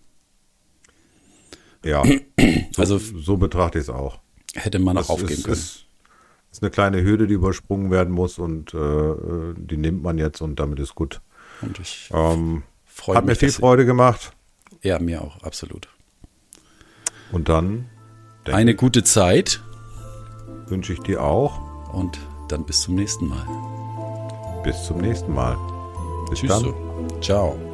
Ja, 1.85 2.03
Also 2.77 2.99
so 2.99 3.37
betrachte 3.37 3.79
ich 3.79 3.85
es 3.85 3.91
auch. 3.91 4.19
hätte 4.55 4.79
man 4.79 4.97
auch 4.99 5.09
aufgeben 5.09 5.33
ist, 5.33 5.45
können. 5.45 5.55
Ist, 5.57 5.85
ist 6.53 6.63
eine 6.63 6.71
kleine 6.71 7.03
Hürde, 7.03 7.27
die 7.27 7.35
übersprungen 7.35 7.91
werden 7.91 8.13
muss 8.13 8.39
und 8.39 8.75
äh, 8.75 9.15
die 9.57 9.77
nimmt 9.77 10.03
man 10.03 10.19
jetzt 10.19 10.41
und 10.41 10.59
damit 10.61 10.79
ist 10.81 10.95
gut. 10.95 11.21
Und 11.63 11.79
ich 11.81 12.11
Ähm, 12.13 12.63
freue 12.85 13.17
hat 13.17 13.25
mir 13.25 13.33
mich. 13.33 13.39
viel 13.39 13.51
Freude 13.53 13.85
gemacht 13.87 14.33
Ja, 14.83 14.99
mir 14.99 15.23
auch, 15.23 15.43
absolut. 15.43 15.89
und 17.33 17.49
dann 17.49 17.87
Eine 18.47 18.75
gute 18.75 19.03
Zeit 19.05 19.61
wünsche 20.67 20.93
ich 20.93 21.01
dir 21.01 21.23
auch. 21.23 21.93
und 21.93 22.19
dann 22.49 22.65
bis 22.65 22.83
zum 22.83 22.95
nächsten 22.95 23.27
Mal. 23.29 23.47
Bis 24.63 24.85
zum 24.85 24.99
nächsten 24.99 25.33
Mal. 25.35 25.57
Bis 26.31 26.41
Tschüss. 26.41 26.51
dann. 26.51 26.61
So. 26.63 27.21
Ciao. 27.21 27.68